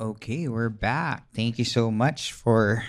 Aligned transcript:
Okay, 0.00 0.48
we're 0.48 0.72
back. 0.72 1.28
Thank 1.36 1.60
you 1.60 1.68
so 1.68 1.92
much 1.92 2.32
for 2.32 2.88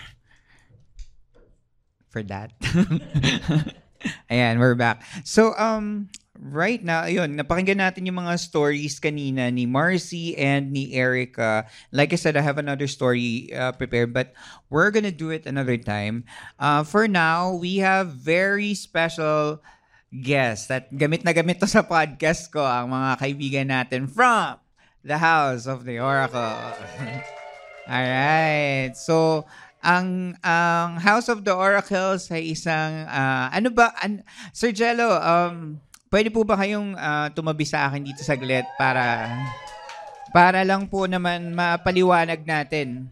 for 2.08 2.24
that. 2.24 2.56
Ayan, 4.32 4.64
we're 4.64 4.80
back. 4.80 5.04
So, 5.28 5.52
um, 5.60 6.08
right 6.40 6.80
now, 6.80 7.04
ayun, 7.04 7.36
napakinggan 7.36 7.84
natin 7.84 8.08
yung 8.08 8.16
mga 8.16 8.40
stories 8.40 9.04
kanina 9.04 9.52
ni 9.52 9.68
Marcy 9.68 10.40
and 10.40 10.72
ni 10.72 10.96
Erica. 10.96 11.68
Like 11.92 12.16
I 12.16 12.18
said, 12.18 12.40
I 12.40 12.48
have 12.48 12.56
another 12.56 12.88
story 12.88 13.52
uh, 13.52 13.76
prepared, 13.76 14.16
but 14.16 14.32
we're 14.72 14.96
gonna 14.96 15.12
do 15.12 15.36
it 15.36 15.44
another 15.44 15.76
time. 15.76 16.24
Uh, 16.56 16.88
for 16.88 17.12
now, 17.12 17.60
we 17.60 17.84
have 17.84 18.16
very 18.16 18.72
special 18.72 19.60
guests 20.16 20.72
that 20.72 20.88
gamit 20.96 21.28
na 21.28 21.36
gamit 21.36 21.60
to 21.60 21.68
sa 21.68 21.84
podcast 21.84 22.48
ko 22.56 22.64
ang 22.64 22.88
mga 22.88 23.20
kaibigan 23.20 23.68
natin 23.68 24.08
from 24.08 24.56
the 25.04 25.18
House 25.18 25.66
of 25.66 25.86
the 25.86 26.00
Oracle. 26.00 26.40
All 27.92 28.08
right. 28.08 28.94
So, 28.94 29.46
ang 29.82 30.38
ang 30.46 31.02
House 31.02 31.26
of 31.28 31.42
the 31.42 31.54
Oracles 31.54 32.30
ay 32.30 32.54
isang 32.54 33.10
uh, 33.10 33.50
ano 33.50 33.74
ba 33.74 33.90
an, 33.98 34.22
Sir 34.54 34.70
Jello, 34.70 35.18
um 35.18 35.82
pwede 36.14 36.30
po 36.30 36.46
ba 36.46 36.54
kayong 36.60 36.94
uh, 36.94 37.34
tumabi 37.34 37.66
sa 37.66 37.90
akin 37.90 38.06
dito 38.06 38.22
saglit 38.22 38.68
para 38.78 39.32
para 40.30 40.62
lang 40.62 40.86
po 40.86 41.10
naman 41.10 41.50
mapaliwanag 41.56 42.46
natin. 42.46 43.10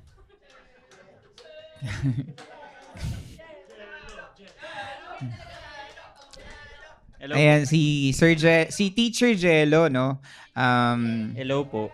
Hello. 7.17 7.33
Ayan 7.39 7.65
si 7.65 8.13
Sir 8.13 8.37
Je- 8.37 8.69
si 8.71 8.93
Teacher 8.93 9.33
Jello 9.33 9.89
no. 9.89 10.21
Um, 10.59 11.31
Hello 11.39 11.63
po. 11.63 11.87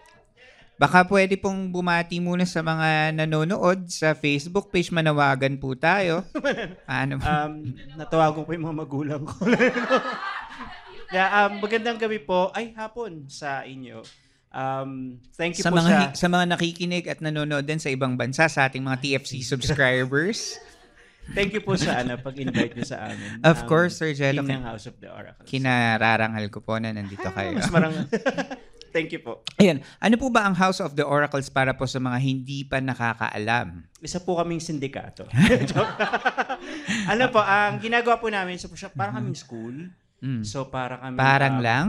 Baka 0.76 1.08
pwede 1.08 1.40
pong 1.40 1.72
bumati 1.72 2.20
muna 2.20 2.44
sa 2.44 2.60
mga 2.60 3.16
nanonood 3.16 3.88
sa 3.88 4.12
Facebook 4.12 4.74
page. 4.74 4.92
Manawagan 4.92 5.56
po 5.56 5.72
tayo. 5.78 6.26
Paano? 6.90 7.22
Um, 7.22 7.72
natawagan 7.96 8.44
ko 8.44 8.50
yung 8.52 8.66
mga 8.68 8.80
magulang 8.84 9.24
ko. 9.24 9.40
yeah, 11.16 11.48
um, 11.48 11.64
magandang 11.64 11.96
gabi 11.96 12.20
po. 12.20 12.52
Ay, 12.52 12.76
hapon 12.76 13.32
sa 13.32 13.64
inyo. 13.64 14.04
Um, 14.52 15.20
thank 15.40 15.56
you 15.56 15.64
sa 15.64 15.72
po 15.72 15.80
mga 15.80 16.12
sa... 16.12 16.26
sa 16.26 16.28
mga 16.28 16.46
nakikinig 16.56 17.06
at 17.08 17.24
nanonood 17.24 17.64
din 17.64 17.80
sa 17.80 17.88
ibang 17.88 18.20
bansa 18.20 18.52
sa 18.52 18.68
ating 18.68 18.84
mga 18.84 19.00
TFC 19.00 19.48
subscribers. 19.48 20.60
Thank 21.34 21.56
you 21.56 21.62
po 21.62 21.74
sa 21.74 22.04
ano, 22.04 22.20
pag-invite 22.20 22.76
niyo 22.76 22.86
sa 22.86 23.10
amin. 23.10 23.42
Of 23.42 23.64
Um, 23.64 23.68
course, 23.68 23.98
Sir 23.98 24.14
Jello. 24.14 24.44
Team 24.44 24.52
ng 24.52 24.64
House 24.64 24.86
of 24.86 25.00
the 25.00 25.10
Oracles. 25.10 25.48
Kinararangal 25.48 26.46
ko 26.52 26.60
po 26.60 26.78
na 26.78 26.94
nandito 26.94 27.26
kayo. 27.26 27.56
Mas 27.56 27.72
marang... 27.72 27.94
Thank 28.96 29.12
you 29.12 29.20
po. 29.20 29.44
Ayan, 29.60 29.84
ano 30.00 30.16
po 30.16 30.32
ba 30.32 30.48
ang 30.48 30.56
House 30.56 30.80
of 30.80 30.96
the 30.96 31.04
Oracles 31.04 31.52
para 31.52 31.76
po 31.76 31.84
sa 31.84 32.00
mga 32.00 32.16
hindi 32.16 32.64
pa 32.64 32.80
nakakaalam? 32.80 33.84
Isa 34.00 34.24
po 34.24 34.40
kaming 34.40 34.62
sindikato. 34.62 35.28
Ano 37.12 37.28
po, 37.28 37.44
ang 37.44 37.78
ginagawa 37.78 38.18
po 38.18 38.32
namin, 38.32 38.56
so, 38.56 38.70
parang 38.96 39.20
kaming 39.20 39.36
school. 39.36 39.76
Mm. 40.24 40.42
So, 40.48 40.72
para 40.72 40.96
kami... 40.98 41.18
Parang 41.20 41.60
um, 41.60 41.64
lang? 41.64 41.86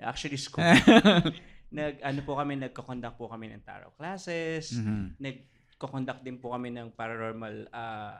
Actually, 0.00 0.40
school. 0.40 0.64
nag 1.70 2.02
ano 2.02 2.20
po 2.26 2.34
kami 2.34 2.58
nagko-conduct 2.58 3.14
po 3.14 3.30
kami 3.30 3.46
ng 3.46 3.62
tarot 3.62 3.94
classes 3.94 4.74
Mhm. 4.74 5.22
nagko-conduct 5.22 6.26
din 6.26 6.34
po 6.34 6.50
kami 6.50 6.74
ng 6.74 6.90
paranormal 6.98 7.70
uh, 7.70 8.18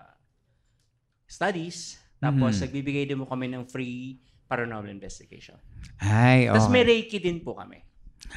studies 1.30 1.94
tapos 2.18 2.58
Mhm. 2.58 2.62
nagbibigay 2.66 3.04
din 3.06 3.16
po 3.16 3.24
kami 3.24 3.46
ng 3.48 3.64
free 3.64 4.18
paranormal 4.44 4.90
investigation 4.90 5.54
Ay, 5.96 6.50
tapos 6.50 6.66
okay. 6.66 6.74
may 6.74 6.84
reiki 6.84 7.16
din 7.16 7.38
po 7.38 7.54
kami 7.54 7.86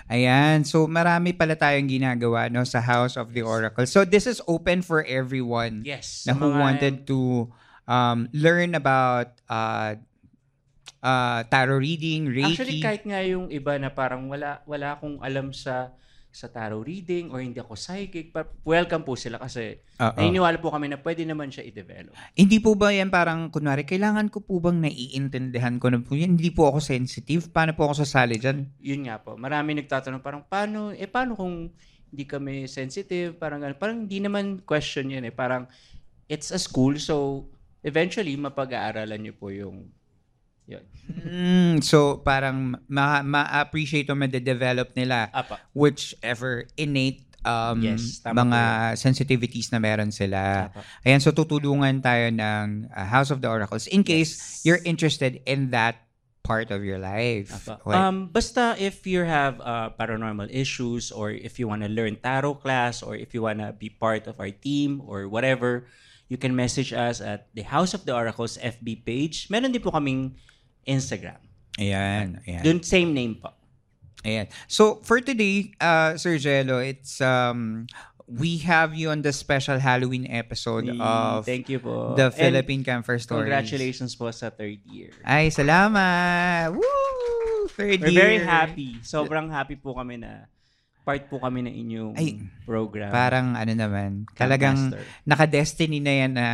Ayan. 0.08 0.64
So, 0.64 0.88
marami 0.88 1.36
pala 1.36 1.53
tayong 1.53 1.86
ginagawa 1.86 2.48
no, 2.48 2.64
sa 2.64 2.82
House 2.82 3.14
of 3.14 3.30
the 3.30 3.44
Oracle. 3.44 3.86
So, 3.86 4.02
this 4.02 4.26
is 4.26 4.42
open 4.48 4.82
for 4.82 5.06
everyone 5.06 5.86
yes 5.86 6.24
na 6.26 6.34
who 6.34 6.50
mga- 6.50 6.58
wanted 6.58 6.96
to 7.06 7.52
um, 7.86 8.26
learn 8.32 8.74
about 8.74 9.38
uh, 9.46 10.00
uh, 11.00 11.46
tarot 11.46 11.78
reading, 11.78 12.26
Reiki. 12.26 12.56
actually 12.56 12.80
kahit 12.80 13.03
nga 13.03 13.22
yung 13.22 13.52
iba 13.52 13.76
na 13.76 13.92
parang 13.92 14.26
wala 14.26 14.64
wala 14.64 14.98
akong 14.98 15.20
alam 15.20 15.52
sa 15.52 15.92
sa 16.34 16.50
tarot 16.50 16.82
reading 16.82 17.30
or 17.30 17.46
hindi 17.46 17.62
ako 17.62 17.78
psychic 17.78 18.34
welcome 18.66 19.06
po 19.06 19.14
sila 19.14 19.38
kasi 19.38 19.78
Oo. 20.02 20.18
naniniwala 20.18 20.58
po 20.58 20.74
kami 20.74 20.90
na 20.90 20.98
pwede 20.98 21.22
naman 21.30 21.54
siya 21.54 21.62
i-develop 21.62 22.18
Hindi 22.34 22.58
po 22.58 22.74
ba 22.74 22.90
yan 22.90 23.14
parang, 23.14 23.54
kunwari, 23.54 23.86
kailangan 23.86 24.34
ko 24.34 24.42
po 24.42 24.58
bang 24.58 24.82
naiintindihan 24.82 25.78
ko 25.78 25.94
na 25.94 26.02
po 26.02 26.18
yan? 26.18 26.42
Hindi 26.42 26.50
po 26.50 26.74
ako 26.74 26.82
sensitive? 26.82 27.54
Paano 27.54 27.78
po 27.78 27.86
ako 27.86 28.02
sasali 28.02 28.42
dyan? 28.42 28.66
yun 28.82 29.06
nga 29.06 29.22
po. 29.22 29.38
Marami 29.38 29.78
nagtatanong 29.78 30.26
parang 30.26 30.42
paano 30.50 30.90
eh 30.90 31.06
paano 31.06 31.38
kung 31.38 31.70
hindi 32.14 32.26
kami 32.26 32.66
sensitive, 32.70 33.38
parang 33.38 33.62
ganun. 33.62 33.78
Parang 33.78 33.98
hindi 34.06 34.18
naman 34.22 34.62
question 34.66 35.10
yan 35.14 35.30
eh. 35.30 35.34
Parang 35.34 35.70
it's 36.26 36.50
a 36.50 36.58
school 36.58 36.98
so 36.98 37.46
eventually 37.86 38.34
mapag-aaralan 38.38 39.22
niyo 39.22 39.34
po 39.38 39.54
yung 39.54 39.90
yun. 40.68 40.84
Mm, 41.03 41.84
so, 41.84 42.24
parang 42.24 42.79
ma- 42.88 43.24
ma-appreciate 43.24 44.07
o 44.09 44.16
ma-develop 44.16 44.96
nila 44.96 45.28
Apa. 45.35 45.59
whichever 45.75 46.68
innate 46.79 47.28
um, 47.44 47.84
Yes, 47.84 48.24
mga 48.24 48.96
sensitivities 48.96 49.72
na 49.72 49.79
meron 49.79 50.09
sila. 50.12 50.72
Apa. 50.72 50.81
Ayan, 51.06 51.19
so 51.19 51.35
tutulungan 51.35 52.00
tayo 52.00 52.31
ng 52.31 52.90
uh, 52.90 53.06
House 53.07 53.29
of 53.29 53.44
the 53.44 53.50
Oracles 53.52 53.88
in 53.88 54.02
case 54.03 54.63
you're 54.63 54.81
interested 54.88 55.44
in 55.46 55.72
that 55.75 56.00
part 56.44 56.72
of 56.72 56.84
your 56.84 57.00
life. 57.00 57.52
Okay. 57.68 57.96
Um, 57.96 58.28
basta 58.28 58.75
if 58.75 59.07
you 59.07 59.23
have 59.23 59.63
uh, 59.63 59.96
paranormal 59.96 60.52
issues 60.52 61.12
or 61.12 61.31
if 61.31 61.56
you 61.56 61.72
want 61.72 61.88
to 61.88 61.91
learn 61.91 62.19
tarot 62.19 62.59
class 62.59 63.00
or 63.00 63.16
if 63.16 63.31
you 63.31 63.41
want 63.41 63.63
to 63.63 63.72
be 63.72 63.88
part 63.88 64.28
of 64.28 64.40
our 64.40 64.52
team 64.52 65.00
or 65.07 65.31
whatever, 65.31 65.88
you 66.28 66.35
can 66.35 66.52
message 66.52 66.91
us 66.91 67.23
at 67.23 67.47
the 67.56 67.63
House 67.63 67.96
of 67.96 68.03
the 68.03 68.12
Oracles 68.12 68.59
FB 68.59 69.07
page. 69.07 69.47
Meron 69.47 69.72
din 69.72 69.79
po 69.79 69.96
kaming 69.96 70.35
Instagram. 70.86 71.40
ayan, 71.80 72.40
ayan. 72.46 72.64
Doon 72.64 72.80
same 72.84 73.14
name 73.14 73.36
po. 73.40 73.50
Ayan. 74.24 74.48
So, 74.72 75.04
for 75.04 75.20
today, 75.20 75.76
uh, 75.84 76.16
Sir 76.16 76.40
Jello, 76.40 76.80
it's, 76.80 77.20
um, 77.20 77.88
we 78.24 78.58
have 78.64 78.96
you 78.96 79.12
on 79.12 79.20
the 79.22 79.36
special 79.36 79.78
Halloween 79.80 80.26
episode 80.32 80.88
of 80.88 81.44
Thank 81.44 81.68
you 81.68 81.80
po. 81.84 82.16
the 82.16 82.32
And 82.32 82.34
Philippine 82.34 82.84
Camper 82.84 83.20
Stories. 83.20 83.52
Congratulations 83.52 84.16
po 84.16 84.32
sa 84.32 84.48
third 84.50 84.80
year. 84.88 85.12
Ay, 85.28 85.52
salamat! 85.52 86.72
Woo! 86.72 87.68
Third 87.76 88.00
We're 88.00 88.16
year. 88.16 88.22
very 88.24 88.40
happy. 88.40 89.00
Sobrang 89.04 89.52
happy 89.52 89.76
po 89.76 89.94
kami 89.96 90.24
na 90.24 90.48
part 91.03 91.28
po 91.28 91.38
kami 91.38 91.68
ng 91.68 91.75
inyong 91.75 92.14
Ay, 92.16 92.40
program. 92.64 93.12
Parang 93.12 93.53
ano 93.59 93.74
naman, 93.75 94.24
talagang 94.34 94.96
naka-destiny 95.28 96.00
na 96.00 96.14
yan 96.16 96.31
na 96.31 96.47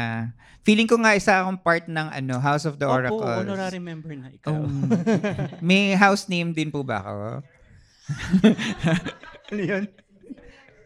feeling 0.65 0.89
ko 0.89 0.97
nga 0.97 1.13
isa 1.13 1.45
akong 1.45 1.61
part 1.61 1.85
ng 1.85 2.07
ano 2.09 2.41
House 2.41 2.65
of 2.65 2.81
the 2.81 2.89
Opo, 2.89 2.97
Oracles. 2.97 3.45
honorary 3.45 3.81
member 3.81 4.13
na 4.17 4.33
ikaw. 4.33 4.57
Um, 4.57 4.89
may 5.69 5.93
house 5.93 6.25
name 6.25 6.51
din 6.51 6.73
po 6.73 6.81
ba 6.81 7.05
ako? 7.05 7.27
ano 9.53 9.61
yun? 9.61 9.85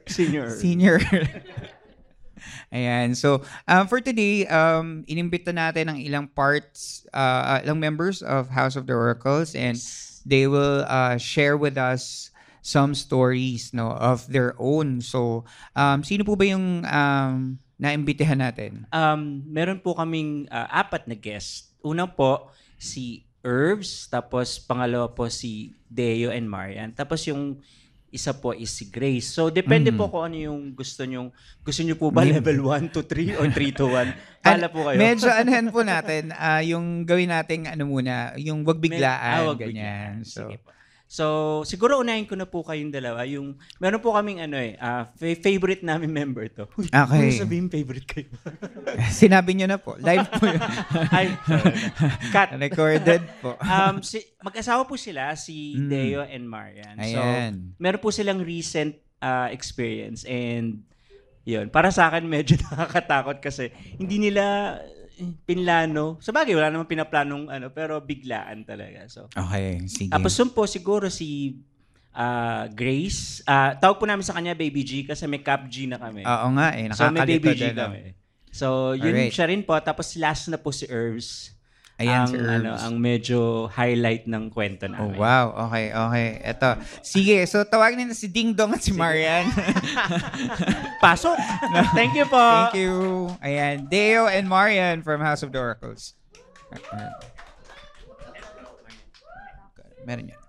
Senior. 0.03 0.49
Senior. 0.51 0.99
Ayan. 2.75 3.15
So, 3.15 3.47
um, 3.71 3.87
for 3.87 4.03
today, 4.03 4.43
um, 4.51 5.07
inimbita 5.07 5.55
natin 5.55 5.87
ang 5.87 5.99
ilang 6.03 6.27
parts, 6.27 7.07
uh, 7.15 7.55
uh, 7.55 7.59
ilang 7.63 7.79
members 7.79 8.19
of 8.19 8.51
House 8.51 8.75
of 8.75 8.83
the 8.83 8.91
Oracles 8.91 9.55
and 9.55 9.79
they 10.27 10.47
will 10.47 10.83
uh, 10.91 11.15
share 11.15 11.55
with 11.55 11.79
us 11.79 12.32
some 12.63 12.95
stories 12.95 13.75
no 13.75 13.91
of 13.91 14.23
their 14.31 14.55
own. 14.55 15.03
So, 15.03 15.43
um, 15.75 15.99
sino 16.01 16.23
po 16.23 16.39
ba 16.39 16.47
yung 16.47 16.87
um, 16.87 17.59
naimbitahan 17.75 18.39
natin? 18.39 18.87
Um, 18.89 19.43
meron 19.45 19.83
po 19.83 19.93
kaming 19.93 20.47
uh, 20.47 20.71
apat 20.71 21.05
na 21.05 21.13
guest. 21.13 21.75
Una 21.83 22.07
po, 22.07 22.47
si 22.79 23.27
Herbs. 23.43 24.07
Tapos 24.07 24.57
pangalawa 24.57 25.11
po 25.11 25.27
si 25.27 25.75
Deo 25.91 26.31
and 26.31 26.47
Marian. 26.47 26.95
Tapos 26.95 27.27
yung 27.27 27.59
isa 28.07 28.29
po 28.29 28.53
is 28.53 28.69
si 28.69 28.93
Grace. 28.93 29.25
So, 29.25 29.49
depende 29.49 29.89
po 29.89 30.05
kung 30.05 30.29
ano 30.29 30.37
yung 30.37 30.61
gusto 30.71 31.01
nyo. 31.01 31.33
Gusto 31.65 31.81
nyo 31.81 31.97
po 31.97 32.13
ba 32.13 32.21
level 32.21 32.61
1 32.61 32.93
to 32.93 33.01
3 33.01 33.41
or 33.41 33.49
3 33.49 33.73
to 33.73 33.89
1? 33.89 34.45
Pala 34.45 34.69
po 34.69 34.85
kayo. 34.85 35.01
Medyo 35.01 35.33
anahan 35.41 35.67
po 35.73 35.81
natin, 35.81 36.29
ah, 36.37 36.61
yung 36.61 37.09
gawin 37.09 37.33
nating 37.33 37.65
ano 37.65 37.89
muna, 37.89 38.37
yung 38.37 38.61
wag 38.63 38.77
biglaan, 38.77 39.41
Ah, 39.41 39.49
wag 39.49 39.57
ganyan. 39.57 39.73
biglaan. 39.73 40.29
So, 40.29 40.45
Sige 40.45 40.61
po. 40.61 40.69
So, 41.13 41.25
siguro 41.61 42.01
unahin 42.01 42.25
ko 42.25 42.33
na 42.33 42.49
po 42.49 42.65
kayong 42.65 42.89
dalawa. 42.89 43.21
Yung, 43.29 43.53
meron 43.77 44.01
po 44.01 44.17
kaming 44.17 44.41
ano 44.41 44.57
eh, 44.57 44.73
ah, 44.81 45.13
fa- 45.13 45.37
favorite 45.37 45.85
namin 45.85 46.09
member 46.17 46.49
to. 46.49 46.65
Uy, 46.73 46.89
Okay. 46.89 47.29
ano 47.29 47.37
sabihin 47.37 47.69
favorite 47.69 48.09
kayo? 48.09 48.33
sinabi 49.13 49.53
nyo 49.53 49.69
na 49.69 49.77
po. 49.77 49.93
Live 50.01 50.25
po 50.33 50.49
yun. 50.49 50.57
Ay, 51.13 51.29
sorry. 51.45 51.73
Cut. 52.33 52.49
Recorded 52.57 53.21
po. 53.39 53.53
Um, 53.61 54.01
si, 54.01 54.25
mag-asawa 54.41 54.89
po 54.89 54.97
sila, 54.97 55.37
si 55.37 55.77
Mm. 55.77 55.85
Deo 55.85 56.21
and 56.25 56.49
Marian. 56.49 56.97
So, 56.97 57.21
Ayan. 57.21 57.77
meron 57.77 58.01
po 58.01 58.09
silang 58.09 58.41
recent 58.41 58.97
ah, 59.21 59.53
experience 59.53 60.25
and 60.25 60.81
yun, 61.43 61.69
para 61.69 61.93
sa 61.93 62.09
akin 62.09 62.25
medyo 62.25 62.57
nakakatakot 62.57 63.37
kasi 63.37 63.69
hindi 63.95 64.17
nila 64.17 64.79
pinlano. 65.47 66.19
Sa 66.19 66.35
bagay, 66.35 66.53
wala 66.57 66.67
namang 66.73 66.91
pinaplanong 66.91 67.47
ano, 67.47 67.71
pero 67.71 68.03
biglaan 68.03 68.67
talaga. 68.67 69.07
So, 69.07 69.31
Okay, 69.31 69.83
sige. 69.87 70.11
tapos 70.11 70.35
yun 70.35 70.49
po 70.51 70.67
siguro 70.67 71.07
si 71.07 71.59
ah, 72.13 72.67
Grace. 72.69 73.41
ah 73.47 73.73
tawag 73.79 73.97
po 73.97 74.05
namin 74.05 74.21
sa 74.21 74.35
kanya 74.35 74.53
Baby 74.53 74.83
G 74.83 74.91
kasi 75.07 75.25
may 75.25 75.39
Cap 75.41 75.65
G 75.71 75.87
na 75.87 75.97
kami. 75.97 76.21
Oo 76.27 76.47
nga 76.59 76.75
eh, 76.75 76.91
so 76.93 77.07
may 77.09 77.23
nakakalito 77.23 77.41
Baby 77.41 77.51
G 77.55 77.63
oh. 77.63 77.75
kami. 77.75 78.01
So, 78.53 78.67
yun 78.93 79.17
Alright. 79.17 79.33
siya 79.33 79.49
rin 79.49 79.65
po. 79.65 79.73
Tapos 79.81 80.13
last 80.13 80.45
na 80.45 80.61
po 80.61 80.69
si 80.69 80.85
Herbs. 80.85 81.57
Ayan 82.03 82.19
ang, 82.19 82.29
si 82.29 82.37
Ano, 82.37 82.71
ang 82.75 82.95
medyo 82.99 83.37
highlight 83.71 84.27
ng 84.27 84.51
kwento 84.51 84.85
Oh, 84.85 84.91
namin. 84.91 85.15
wow. 85.15 85.45
Okay, 85.67 85.85
okay. 85.89 86.27
Eto. 86.43 86.69
Sige, 86.99 87.47
so 87.47 87.63
tawagin 87.63 88.03
na 88.03 88.13
si 88.13 88.27
Ding 88.27 88.51
Dong 88.51 88.75
at 88.75 88.83
si 88.83 88.91
Marian. 88.91 89.47
Pasok! 91.03 91.39
Thank 91.95 92.13
you 92.13 92.27
po! 92.27 92.41
Thank 92.69 92.77
you. 92.77 92.93
Ayan, 93.39 93.87
Deo 93.87 94.27
and 94.27 94.45
Marian 94.45 95.01
from 95.01 95.23
House 95.23 95.41
of 95.41 95.49
the 95.49 95.59
Oracles. 95.59 96.13
Meron 100.03 100.35
yan. 100.35 100.41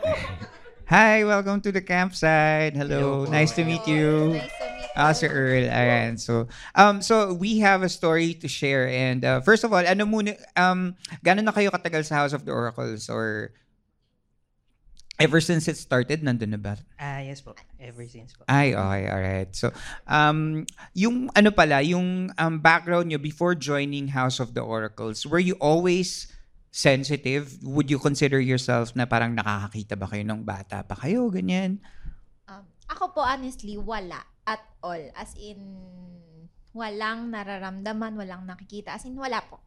Hi, 0.90 1.22
welcome 1.22 1.60
to 1.62 1.70
the 1.70 1.82
campsite. 1.84 2.74
Hello, 2.74 3.22
nice 3.28 3.52
to 3.54 3.62
meet 3.62 3.86
you. 3.86 4.34
Nice 4.34 4.42
to 4.42 4.48
meet 4.48 4.64
you. 4.66 4.69
Ah, 5.00 5.16
si 5.16 5.24
Earl. 5.24 5.72
Ayan. 5.72 6.20
So, 6.20 6.44
um, 6.76 7.00
so 7.00 7.32
we 7.32 7.64
have 7.64 7.80
a 7.80 7.88
story 7.88 8.36
to 8.36 8.48
share. 8.52 8.84
And 8.84 9.24
uh, 9.24 9.40
first 9.40 9.64
of 9.64 9.72
all, 9.72 9.80
ano 9.80 10.04
muna, 10.04 10.36
um, 10.60 10.92
gano'n 11.24 11.48
na 11.48 11.56
kayo 11.56 11.72
katagal 11.72 12.04
sa 12.04 12.20
House 12.20 12.36
of 12.36 12.44
the 12.44 12.52
Oracles? 12.52 13.08
Or 13.08 13.56
ever 15.16 15.40
since 15.40 15.72
it 15.72 15.80
started, 15.80 16.20
nandun 16.20 16.52
na 16.52 16.60
ba? 16.60 16.76
Ah, 17.00 17.24
yes 17.24 17.40
po. 17.40 17.56
Ever 17.80 18.04
since 18.04 18.36
po. 18.36 18.44
Ay, 18.44 18.76
okay, 18.76 19.02
alright. 19.08 19.50
So, 19.56 19.72
um, 20.04 20.68
yung 20.92 21.32
ano 21.32 21.48
pala, 21.48 21.80
yung 21.80 22.28
um, 22.36 22.54
background 22.60 23.08
nyo 23.08 23.16
before 23.16 23.56
joining 23.56 24.12
House 24.12 24.36
of 24.36 24.52
the 24.52 24.60
Oracles, 24.60 25.24
were 25.24 25.40
you 25.40 25.56
always 25.64 26.28
sensitive? 26.68 27.56
Would 27.64 27.88
you 27.88 27.96
consider 27.96 28.36
yourself 28.36 28.92
na 28.92 29.08
parang 29.08 29.32
nakakakita 29.32 29.96
ba 29.96 30.12
kayo 30.12 30.28
ng 30.28 30.44
bata 30.44 30.84
pa 30.84 30.92
kayo, 30.92 31.32
ganyan? 31.32 31.80
Um, 32.44 32.68
ako 32.84 33.16
po 33.16 33.24
honestly, 33.24 33.80
wala 33.80 34.29
at 34.50 34.62
all. 34.82 34.98
As 35.14 35.38
in, 35.38 35.62
walang 36.74 37.30
nararamdaman, 37.30 38.18
walang 38.18 38.42
nakikita. 38.50 38.98
As 38.98 39.06
in, 39.06 39.14
wala 39.14 39.38
po. 39.46 39.62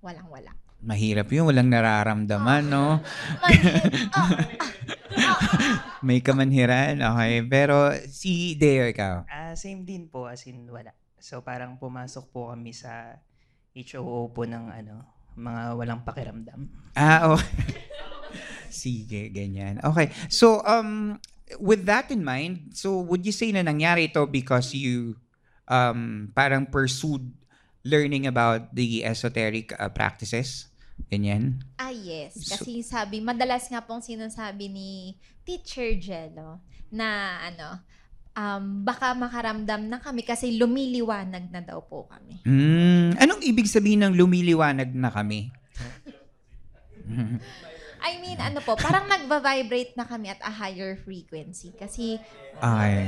Walang 0.00 0.32
wala. 0.32 0.56
Mahirap 0.80 1.28
yun, 1.32 1.48
walang 1.48 1.68
nararamdaman, 1.68 2.64
no? 2.68 3.00
May 6.06 6.20
kamanhiran, 6.20 7.00
okay. 7.00 7.44
Pero 7.44 7.92
si 8.08 8.56
Deo, 8.56 8.88
ikaw? 8.88 9.24
Ah, 9.28 9.52
same 9.56 9.84
din 9.84 10.08
po 10.08 10.28
as 10.28 10.44
in 10.48 10.68
wala. 10.68 10.92
So 11.16 11.40
parang 11.40 11.80
pumasok 11.80 12.24
po 12.30 12.52
kami 12.52 12.76
sa 12.76 13.18
HOO 13.72 14.30
po 14.30 14.44
ng 14.44 14.68
ano, 14.68 15.04
mga 15.36 15.62
walang 15.76 16.04
pakiramdam. 16.04 16.68
Ah, 16.92 17.32
oh. 17.34 17.40
Sige, 18.72 19.32
ganyan. 19.32 19.80
Okay. 19.80 20.12
So, 20.28 20.60
um, 20.64 21.16
with 21.62 21.86
that 21.86 22.10
in 22.10 22.26
mind, 22.26 22.74
so 22.74 22.98
would 23.06 23.22
you 23.22 23.32
say 23.32 23.54
na 23.54 23.62
nangyari 23.62 24.10
ito 24.10 24.26
because 24.26 24.74
you 24.74 25.14
um, 25.70 26.32
parang 26.34 26.66
pursued 26.66 27.22
learning 27.86 28.26
about 28.26 28.74
the 28.74 29.06
esoteric 29.06 29.70
uh, 29.78 29.88
practices? 29.88 30.66
Ganyan? 31.06 31.62
Ah, 31.78 31.92
yes. 31.92 32.34
So- 32.40 32.56
Kasi 32.56 32.82
sabi, 32.82 33.20
madalas 33.20 33.68
nga 33.68 33.84
pong 33.84 34.02
sinasabi 34.02 34.66
ni 34.66 35.14
Teacher 35.46 35.94
Jello 36.00 36.58
na 36.90 37.38
ano, 37.46 37.78
um, 38.34 38.82
baka 38.82 39.14
makaramdam 39.14 39.86
na 39.86 40.00
kami 40.00 40.26
kasi 40.26 40.56
lumiliwanag 40.58 41.52
na 41.52 41.60
daw 41.62 41.84
po 41.84 42.08
kami. 42.10 42.42
Hmm, 42.42 43.12
anong 43.20 43.44
ibig 43.44 43.70
sabihin 43.70 44.02
ng 44.02 44.16
lumiliwanag 44.18 44.90
na 44.96 45.12
kami? 45.12 45.52
I 48.06 48.22
mean, 48.22 48.38
ano 48.38 48.62
po, 48.62 48.78
parang 48.78 49.10
nagva-vibrate 49.10 49.98
na 49.98 50.06
kami 50.06 50.30
at 50.30 50.38
a 50.46 50.52
higher 50.52 50.94
frequency. 50.94 51.74
Kasi 51.74 52.22
Ay. 52.62 53.02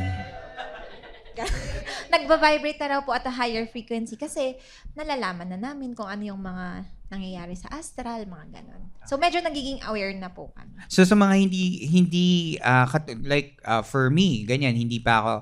nagva-vibrate 2.12 2.82
na 2.82 2.98
raw 2.98 3.00
po 3.06 3.14
at 3.14 3.22
a 3.22 3.30
higher 3.30 3.62
frequency 3.70 4.18
kasi 4.18 4.58
nalalaman 4.98 5.54
na 5.54 5.70
namin 5.70 5.94
kung 5.94 6.10
ano 6.10 6.26
yung 6.26 6.42
mga 6.42 6.82
nangyayari 7.14 7.54
sa 7.54 7.70
astral, 7.70 8.26
mga 8.26 8.58
ganon. 8.58 8.90
So, 9.06 9.16
medyo 9.22 9.38
nagiging 9.38 9.86
aware 9.86 10.10
na 10.18 10.34
po 10.34 10.50
kami. 10.50 10.82
So 10.90 11.06
sa 11.06 11.14
mga 11.14 11.34
hindi 11.38 11.88
hindi 11.88 12.26
kat- 12.60 13.22
like 13.22 13.62
ah, 13.62 13.86
for 13.86 14.10
me, 14.10 14.44
ganyan 14.44 14.74
hindi 14.76 14.98
pa 15.00 15.22
ako 15.22 15.32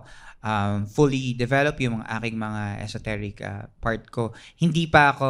um, 0.46 0.76
fully 0.86 1.34
develop 1.34 1.74
yung 1.82 1.98
mga 1.98 2.06
aking 2.20 2.36
mga 2.38 2.62
esoteric 2.84 3.36
ah, 3.42 3.66
part 3.82 4.06
ko. 4.12 4.30
Hindi 4.60 4.86
pa 4.86 5.16
ako 5.16 5.28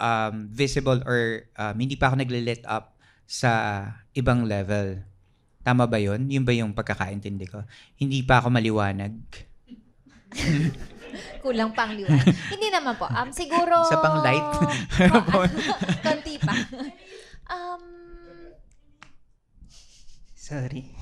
um, 0.00 0.34
visible 0.50 0.98
or 1.06 1.46
um, 1.54 1.76
hindi 1.78 1.94
pa 1.94 2.10
ako 2.10 2.24
nagle-lit 2.24 2.66
up 2.66 2.97
sa 3.28 3.84
ibang 4.16 4.48
level. 4.48 5.04
Tama 5.60 5.84
ba 5.84 6.00
'yon? 6.00 6.32
Yun 6.32 6.48
ba 6.48 6.56
yung 6.56 6.72
pagkakaintindi 6.72 7.44
ko? 7.44 7.60
Hindi 8.00 8.24
pa 8.24 8.40
ako 8.40 8.48
maliwanag. 8.48 9.12
Kulang 11.44 11.76
pang 11.76 11.92
liwanag. 11.92 12.24
Hindi 12.52 12.68
naman 12.68 12.96
po. 12.96 13.08
Um, 13.08 13.32
siguro... 13.32 13.80
Isa 13.80 14.00
pang 14.00 14.20
light. 14.20 14.48
Konti 16.04 16.36
pa. 16.36 16.52
Um, 17.48 17.82
Sorry. 20.36 20.84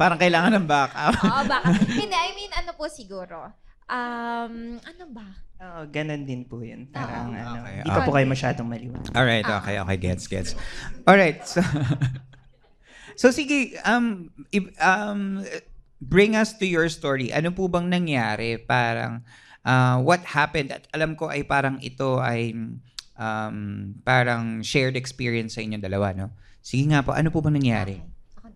Parang 0.00 0.18
kailangan 0.18 0.58
ng 0.58 0.66
backup. 0.66 1.14
oo, 1.22 1.42
baka. 1.46 1.70
Hindi, 1.86 2.14
I 2.14 2.30
mean, 2.34 2.52
ano 2.54 2.74
po 2.74 2.90
siguro. 2.90 3.54
Um, 3.86 4.82
ano 4.82 5.04
ba? 5.14 5.26
Oo, 5.58 5.80
ganun 5.90 6.22
din 6.22 6.46
po 6.46 6.62
yun. 6.62 6.86
Parang 6.86 7.34
Oo. 7.34 7.38
ano, 7.38 7.58
Okay, 7.66 7.74
hindi 7.82 7.90
pa 7.90 8.00
po 8.06 8.10
okay. 8.14 8.16
kayo 8.22 8.26
masyadong 8.30 8.68
maliwanag. 8.70 9.10
All 9.14 9.26
right, 9.26 9.42
okay, 9.46 9.76
okay, 9.82 9.96
gets, 9.98 10.24
gets. 10.30 10.50
All 11.02 11.18
right, 11.18 11.42
so 11.42 11.58
So 13.18 13.34
sige, 13.34 13.74
um 13.82 14.30
if- 14.54 14.70
um 14.78 15.42
bring 15.98 16.38
us 16.38 16.54
to 16.62 16.66
your 16.70 16.86
story. 16.86 17.34
Ano 17.34 17.50
po 17.50 17.66
bang 17.66 17.90
nangyari? 17.90 18.62
Parang 18.62 19.26
uh, 19.66 19.98
what 19.98 20.22
happened? 20.22 20.70
At 20.70 20.86
alam 20.94 21.18
ko 21.18 21.26
ay 21.26 21.42
parang 21.42 21.82
ito 21.82 22.22
ay 22.22 22.54
um 23.18 23.56
parang 24.06 24.62
shared 24.62 24.94
experience 24.94 25.58
sa 25.58 25.66
inyong 25.66 25.82
dalawa, 25.82 26.14
no? 26.14 26.30
Sige 26.62 26.86
nga 26.94 27.02
po, 27.02 27.10
ano 27.10 27.34
po 27.34 27.42
bang 27.42 27.58
nangyari? 27.58 27.98
Okay. 28.38 28.54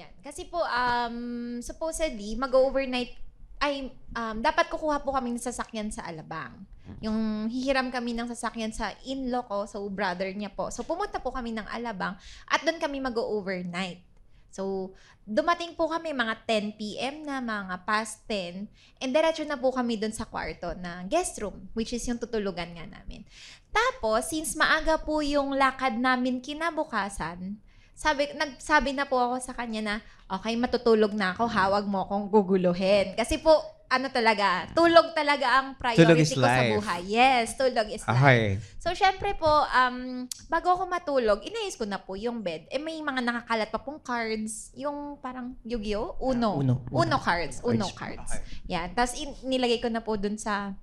Yan. 0.00 0.12
Kasi 0.24 0.48
po, 0.48 0.64
um, 0.64 1.16
supposedly, 1.60 2.32
mag-overnight, 2.40 3.12
ay, 3.60 3.88
um, 4.12 4.36
dapat 4.44 4.68
kukuha 4.68 5.00
po 5.00 5.16
kami 5.16 5.32
ng 5.32 5.42
sasakyan 5.42 5.88
sa 5.88 6.04
Alabang. 6.04 6.54
Yung 7.02 7.50
hihiram 7.50 7.90
kami 7.90 8.14
ng 8.14 8.30
sasakyan 8.30 8.70
sa 8.70 8.94
in-law 9.02 9.42
ko, 9.42 9.66
so 9.66 9.82
brother 9.90 10.30
niya 10.30 10.52
po. 10.54 10.70
So, 10.70 10.86
pumunta 10.86 11.18
po 11.18 11.34
kami 11.34 11.50
ng 11.56 11.66
Alabang 11.66 12.14
at 12.46 12.60
doon 12.62 12.78
kami 12.78 13.02
mag-overnight. 13.02 14.06
So, 14.54 14.94
dumating 15.26 15.76
po 15.76 15.90
kami 15.90 16.16
mga 16.16 16.46
10 16.48 16.80
p.m. 16.80 17.28
na, 17.28 17.42
mga 17.44 17.84
past 17.84 18.24
10. 18.30 18.70
And 19.02 19.10
diretso 19.12 19.44
na 19.44 19.58
po 19.58 19.68
kami 19.74 20.00
doon 20.00 20.14
sa 20.14 20.24
kwarto 20.24 20.72
na 20.78 21.04
guest 21.04 21.36
room, 21.42 21.68
which 21.76 21.92
is 21.92 22.06
yung 22.08 22.16
tutulugan 22.16 22.72
nga 22.72 22.86
namin. 22.88 23.26
Tapos, 23.68 24.32
since 24.32 24.56
maaga 24.56 24.96
po 24.96 25.20
yung 25.20 25.52
lakad 25.52 26.00
namin 26.00 26.40
kinabukasan, 26.40 27.60
sabi, 27.96 28.28
nagsabi 28.30 28.92
na 28.92 29.08
po 29.08 29.16
ako 29.16 29.40
sa 29.40 29.56
kanya 29.56 29.80
na, 29.80 29.94
okay, 30.28 30.52
matutulog 30.54 31.10
na 31.10 31.32
ako, 31.32 31.48
hawag 31.48 31.88
mo 31.88 32.04
akong 32.04 32.28
guguluhin. 32.28 33.16
Kasi 33.16 33.40
po, 33.40 33.56
ano 33.86 34.10
talaga, 34.10 34.66
tulog 34.74 35.14
talaga 35.14 35.62
ang 35.62 35.78
priority 35.78 36.02
Tulog 36.02 36.18
is 36.18 36.28
ko 36.28 36.42
sa 36.42 36.50
life. 36.52 36.70
buhay. 36.74 37.00
Yes, 37.06 37.54
tulog 37.54 37.86
is 37.86 38.02
life. 38.02 38.12
Okay. 38.12 38.42
So, 38.76 38.90
syempre 38.92 39.32
po, 39.32 39.46
um, 39.48 40.26
bago 40.46 40.74
ako 40.74 40.84
matulog, 40.84 41.38
inayos 41.40 41.78
ko 41.78 41.86
na 41.86 41.96
po 41.96 42.18
yung 42.18 42.42
bed. 42.42 42.66
Eh, 42.66 42.76
may 42.76 42.98
mga 42.98 43.22
nakakalat 43.22 43.70
pa 43.70 43.78
pong 43.78 44.02
cards. 44.02 44.74
Yung 44.74 45.16
parang 45.16 45.54
Yu-Gi-Oh! 45.62 46.18
Uno. 46.20 46.58
Uno. 46.58 46.82
Uno 46.90 47.16
cards. 47.16 47.62
Uno 47.62 47.86
Cards. 47.88 48.26
cards. 48.26 48.30
Yan. 48.66 48.90
Tapos, 48.92 49.14
in- 49.14 49.38
nilagay 49.46 49.78
ko 49.78 49.86
na 49.86 50.02
po 50.02 50.18
dun 50.18 50.34
sa 50.34 50.74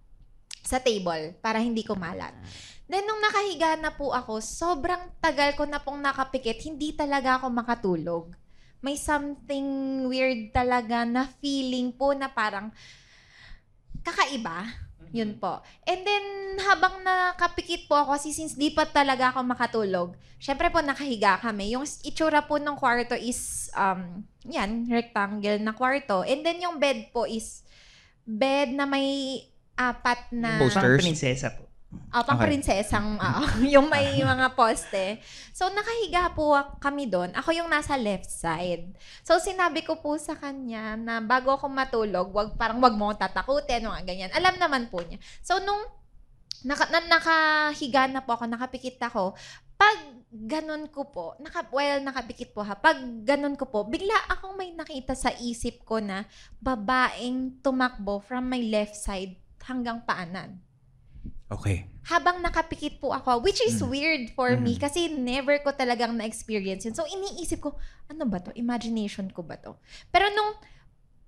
sa 0.64 0.80
table 0.80 1.36
para 1.44 1.60
hindi 1.60 1.84
kumalat. 1.84 2.32
Then, 2.84 3.08
nung 3.08 3.24
nakahiga 3.24 3.80
na 3.80 3.96
po 3.96 4.12
ako, 4.12 4.44
sobrang 4.44 5.16
tagal 5.24 5.56
ko 5.56 5.64
na 5.64 5.80
pong 5.80 6.04
nakapikit, 6.04 6.60
hindi 6.68 6.92
talaga 6.92 7.40
ako 7.40 7.48
makatulog. 7.50 8.26
May 8.84 9.00
something 9.00 9.68
weird 10.12 10.52
talaga 10.52 11.08
na 11.08 11.24
feeling 11.40 11.96
po 11.96 12.12
na 12.12 12.28
parang 12.28 12.76
kakaiba. 14.04 14.68
Yun 15.14 15.38
po. 15.40 15.62
And 15.88 16.02
then, 16.04 16.26
habang 16.60 17.06
nakapikit 17.06 17.88
po 17.88 18.02
ako, 18.02 18.18
kasi 18.18 18.34
since 18.34 18.58
di 18.58 18.74
pa 18.74 18.84
talaga 18.90 19.32
ako 19.32 19.46
makatulog, 19.46 20.10
syempre 20.42 20.68
po 20.74 20.82
nakahiga 20.82 21.40
kami. 21.40 21.78
Yung 21.78 21.86
itsura 21.86 22.44
po 22.44 22.58
ng 22.60 22.76
kwarto 22.76 23.16
is, 23.16 23.72
um, 23.78 24.26
yan, 24.44 24.90
rectangle 24.90 25.62
na 25.62 25.72
kwarto. 25.72 26.26
And 26.28 26.44
then 26.44 26.60
yung 26.60 26.82
bed 26.82 27.14
po 27.16 27.30
is 27.30 27.64
bed 28.28 28.76
na 28.76 28.84
may 28.90 29.40
apat 29.78 30.34
na... 30.34 30.60
Posters? 30.60 31.00
prinsesa 31.00 31.48
po. 31.54 31.63
Ah, 32.14 32.22
pang 32.22 32.38
Okay. 32.38 32.54
prinsesang, 32.54 33.18
ah, 33.24 33.42
yung 33.66 33.90
may 33.90 34.22
mga 34.22 34.54
poste. 34.54 35.18
So, 35.50 35.66
nakahiga 35.74 36.30
po 36.38 36.54
kami 36.78 37.10
doon. 37.10 37.34
Ako 37.34 37.50
yung 37.58 37.70
nasa 37.70 37.98
left 37.98 38.30
side. 38.30 38.94
So, 39.26 39.42
sinabi 39.42 39.82
ko 39.82 39.98
po 39.98 40.14
sa 40.22 40.38
kanya 40.38 40.94
na 40.94 41.18
bago 41.26 41.50
ako 41.54 41.66
matulog, 41.74 42.30
wag, 42.30 42.54
parang 42.54 42.78
wag 42.82 42.94
mo 42.94 43.10
tatakutin, 43.18 43.90
mga 43.90 44.06
ganyan. 44.06 44.32
Alam 44.38 44.62
naman 44.62 44.94
po 44.94 45.02
niya. 45.02 45.18
So, 45.42 45.58
nung 45.58 45.82
naka, 46.62 46.86
na, 46.94 47.02
nakahiga 47.02 48.06
na 48.06 48.22
po 48.22 48.38
ako, 48.38 48.46
nakapikit 48.46 49.02
ako, 49.10 49.34
pag 49.74 49.98
ganun 50.30 50.90
ko 50.94 51.10
po, 51.10 51.34
naka, 51.42 51.66
well, 51.74 51.98
nakapikit 52.02 52.54
po 52.54 52.62
ha, 52.62 52.78
pag 52.78 52.98
ganun 53.26 53.58
ko 53.58 53.70
po, 53.70 53.86
bigla 53.86 54.16
akong 54.32 54.54
may 54.54 54.70
nakita 54.74 55.14
sa 55.14 55.34
isip 55.34 55.82
ko 55.82 55.98
na 55.98 56.30
babaeng 56.62 57.62
tumakbo 57.62 58.22
from 58.22 58.50
my 58.50 58.62
left 58.70 58.94
side 58.98 59.38
hanggang 59.66 60.02
paanan 60.06 60.62
Okay. 61.54 61.86
habang 62.04 62.44
nakapikit 62.44 63.00
po 63.00 63.16
ako, 63.16 63.40
which 63.40 63.64
is 63.64 63.80
Mm. 63.80 63.88
weird 63.88 64.24
for 64.36 64.52
me 64.60 64.76
Mm. 64.76 64.82
kasi 64.84 65.08
never 65.08 65.56
ko 65.64 65.72
talagang 65.72 66.12
na-experience 66.12 66.84
yun. 66.84 66.92
So, 66.92 67.08
iniisip 67.08 67.64
ko, 67.64 67.80
ano 68.12 68.28
ba 68.28 68.44
to? 68.44 68.52
Imagination 68.60 69.32
ko 69.32 69.40
ba 69.40 69.56
to? 69.56 69.80
Pero 70.12 70.28
nung, 70.36 70.52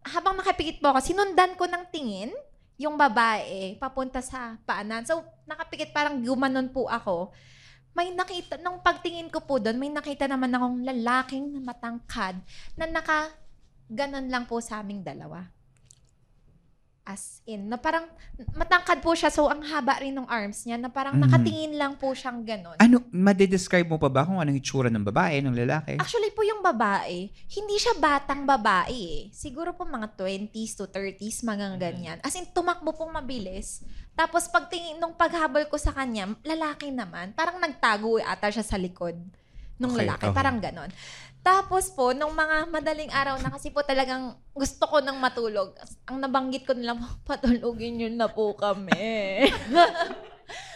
habang 0.04 0.36
nakapikit 0.36 0.84
po 0.84 0.92
ako, 0.92 1.00
sinundan 1.00 1.56
ko 1.56 1.64
ng 1.64 1.88
tingin 1.96 2.36
yung 2.76 3.00
babae 3.00 3.80
papunta 3.80 4.20
sa 4.20 4.60
paanan. 4.68 5.08
So, 5.08 5.24
nakapikit 5.48 5.96
parang 5.96 6.20
gumanon 6.20 6.68
po 6.76 6.92
ako. 6.92 7.32
May 7.96 8.12
nakita, 8.12 8.60
nung 8.60 8.84
pagtingin 8.84 9.32
ko 9.32 9.48
po 9.48 9.56
doon, 9.64 9.80
may 9.80 9.88
nakita 9.88 10.28
naman 10.28 10.52
akong 10.52 10.84
lalaking 10.84 11.56
matangkad 11.64 12.36
na 12.76 12.84
naka, 12.84 13.32
ganon 13.88 14.28
lang 14.28 14.44
po 14.44 14.60
sa 14.60 14.84
aming 14.84 15.08
dalawa. 15.08 15.55
As 17.06 17.38
in, 17.46 17.70
na 17.70 17.78
parang 17.78 18.10
matangkad 18.58 18.98
po 19.06 19.14
siya, 19.14 19.30
so 19.30 19.46
ang 19.46 19.62
haba 19.62 20.02
rin 20.02 20.10
ng 20.10 20.26
arms 20.26 20.66
niya, 20.66 20.74
na 20.74 20.90
parang 20.90 21.14
Mhm. 21.14 21.22
nakatingin 21.22 21.74
lang 21.78 21.94
po 21.94 22.10
siyang 22.18 22.42
ganon. 22.42 22.74
Ano, 22.82 23.06
madedescribe 23.14 23.86
mo 23.86 24.02
pa 24.02 24.10
ba 24.10 24.26
kung 24.26 24.42
anong 24.42 24.58
itsura 24.58 24.90
ng 24.90 25.06
babae, 25.06 25.38
ng 25.38 25.54
lalaki? 25.54 26.02
Actually 26.02 26.34
po 26.34 26.42
yung 26.42 26.66
babae, 26.66 27.30
hindi 27.30 27.76
siya 27.78 27.94
batang 27.94 28.50
babae 28.50 28.98
eh. 28.98 29.24
Siguro 29.30 29.78
po 29.78 29.86
mga 29.86 30.18
20s 30.18 30.74
to 30.74 30.90
30s, 30.90 31.46
mga 31.46 31.78
ganyan. 31.78 32.18
As 32.26 32.34
in, 32.34 32.50
tumakbo 32.50 32.90
pong 32.90 33.14
mabilis. 33.14 33.86
Tapos 34.18 34.50
pagtingin, 34.50 34.98
nung 34.98 35.14
paghabol 35.14 35.70
ko 35.70 35.78
sa 35.78 35.94
kanya, 35.94 36.34
lalaki 36.42 36.90
naman. 36.90 37.38
Parang 37.38 37.62
nagtago 37.62 38.18
ata 38.18 38.50
siya 38.50 38.66
sa 38.66 38.82
likod 38.82 39.14
nung 39.78 39.94
Okay, 39.94 40.10
lalaki. 40.10 40.26
okay. 40.26 40.34
Parang 40.34 40.58
ganon. 40.58 40.90
Tapos 41.46 41.94
po, 41.94 42.10
nung 42.10 42.34
mga 42.34 42.66
madaling 42.68 43.14
araw 43.14 43.38
na 43.38 43.54
kasi 43.54 43.70
po 43.70 43.86
talagang 43.86 44.34
gusto 44.50 44.82
ko 44.84 44.98
nang 44.98 45.22
matulog. 45.22 45.78
Ang 46.10 46.18
nabanggit 46.18 46.66
ko 46.66 46.74
nila, 46.74 46.98
patulogin 47.30 48.02
yun 48.02 48.18
na 48.18 48.26
po 48.26 48.58
kami. 48.58 49.46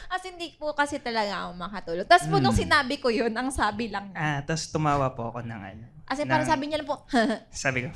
As 0.10 0.22
hindi 0.22 0.54
po 0.56 0.74
kasi 0.74 0.98
talaga 0.98 1.46
ako 1.46 1.52
makatulog. 1.56 2.06
Tapos 2.06 2.26
po, 2.26 2.38
nung 2.38 2.50
Mm. 2.52 2.62
sinabi 2.64 2.96
ko 2.98 3.10
yun, 3.10 3.30
ang 3.32 3.50
sabi 3.50 3.90
lang 3.90 4.10
Ah, 4.14 4.42
tapos 4.42 4.66
tumawa 4.68 5.10
po 5.10 5.30
ako 5.30 5.42
ng 5.42 5.62
ano. 5.64 5.86
As 6.06 6.18
in, 6.18 6.26
parang 6.26 6.46
ng- 6.46 6.50
sabi 6.50 6.64
niya 6.66 6.82
lang 6.82 6.90
po, 6.90 7.06
Sabi 7.56 7.86
ko, 7.86 7.90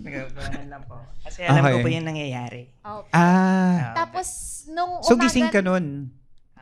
nagagawa 0.00 0.64
lang 0.64 0.84
po. 0.84 1.00
Kasi 1.20 1.40
alam 1.42 1.60
ko 1.62 1.68
Okay. 1.70 1.80
po 1.80 1.88
yung 1.90 2.04
nangyayari. 2.06 2.62
oh. 2.82 3.04
Ah. 3.08 3.16
Ah, 3.16 3.92
Tapos, 3.98 4.28
nung 4.68 5.00
So, 5.00 5.16
umaga, 5.16 5.24
gising 5.24 5.48
ka 5.48 5.60
nun? 5.60 6.12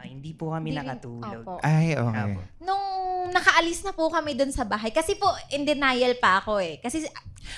Ah, 0.02 0.08
hindi 0.08 0.34
po 0.34 0.50
kami 0.50 0.68
Hindi 0.68 0.82
rin- 0.82 0.88
nakatulog. 0.90 1.42
Opo. 1.46 1.54
Ay, 1.62 1.94
okay. 1.94 2.34
Apo. 2.34 2.40
nung 2.58 2.84
nakaalis 3.30 3.86
na 3.86 3.94
po 3.94 4.10
kami 4.10 4.34
dun 4.34 4.50
sa 4.50 4.66
bahay, 4.66 4.90
kasi 4.90 5.14
po, 5.14 5.30
in 5.48 5.62
denial 5.62 6.18
pa 6.18 6.42
ako 6.42 6.58
eh. 6.58 6.82
Kasi, 6.82 7.06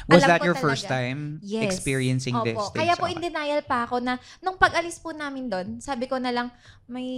Was 0.04 0.20
alam 0.20 0.28
that 0.28 0.40
ko 0.40 0.46
your 0.46 0.56
talaga. 0.56 0.66
first 0.68 0.84
time 0.86 1.40
Yes. 1.40 1.64
experiencing 1.66 2.36
Opo. 2.36 2.44
this? 2.44 2.60
Kaya 2.70 2.92
things? 2.94 3.00
po, 3.00 3.06
in 3.08 3.16
Okay. 3.16 3.26
denial 3.26 3.62
pa 3.64 3.88
ako 3.88 3.98
na, 3.98 4.20
nung 4.38 4.60
pag-alis 4.60 5.00
po 5.00 5.10
namin 5.10 5.48
doon, 5.48 5.80
sabi 5.80 6.04
ko 6.04 6.20
na 6.20 6.30
lang, 6.30 6.52
may 6.84 7.08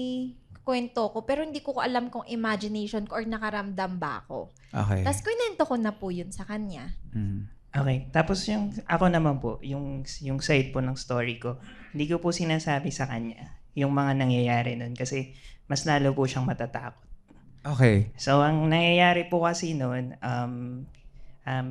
kwento 0.63 1.11
ko, 1.11 1.23
pero 1.23 1.47
hindi 1.47 1.63
ko 1.63 1.79
alam 1.79 2.11
kung 2.11 2.27
imagination 2.27 3.07
ko 3.07 3.19
or 3.19 3.25
nakaramdam 3.27 3.99
ba 3.99 4.23
ako. 4.23 4.51
Okay. 4.71 5.03
Tapos, 5.03 5.21
kwento 5.23 5.63
ko 5.63 5.75
na 5.79 5.95
po 5.95 6.11
yun 6.11 6.31
sa 6.31 6.43
kanya. 6.43 6.91
Mm. 7.15 7.47
Okay. 7.77 8.09
Tapos 8.09 8.41
yung, 8.49 8.73
ako 8.89 9.05
naman 9.13 9.37
po, 9.37 9.61
yung, 9.61 10.01
yung 10.25 10.41
side 10.41 10.73
po 10.73 10.81
ng 10.81 10.97
story 10.97 11.37
ko, 11.37 11.61
hindi 11.93 12.09
ko 12.09 12.17
po 12.19 12.33
sinasabi 12.33 12.89
sa 12.89 13.05
kanya 13.05 13.53
yung 13.77 13.93
mga 13.93 14.17
nangyayari 14.17 14.75
nun 14.75 14.97
kasi 14.97 15.37
mas 15.69 15.85
lalo 15.85 16.17
po 16.17 16.25
siyang 16.25 16.49
matatakot. 16.49 17.05
Okay. 17.67 18.15
So, 18.15 18.41
ang 18.47 18.71
nangyayari 18.71 19.27
po 19.27 19.43
kasi 19.43 19.75
noon, 19.75 20.15
um, 20.23 20.87
um, 21.43 21.69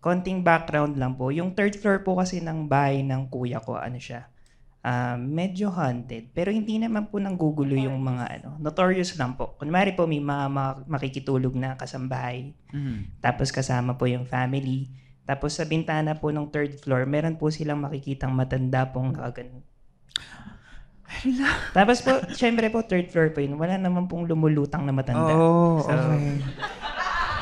konting 0.00 0.40
background 0.40 0.96
lang 0.96 1.12
po. 1.12 1.28
Yung 1.28 1.52
third 1.52 1.76
floor 1.76 2.00
po 2.00 2.16
kasi 2.16 2.40
ng 2.40 2.64
bahay 2.64 3.04
ng 3.04 3.28
kuya 3.28 3.60
ko, 3.60 3.76
ano 3.76 4.00
siya, 4.00 4.32
um, 4.80 5.20
medyo 5.20 5.68
haunted. 5.68 6.32
Pero 6.32 6.48
hindi 6.48 6.80
naman 6.80 7.12
po 7.12 7.20
nanggugulo 7.20 7.76
yung 7.76 8.00
mga 8.00 8.40
ano, 8.40 8.56
notorious 8.64 9.12
lang 9.20 9.36
po. 9.36 9.60
Kunwari 9.60 9.92
po 9.92 10.08
may 10.08 10.24
mga, 10.24 10.88
makikitulog 10.88 11.52
na 11.52 11.76
kasambahay, 11.76 12.56
Mm. 12.72 13.20
tapos 13.20 13.52
kasama 13.52 14.00
po 14.00 14.08
yung 14.08 14.24
family. 14.24 14.88
Tapos 15.28 15.54
sa 15.54 15.68
bintana 15.68 16.16
po 16.16 16.32
ng 16.32 16.48
third 16.48 16.80
floor, 16.80 17.04
meron 17.04 17.36
po 17.36 17.52
silang 17.52 17.84
makikitang 17.84 18.32
matanda 18.32 18.88
pong 18.88 19.14
nakaganon. 19.14 19.62
Tapos 21.72 22.00
po, 22.00 22.10
syempre 22.32 22.68
po, 22.68 22.82
third 22.82 23.08
floor 23.08 23.30
po 23.30 23.38
yun. 23.38 23.54
Wala 23.54 23.76
naman 23.76 24.06
pong 24.06 24.24
lumulutang 24.24 24.86
na 24.86 24.90
matanda. 24.90 25.30
Oh, 25.30 25.82
So, 25.82 25.90
okay. 25.90 26.38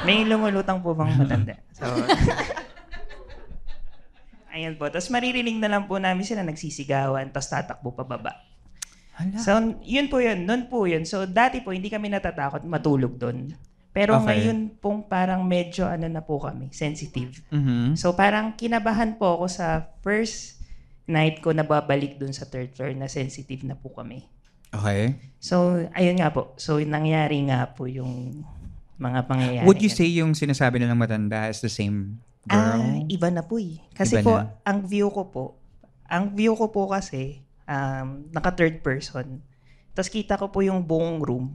May 0.02 0.22
lumulutang 0.22 0.78
po 0.78 0.94
bang 0.94 1.10
matanda? 1.14 1.54
So, 1.74 1.84
ayan 4.54 4.74
po. 4.74 4.88
Tapos 4.88 5.10
maririnig 5.10 5.58
na 5.58 5.68
lang 5.68 5.84
po 5.84 5.98
namin 5.98 6.24
sila 6.24 6.42
nagsisigawan, 6.42 7.30
tapos 7.30 7.48
tatakbo 7.48 7.92
pababa. 7.92 8.34
Hala. 9.14 9.36
So, 9.42 9.50
yun 9.82 10.06
po 10.06 10.22
yun. 10.22 10.46
Noon 10.46 10.70
po 10.70 10.86
yun. 10.86 11.02
So, 11.02 11.26
dati 11.26 11.60
po, 11.60 11.74
hindi 11.74 11.90
kami 11.90 12.08
natatakot 12.08 12.62
matulog 12.62 13.18
doon. 13.18 13.50
Pero 13.90 14.14
Okay. 14.14 14.46
ngayon 14.46 14.78
pong 14.78 15.02
parang 15.02 15.42
medyo 15.42 15.82
ano 15.82 16.06
na 16.06 16.22
po 16.22 16.38
kami, 16.38 16.70
sensitive. 16.70 17.42
Mhm. 17.50 17.98
So, 17.98 18.14
parang 18.14 18.54
kinabahan 18.54 19.18
po 19.18 19.34
ako 19.34 19.46
sa 19.50 19.90
first 20.06 20.57
night 21.08 21.40
ko 21.40 21.56
na 21.56 21.64
babalik 21.64 22.20
doon 22.20 22.36
sa 22.36 22.44
third 22.44 22.76
floor 22.76 22.92
na 22.92 23.08
sensitive 23.08 23.64
na 23.64 23.74
po 23.74 23.90
kami. 23.90 24.28
Okay. 24.68 25.16
So, 25.40 25.80
ayun 25.96 26.20
nga 26.20 26.28
po. 26.28 26.52
So, 26.60 26.76
nangyari 26.84 27.40
nga 27.48 27.72
po 27.72 27.88
yung 27.88 28.44
mga 29.00 29.24
pangyayari. 29.24 29.64
Would 29.64 29.80
you 29.80 29.88
say 29.88 30.04
yung 30.12 30.36
sinasabi 30.36 30.76
na 30.76 30.92
ng 30.92 31.00
matanda 31.00 31.48
is 31.48 31.64
the 31.64 31.72
same 31.72 32.20
girl? 32.44 32.76
Ah, 32.84 33.00
iba 33.08 33.32
na 33.32 33.40
po 33.40 33.56
eh. 33.56 33.80
Kasi 33.96 34.20
Iba 34.20 34.24
po, 34.26 34.32
na. 34.36 34.52
ang 34.68 34.84
view 34.84 35.08
ko 35.08 35.32
po, 35.32 35.44
ang 36.04 36.36
view 36.36 36.52
ko 36.52 36.68
po 36.68 36.92
kasi, 36.92 37.40
um, 37.64 38.28
naka 38.28 38.52
third 38.52 38.84
person. 38.84 39.40
Tapos 39.96 40.12
kita 40.12 40.36
ko 40.36 40.52
po 40.52 40.60
yung 40.60 40.84
buong 40.84 41.24
room. 41.24 41.48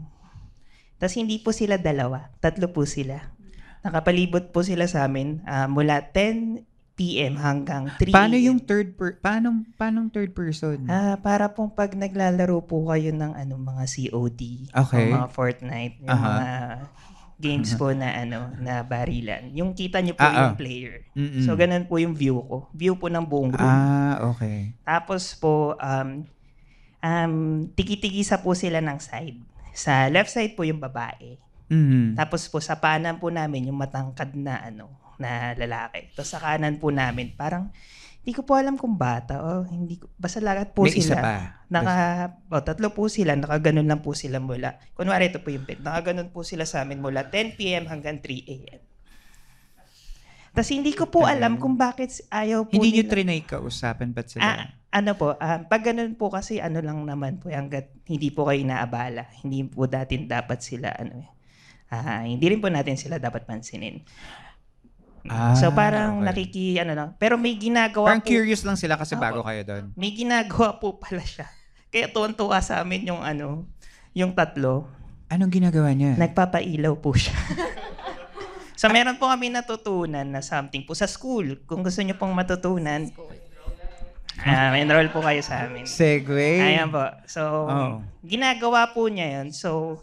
Tapos 0.98 1.14
hindi 1.14 1.38
po 1.38 1.54
sila 1.54 1.78
dalawa, 1.78 2.34
tatlo 2.42 2.74
po 2.74 2.90
sila. 2.90 3.34
Nakapalibot 3.84 4.56
po 4.56 4.64
sila 4.64 4.88
sa 4.88 5.04
amin 5.06 5.44
ah, 5.44 5.68
mula 5.68 6.10
10 6.10 6.73
p.m. 6.94 7.34
hanggang 7.42 7.90
3 7.98 8.14
Paano 8.14 8.38
yung 8.38 8.62
third 8.62 8.94
per 8.94 9.18
paano 9.18 9.66
paano 9.76 10.06
third 10.14 10.38
person? 10.38 10.86
Ah, 10.86 11.18
para 11.18 11.50
pong 11.50 11.74
pag 11.74 11.98
naglalaro 11.98 12.62
po 12.62 12.86
kayo 12.94 13.10
ng 13.10 13.34
ano 13.34 13.58
mga 13.58 13.84
COD, 13.90 14.42
Okay. 14.70 15.10
mga 15.10 15.30
Fortnite, 15.34 15.96
yung 16.06 16.14
Aha. 16.14 16.30
mga 16.30 16.50
games 17.42 17.74
po 17.76 17.92
na 17.92 18.14
ano 18.14 18.54
na 18.62 18.86
barilan. 18.86 19.50
Yung 19.58 19.74
kita 19.74 20.00
niyo 20.00 20.14
po 20.14 20.24
Ah, 20.24 20.32
yung 20.32 20.54
ah. 20.54 20.58
player. 20.58 21.04
Mm-mm. 21.18 21.44
So 21.44 21.58
ganun 21.58 21.90
po 21.90 21.98
yung 21.98 22.14
view 22.14 22.40
ko. 22.46 22.70
View 22.72 22.94
po 22.96 23.10
ng 23.10 23.26
buong 23.26 23.52
room. 23.52 23.68
Ah, 23.74 24.22
okay. 24.32 24.78
Tapos 24.86 25.34
po 25.36 25.74
um 25.76 26.24
um 27.04 27.34
tiki-tigisa 27.74 28.40
po 28.40 28.54
sila 28.54 28.80
ng 28.80 29.02
side. 29.02 29.42
Sa 29.74 30.08
left 30.14 30.30
side 30.30 30.54
po 30.54 30.64
yung 30.64 30.80
babae. 30.80 31.36
Mhm. 31.68 32.16
Tapos 32.16 32.46
po 32.48 32.62
sa 32.62 32.78
panan 32.78 33.18
po 33.18 33.34
namin 33.34 33.68
yung 33.74 33.82
matangkad 33.82 34.38
na 34.38 34.62
ano 34.62 35.03
na 35.20 35.54
lalaki. 35.58 36.14
Tapos 36.14 36.30
sa 36.30 36.40
kanan 36.42 36.78
po 36.78 36.90
namin 36.90 37.34
parang 37.34 37.70
hindi 38.24 38.40
ko 38.40 38.48
po 38.48 38.56
alam 38.56 38.80
kung 38.80 38.96
bata 38.96 39.44
o 39.44 39.68
hindi 39.68 40.00
ko 40.00 40.08
basta 40.16 40.40
lahat 40.40 40.72
po 40.72 40.88
May 40.88 40.96
isa 40.96 41.12
sila. 41.12 41.22
pa. 41.22 41.36
Naka, 41.68 41.94
oh, 42.48 42.64
tatlo 42.64 42.96
po 42.96 43.12
sila, 43.12 43.36
nakaganon 43.36 43.84
lang 43.84 44.00
po 44.00 44.16
sila 44.16 44.40
mula. 44.40 44.80
Kunwari 44.96 45.28
ito 45.28 45.44
po 45.44 45.52
yung 45.52 45.68
bed, 45.68 45.84
nakaganon 45.84 46.32
po 46.32 46.48
sila 46.48 46.64
sa 46.64 46.88
amin 46.88 47.04
mula 47.04 47.28
10 47.28 47.60
p.m. 47.60 47.84
hanggang 47.92 48.24
3 48.24 48.48
a.m. 48.48 48.80
Tapos 50.54 50.70
hindi 50.70 50.94
ko 50.94 51.10
po 51.10 51.26
alam 51.26 51.58
kung 51.58 51.76
bakit 51.76 52.22
ayaw 52.30 52.70
po 52.70 52.78
Hindi 52.78 53.02
nyo 53.02 53.04
nila. 53.04 53.12
trinay 53.12 53.42
kausapin 53.42 54.14
ba't 54.14 54.30
sila? 54.30 54.46
Ah, 54.46 54.66
ano 54.94 55.18
po, 55.18 55.34
ah, 55.34 55.66
pag 55.66 55.82
ganun 55.82 56.14
po 56.14 56.30
kasi 56.30 56.62
ano 56.62 56.78
lang 56.78 57.02
naman 57.04 57.42
po, 57.42 57.50
hanggat 57.50 57.90
hindi 58.06 58.30
po 58.30 58.46
kayo 58.46 58.62
naabala, 58.62 59.26
hindi 59.42 59.66
po 59.66 59.90
datin 59.90 60.30
dapat 60.30 60.62
sila, 60.62 60.94
ano 60.94 61.26
eh, 61.26 61.30
ah, 61.90 62.22
hindi 62.22 62.46
rin 62.46 62.62
po 62.62 62.70
natin 62.70 62.96
sila 63.02 63.18
dapat 63.18 63.50
pansinin. 63.50 64.06
Ah, 65.24 65.56
so 65.56 65.72
parang 65.72 66.20
okay. 66.20 66.26
nakiki, 66.28 66.68
ano 66.78 66.92
lang, 66.92 67.10
pero 67.16 67.36
may 67.36 67.56
ginagawa 67.56 68.12
Parang 68.12 68.20
po, 68.20 68.28
curious 68.28 68.62
lang 68.62 68.76
sila 68.76 68.96
kasi 68.96 69.16
Opo. 69.16 69.24
bago 69.24 69.40
kayo 69.40 69.64
doon. 69.64 69.84
may 69.94 70.12
ginagawa 70.12 70.76
po 70.76 70.96
pala 70.96 71.24
siya. 71.24 71.48
Kaya 71.92 72.10
tuwan-tuwa 72.10 72.60
sa 72.60 72.80
amin 72.80 73.08
yung 73.08 73.22
ano, 73.22 73.64
yung 74.12 74.32
tatlo, 74.32 74.84
Anong 75.26 75.50
ginagawa 75.50 75.90
niya? 75.92 76.14
nagpapailaw 76.14 76.94
po 76.96 77.16
siya. 77.16 77.32
so 78.76 78.86
meron 78.88 79.16
po 79.16 79.26
kami 79.26 79.48
natutunan 79.48 80.28
na 80.28 80.42
something 80.42 80.84
po 80.84 80.92
sa 80.92 81.08
school. 81.08 81.56
Kung 81.64 81.82
gusto 81.82 82.04
niyo 82.04 82.14
pong 82.14 82.36
matutunan, 82.36 83.08
ah, 84.40 84.76
enroll 84.76 85.08
po 85.08 85.22
kayo 85.22 85.40
sa 85.40 85.66
amin. 85.66 85.88
Segway. 85.88 86.60
Ayan 86.76 86.92
po. 86.92 87.02
So, 87.26 87.42
Oh. 87.64 88.04
ginagawa 88.22 88.92
po 88.92 89.08
niya 89.08 89.40
yun. 89.40 89.50
So, 89.50 90.02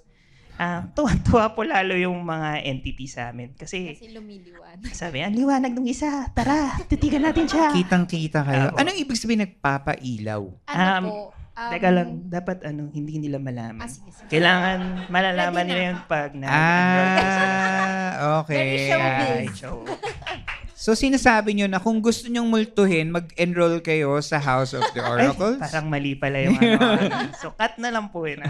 ah, 0.61 0.85
tuwa-tuwa 0.95 1.51
po 1.51 1.65
lalo 1.65 1.97
yung 1.97 2.21
mga 2.21 2.61
entity 2.63 3.09
sa 3.09 3.33
amin. 3.33 3.57
Kasi, 3.57 3.97
Kasi 3.97 4.13
lumiliwan. 4.13 4.85
sabi, 4.93 5.25
ang 5.25 5.33
liwanag 5.33 5.73
ng 5.73 5.89
isa. 5.89 6.29
Tara, 6.31 6.77
titigan 6.85 7.25
natin 7.25 7.49
siya. 7.49 7.73
Kitang-kita 7.73 8.45
kayo. 8.45 8.65
Oo. 8.69 8.77
Anong 8.77 8.95
ibig 8.95 9.17
sabihin 9.17 9.43
nagpapailaw? 9.43 10.43
Ano 10.69 10.85
Um, 10.85 11.05
po? 11.07 11.17
Um, 11.51 11.69
Teka 11.69 11.89
lang, 11.91 12.09
dapat 12.27 12.63
ano, 12.63 12.89
hindi 12.89 13.19
nila 13.19 13.37
malaman. 13.37 13.85
Ah, 13.85 13.91
sige, 13.91 14.09
sige. 14.11 14.29
Kailangan 14.31 14.79
malalaman 15.09 15.61
na. 15.61 15.69
nila 15.69 15.81
yun 15.83 15.99
pag 16.07 16.31
sa 16.33 16.47
Ah, 16.47 18.11
okay. 18.41 18.57
Very 18.57 18.81
showbiz. 18.87 19.29
Ay, 19.35 19.49
show. 19.51 19.77
So 20.81 20.97
sinasabi 20.97 21.53
nyo 21.53 21.69
na 21.69 21.77
kung 21.77 22.01
gusto 22.01 22.25
nyong 22.25 22.49
multuhin, 22.49 23.13
mag-enroll 23.13 23.85
kayo 23.85 24.17
sa 24.25 24.41
House 24.41 24.73
of 24.73 24.81
the 24.91 25.05
Ay, 25.05 25.29
Oracles? 25.29 25.61
parang 25.61 25.93
mali 25.93 26.17
pala 26.17 26.41
yung 26.41 26.57
ano. 26.57 26.81
so, 27.37 27.53
cut 27.53 27.77
na 27.77 27.93
lang 27.93 28.09
po 28.09 28.25
yun. 28.25 28.41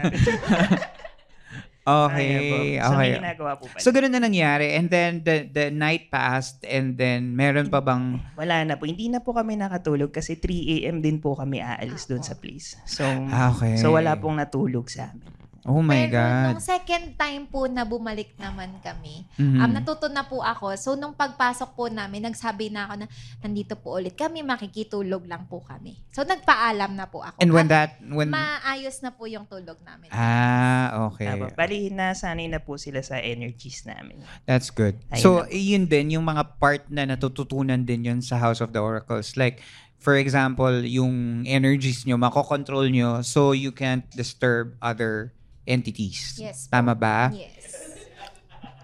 Okay, 1.87 2.33
po. 2.51 2.57
So, 2.61 2.93
may 2.93 3.11
okay. 3.11 3.11
ginagawa 3.17 3.51
po 3.57 3.65
pala. 3.71 3.81
So 3.81 3.89
ganun 3.91 4.13
na 4.13 4.21
nangyari 4.21 4.77
and 4.77 4.87
then 4.93 5.25
the 5.25 5.49
the 5.49 5.73
night 5.73 6.13
passed 6.13 6.61
and 6.69 7.01
then 7.01 7.33
meron 7.33 7.73
pa 7.73 7.81
bang 7.81 8.21
Wala 8.37 8.63
na 8.69 8.77
po. 8.77 8.85
Hindi 8.85 9.09
na 9.09 9.25
po 9.25 9.33
kami 9.33 9.57
nakatulog 9.57 10.13
kasi 10.13 10.37
3 10.37 10.85
a.m. 10.85 11.01
din 11.01 11.19
po 11.19 11.33
kami 11.33 11.65
aalis 11.65 12.05
doon 12.05 12.21
sa 12.21 12.37
place. 12.37 12.77
So, 12.85 13.05
Ah, 13.33 13.55
okay. 13.57 13.81
so 13.81 13.97
wala 13.97 14.13
pong 14.21 14.37
natulog 14.37 14.93
sa 14.93 15.09
amin. 15.13 15.40
Oh 15.69 15.85
my 15.85 16.09
Pero 16.09 16.17
god. 16.17 16.45
nung 16.57 16.63
second 16.65 17.13
time 17.21 17.45
po 17.45 17.69
na 17.69 17.85
bumalik 17.85 18.33
naman 18.41 18.73
kami, 18.81 19.29
Mhm. 19.37 19.61
um, 19.61 19.71
natuto 19.77 20.09
na 20.09 20.25
po 20.25 20.41
ako. 20.41 20.73
So, 20.81 20.97
nung 20.97 21.13
pagpasok 21.13 21.77
po 21.77 21.93
namin, 21.93 22.33
nagsabi 22.33 22.73
na 22.73 22.89
ako 22.89 22.95
na, 23.05 23.07
nandito 23.45 23.77
po 23.77 24.01
ulit 24.01 24.17
kami, 24.17 24.41
makikitulog 24.41 25.29
lang 25.29 25.45
po 25.45 25.61
kami. 25.61 26.01
So, 26.17 26.25
nagpaalam 26.25 26.97
na 26.97 27.05
po 27.05 27.21
ako. 27.21 27.37
And 27.45 27.53
when 27.53 27.69
At 27.69 27.73
that 27.77 27.91
when 28.09 28.33
maayos 28.33 29.05
na 29.05 29.13
po 29.13 29.29
yung 29.29 29.45
tulog 29.45 29.77
namin. 29.85 30.09
Ah, 30.11 31.07
okay. 31.13 31.29
Tama. 31.29 31.53
Bali, 31.53 31.93
nasanay 31.93 32.49
na 32.49 32.59
po 32.59 32.81
sila 32.81 33.05
sa 33.05 33.21
energies 33.21 33.85
namin. 33.85 34.25
That's 34.49 34.73
good. 34.73 34.97
Ayun 35.13 35.21
so, 35.21 35.45
na. 35.45 35.53
yun 35.53 35.85
din, 35.85 36.17
yung 36.17 36.25
mga 36.25 36.57
part 36.57 36.89
na 36.89 37.05
natututunan 37.05 37.85
din 37.85 38.09
yun 38.09 38.21
sa 38.25 38.41
House 38.41 38.65
of 38.65 38.73
the 38.73 38.81
Oracles. 38.81 39.37
Like, 39.37 39.61
for 40.01 40.17
example, 40.17 40.73
yung 40.89 41.45
energies 41.45 42.09
nyo, 42.09 42.17
makokontrol 42.17 42.89
nyo 42.89 43.21
so 43.21 43.53
you 43.53 43.69
can't 43.77 44.09
disturb 44.17 44.73
other 44.81 45.37
entities. 45.63 46.37
Yes. 46.37 46.67
Tama 46.67 46.93
ba? 46.93 47.31
Yes. 47.31 47.69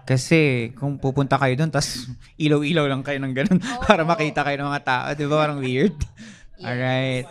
Kasi 0.03 0.71
kung 0.71 0.95
pupunta 0.95 1.35
kayo 1.35 1.51
doon, 1.53 1.67
tas 1.67 2.07
ilaw-ilaw 2.39 2.87
lang 2.87 3.03
kayo 3.03 3.19
ng 3.19 3.33
ganun 3.33 3.59
para 3.87 4.01
Oo. 4.01 4.09
makita 4.09 4.41
kayo 4.41 4.55
ng 4.57 4.69
mga 4.69 4.83
tao. 4.83 5.05
Di 5.11 5.25
ba? 5.25 5.35
Parang 5.43 5.59
weird. 5.59 5.95
Yes. 6.57 6.65
Alright. 6.65 7.27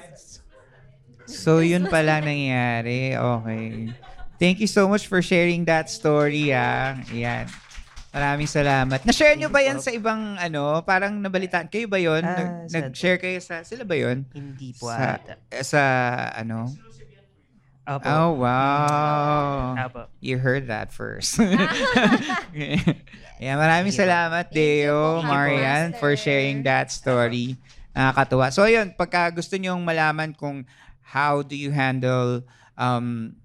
So, 1.27 1.59
yun 1.59 1.91
pala 1.91 2.23
nangyari. 2.23 3.19
Okay. 3.19 3.91
Thank 4.39 4.63
you 4.63 4.71
so 4.71 4.87
much 4.87 5.11
for 5.11 5.19
sharing 5.19 5.67
that 5.67 5.91
story, 5.91 6.55
ah. 6.55 6.95
Yan. 7.11 7.51
Maraming 8.15 8.47
salamat. 8.47 9.03
Na-share 9.03 9.35
nyo 9.35 9.51
ba 9.51 9.61
yan 9.61 9.77
sa 9.77 9.91
ibang, 9.91 10.39
ano, 10.39 10.79
parang 10.81 11.19
nabalitaan? 11.19 11.67
Kayo 11.67 11.85
ba 11.85 11.99
yun? 11.99 12.23
Ah, 12.23 12.63
Nag- 12.65 12.95
nag-share 12.95 13.19
kayo 13.19 13.43
sa, 13.43 13.67
sila 13.67 13.83
ba 13.83 13.99
yun? 13.99 14.23
Hindi 14.31 14.79
po 14.79 14.87
Sa, 14.89 15.19
ata. 15.19 15.35
sa, 15.59 15.83
ano? 16.33 16.71
Opo. 17.87 18.03
Oh, 18.03 18.31
wow. 18.43 19.79
Opo. 19.79 20.11
You 20.19 20.43
heard 20.43 20.67
that 20.67 20.91
first. 20.91 21.39
yeah, 23.39 23.55
maraming 23.55 23.95
Thank 23.95 24.11
salamat, 24.11 24.51
Deo, 24.51 25.23
Marian, 25.23 25.95
for 25.95 26.19
sharing 26.19 26.67
that 26.67 26.91
story. 26.91 27.55
Nakakatuwa. 27.95 28.51
So, 28.51 28.67
yun, 28.67 28.91
pagka 28.99 29.31
gusto 29.31 29.55
nyong 29.55 29.87
malaman 29.87 30.35
kung 30.35 30.67
how 31.07 31.47
do 31.47 31.55
you 31.55 31.71
handle, 31.71 32.43
um, 32.75 33.39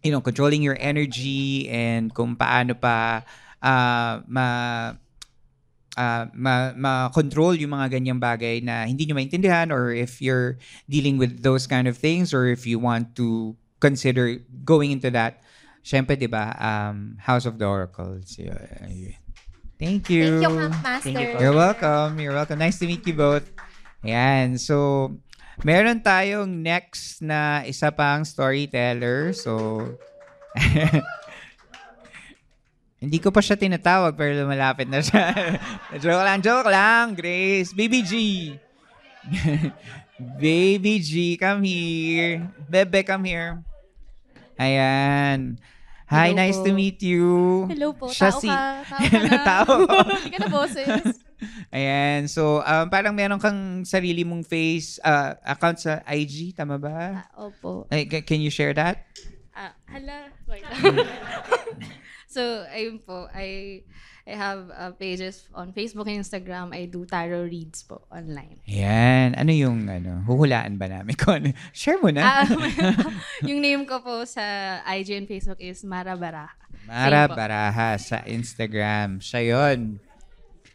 you 0.00 0.08
know, 0.08 0.24
controlling 0.24 0.64
your 0.64 0.80
energy 0.80 1.68
and 1.68 2.08
kung 2.08 2.40
paano 2.40 2.72
pa 2.72 3.20
ah, 3.60 4.24
ma 4.24 4.48
ah, 6.00 6.24
ma 6.32 6.72
ma-control 6.72 7.60
yung 7.60 7.76
mga 7.76 8.00
ganyang 8.00 8.20
bagay 8.20 8.64
na 8.64 8.88
hindi 8.88 9.04
nyo 9.04 9.16
maintindihan 9.16 9.68
or 9.68 9.92
if 9.92 10.24
you're 10.24 10.56
dealing 10.88 11.20
with 11.20 11.44
those 11.44 11.68
kind 11.68 11.84
of 11.84 12.00
things 12.00 12.32
or 12.32 12.48
if 12.48 12.64
you 12.64 12.80
want 12.80 13.12
to 13.12 13.56
consider 13.80 14.40
going 14.64 14.90
into 14.90 15.10
that, 15.10 15.42
syempre, 15.84 16.18
di 16.18 16.26
ba, 16.26 16.54
um, 16.58 17.16
House 17.20 17.46
of 17.46 17.58
the 17.58 17.66
Oracles. 17.66 18.38
Yeah, 18.38 18.58
yeah. 18.84 18.84
Thank 18.84 18.96
you. 18.96 19.12
Thank 19.78 20.08
you, 20.08 20.40
Camp 20.40 20.56
Master. 20.82 21.12
Thank 21.12 21.18
you. 21.18 21.30
You're 21.40 21.56
welcome. 21.56 22.20
You're 22.20 22.32
welcome. 22.32 22.58
Nice 22.58 22.78
to 22.78 22.86
meet 22.86 23.04
you 23.06 23.14
both. 23.14 23.44
Ayan. 24.06 24.56
So, 24.56 25.10
meron 25.62 26.00
tayong 26.00 26.62
next 26.62 27.20
na 27.20 27.62
isa 27.66 27.90
pang 27.90 28.24
storyteller. 28.24 29.34
So, 29.34 29.82
hindi 33.04 33.18
ko 33.20 33.28
pa 33.28 33.44
siya 33.44 33.60
tinatawag 33.60 34.16
pero 34.16 34.32
lumalapit 34.32 34.88
na 34.88 35.04
siya. 35.04 35.34
joke 36.02 36.24
lang, 36.24 36.40
joke 36.40 36.70
lang, 36.70 37.12
Grace. 37.12 37.74
Baby 37.76 38.00
G. 38.06 38.12
Baby 40.14 41.02
G, 41.02 41.34
come 41.36 41.66
here. 41.66 42.46
Bebe, 42.70 43.02
come 43.02 43.24
here. 43.24 43.62
Ayan. 44.54 45.58
Hi, 46.06 46.30
Hello 46.30 46.38
nice 46.38 46.58
po. 46.60 46.64
to 46.64 46.70
meet 46.70 47.02
you. 47.02 47.26
Hello 47.66 47.90
po, 47.90 48.06
Siya 48.06 48.30
tao 48.30 48.38
si- 48.38 48.46
ka. 48.46 48.62
Tao 48.86 49.02
ka 49.10 49.18
na. 49.18 49.42
Tao. 49.42 49.72
Hindi 50.22 50.30
ka 50.30 50.38
na 50.38 50.50
boses. 50.52 51.02
Ayan. 51.74 52.30
So, 52.30 52.62
um, 52.62 52.86
parang 52.86 53.10
meron 53.10 53.42
kang 53.42 53.82
sarili 53.82 54.22
mong 54.22 54.46
face, 54.46 55.02
uh, 55.02 55.34
account 55.42 55.82
sa 55.82 55.98
IG, 56.06 56.54
tama 56.54 56.78
ba? 56.78 57.26
Ah, 57.26 57.50
opo. 57.50 57.90
Ay, 57.90 58.06
ca- 58.06 58.22
can 58.22 58.38
you 58.38 58.52
share 58.54 58.70
that? 58.70 59.02
Ah, 59.50 59.74
hala. 59.90 60.30
Wait 60.46 60.62
lang. 60.62 61.02
so, 62.30 62.42
ayun 62.70 63.02
po. 63.02 63.26
I 63.34 63.82
I 64.24 64.40
have 64.40 64.72
uh, 64.72 64.92
pages 64.96 65.44
on 65.52 65.76
Facebook 65.76 66.08
and 66.08 66.24
Instagram. 66.24 66.72
I 66.72 66.88
do 66.88 67.04
tarot 67.04 67.44
reads 67.44 67.84
po 67.84 68.08
online. 68.08 68.56
Ayan. 68.64 69.36
Ano 69.36 69.52
yung, 69.52 69.84
ano, 69.84 70.24
huhulaan 70.24 70.80
ba 70.80 70.88
namin 70.88 71.12
kung 71.20 71.44
ano? 71.44 71.48
Share 71.76 72.00
mo 72.00 72.08
na. 72.08 72.40
Ah, 72.40 72.48
yung 73.48 73.60
name 73.60 73.84
ko 73.84 74.00
po 74.00 74.24
sa 74.24 74.80
IG 74.88 75.12
and 75.20 75.28
Facebook 75.28 75.60
is 75.60 75.84
Mara 75.84 76.16
Baraha. 76.16 76.56
Mara. 76.88 77.28
Baraha 77.28 78.00
sa 78.00 78.24
Instagram. 78.24 79.20
Siya 79.20 79.44
yun. 79.44 80.00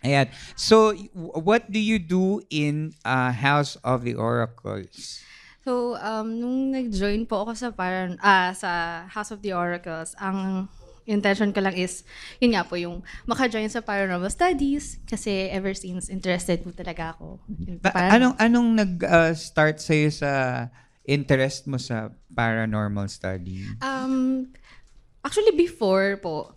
Ayan. 0.06 0.30
So, 0.54 0.94
what 1.18 1.74
do 1.74 1.82
you 1.82 1.98
do 1.98 2.46
in 2.54 2.94
uh, 3.02 3.34
House 3.34 3.82
of 3.82 4.06
the 4.06 4.14
Oracles? 4.14 5.26
So, 5.66 5.98
um, 5.98 6.38
nung 6.38 6.70
nag-join 6.70 7.26
po 7.26 7.50
ako 7.50 7.52
sa 7.58 7.68
parang, 7.74 8.14
ah, 8.22 8.54
sa 8.54 9.04
House 9.10 9.34
of 9.34 9.42
the 9.42 9.58
Oracles, 9.58 10.14
ang 10.22 10.70
intention 11.10 11.50
ko 11.50 11.60
lang 11.66 11.74
is, 11.74 12.06
yun 12.38 12.54
nga 12.54 12.62
po, 12.62 12.78
yung 12.78 13.02
maka-join 13.26 13.66
sa 13.68 13.82
paranormal 13.82 14.30
studies 14.30 15.02
kasi 15.10 15.50
ever 15.50 15.74
since 15.74 16.08
interested 16.08 16.62
po 16.62 16.70
talaga 16.70 17.18
ako. 17.18 17.42
Ba- 17.82 18.14
anong 18.14 18.38
anong 18.38 18.70
nag-start 18.78 19.82
sa'yo 19.82 20.14
sa 20.14 20.32
interest 21.10 21.66
mo 21.66 21.82
sa 21.82 22.14
paranormal 22.30 23.10
study? 23.10 23.66
Um, 23.82 24.48
actually, 25.26 25.58
before 25.58 26.22
po, 26.22 26.54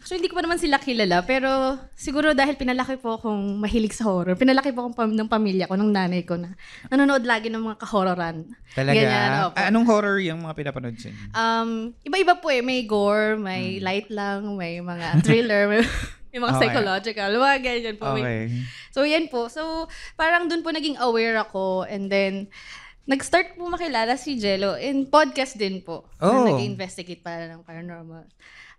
actually, 0.00 0.18
hindi 0.18 0.32
ko 0.32 0.40
pa 0.40 0.44
naman 0.48 0.56
sila 0.56 0.80
kilala, 0.80 1.20
pero 1.22 1.76
siguro 1.92 2.32
dahil 2.32 2.56
pinalaki 2.56 2.96
po 2.96 3.20
akong 3.20 3.60
mahilig 3.60 3.92
sa 3.92 4.08
horror, 4.08 4.32
pinalaki 4.32 4.72
po 4.72 4.82
akong 4.82 4.96
pam- 4.96 5.12
ng 5.12 5.28
pamilya 5.28 5.68
ko, 5.68 5.76
ng 5.76 5.92
nanay 5.92 6.24
ko 6.24 6.40
na 6.40 6.56
nanonood 6.88 7.20
lagi 7.22 7.52
ng 7.52 7.60
mga 7.60 7.76
kahororan. 7.76 8.48
Talaga? 8.72 8.96
Ganyan, 8.96 9.30
opo. 9.44 9.54
Ah, 9.54 9.68
Anong 9.68 9.86
horror 9.86 10.16
yung 10.18 10.40
mga 10.40 10.56
pinapanood 10.56 10.96
sa 10.96 11.12
inyo? 11.12 11.20
Um, 11.30 11.70
iba-iba 12.00 12.34
po 12.34 12.48
eh. 12.48 12.64
May 12.64 12.82
gore, 12.82 13.36
may 13.36 13.76
light 13.78 14.08
lang, 14.08 14.56
may 14.56 14.80
mga 14.80 15.20
thriller, 15.20 15.68
may, 15.68 15.84
may 16.32 16.40
mga 16.40 16.52
Okay. 16.56 16.60
psychological, 16.64 17.30
mga 17.36 17.58
ganyan 17.60 17.96
po. 18.00 18.16
May- 18.16 18.24
Okay. 18.24 18.42
So, 18.90 19.04
yan 19.04 19.28
po. 19.28 19.46
So, 19.46 19.86
parang 20.16 20.48
dun 20.48 20.64
po 20.64 20.72
naging 20.72 20.96
aware 20.96 21.36
ako 21.38 21.84
and 21.84 22.08
then, 22.08 22.48
nag-start 23.04 23.54
po 23.54 23.66
makilala 23.66 24.14
si 24.14 24.34
Jello 24.34 24.78
in 24.78 25.04
podcast 25.04 25.54
din 25.54 25.82
po. 25.82 26.06
Oh. 26.16 26.42
Na 26.42 26.54
nag-investigate 26.54 27.20
para 27.20 27.46
ng 27.46 27.60
paranormal 27.60 28.24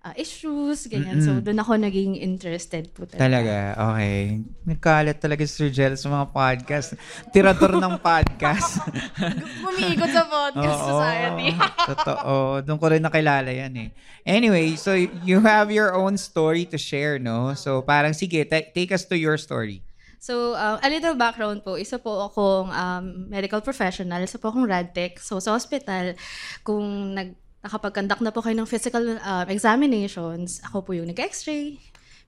uh, 0.02 0.16
issues, 0.18 0.90
ganyan. 0.90 1.22
So, 1.22 1.38
doon 1.40 1.62
ako 1.62 1.78
naging 1.78 2.18
interested 2.18 2.90
po 2.92 3.06
talaga. 3.06 3.22
Talaga, 3.22 3.58
okay. 3.78 4.18
Nagkalat 4.66 5.18
talaga 5.22 5.42
si 5.46 5.54
Sir 5.54 5.70
Jel 5.70 5.96
sa 5.98 6.10
mga 6.10 6.26
podcast. 6.34 6.98
Tirador 7.30 7.78
ng 7.78 7.96
podcast. 8.02 8.82
Umiikot 9.70 10.10
sa 10.10 10.26
podcast 10.26 10.82
Oo. 10.82 10.90
society. 10.98 11.48
Totoo. 11.94 12.34
Doon 12.66 12.78
ko 12.82 12.86
rin 12.90 13.04
nakilala 13.06 13.50
yan 13.54 13.74
eh. 13.78 13.90
Anyway, 14.26 14.78
so 14.78 14.94
you 15.26 15.42
have 15.42 15.70
your 15.74 15.94
own 15.98 16.18
story 16.18 16.66
to 16.66 16.78
share, 16.78 17.18
no? 17.18 17.54
So 17.58 17.82
parang 17.82 18.14
sige, 18.14 18.46
ta- 18.46 18.70
take 18.74 18.94
us 18.94 19.06
to 19.10 19.18
your 19.18 19.38
story. 19.38 19.82
So, 20.22 20.54
um, 20.54 20.78
a 20.78 20.86
little 20.86 21.18
background 21.18 21.66
po. 21.66 21.82
Isa 21.82 21.98
po 21.98 22.30
akong 22.30 22.70
um, 22.70 23.26
medical 23.26 23.58
professional. 23.58 24.22
Isa 24.22 24.38
po 24.38 24.54
akong 24.54 24.70
radtech. 24.70 25.18
So, 25.18 25.42
sa 25.42 25.58
hospital, 25.58 26.14
kung 26.62 27.18
nag, 27.18 27.34
nakapag-conduct 27.62 28.22
na 28.26 28.34
po 28.34 28.42
kayo 28.42 28.58
ng 28.58 28.70
physical 28.70 29.22
um, 29.22 29.48
examinations, 29.50 30.62
ako 30.66 30.82
po 30.82 30.92
yung 30.98 31.10
nag-x-ray. 31.10 31.78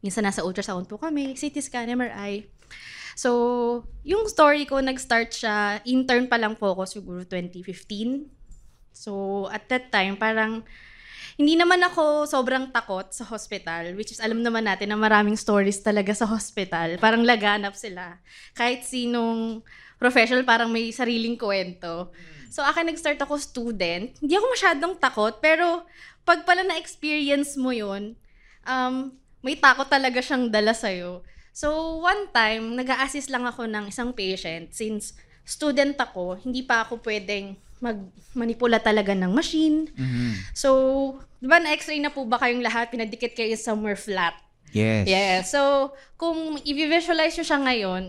Minsan 0.06 0.26
nasa 0.26 0.46
ultrasound 0.46 0.86
po 0.86 1.02
kami, 1.02 1.34
CT 1.34 1.58
scan, 1.64 1.90
MRI. 1.90 2.46
So, 3.14 3.86
yung 4.02 4.26
story 4.30 4.66
ko, 4.66 4.82
nag-start 4.82 5.34
siya, 5.34 5.82
intern 5.86 6.26
pa 6.30 6.38
lang 6.38 6.58
po 6.58 6.74
ako 6.74 6.84
siguro 6.86 7.22
2015. 7.26 8.26
So, 8.94 9.46
at 9.50 9.66
that 9.70 9.90
time, 9.90 10.18
parang 10.18 10.62
hindi 11.34 11.58
naman 11.58 11.82
ako 11.82 12.30
sobrang 12.30 12.70
takot 12.70 13.10
sa 13.10 13.26
hospital, 13.26 13.98
which 13.98 14.14
is 14.14 14.22
alam 14.22 14.46
naman 14.46 14.70
natin 14.70 14.94
na 14.94 14.98
maraming 14.98 15.34
stories 15.34 15.82
talaga 15.82 16.14
sa 16.14 16.30
hospital. 16.30 17.02
Parang 17.02 17.26
laganap 17.26 17.74
sila. 17.74 18.22
Kahit 18.54 18.86
sinong 18.86 19.66
professional, 19.98 20.46
parang 20.46 20.70
may 20.70 20.94
sariling 20.94 21.34
kwento. 21.34 22.14
So, 22.54 22.62
akin 22.62 22.86
nag-start 22.86 23.18
ako 23.18 23.42
student. 23.42 24.14
Hindi 24.22 24.34
ako 24.38 24.46
masyadong 24.54 24.94
takot, 25.02 25.42
pero 25.42 25.82
pag 26.22 26.46
pala 26.46 26.62
na-experience 26.62 27.58
mo 27.58 27.74
yun, 27.74 28.14
um, 28.70 29.10
may 29.42 29.58
takot 29.58 29.90
talaga 29.90 30.22
siyang 30.22 30.54
dala 30.54 30.78
sa'yo. 30.78 31.26
So, 31.50 31.98
one 32.06 32.30
time, 32.30 32.78
nag 32.78 32.94
assist 33.02 33.34
lang 33.34 33.50
ako 33.50 33.66
ng 33.66 33.90
isang 33.90 34.14
patient 34.14 34.70
since 34.70 35.18
student 35.42 35.98
ako, 35.98 36.38
hindi 36.46 36.62
pa 36.62 36.86
ako 36.86 37.02
pwedeng 37.02 37.58
mag-manipula 37.82 38.78
talaga 38.78 39.18
ng 39.18 39.34
machine. 39.34 39.90
So, 40.54 40.70
di 41.42 41.50
ba 41.50 41.58
na-x-ray 41.58 42.00
na 42.00 42.14
po 42.14 42.24
ba 42.24 42.38
kayong 42.38 42.64
lahat? 42.64 42.94
Pinadikit 42.94 43.34
kayo 43.34 43.58
somewhere 43.58 43.98
flat. 43.98 44.38
Yes. 44.72 45.10
Yeah. 45.10 45.42
So, 45.42 45.92
kung 46.16 46.62
i-visualize 46.62 47.34
nyo 47.34 47.46
siya 47.46 47.60
ngayon, 47.60 48.04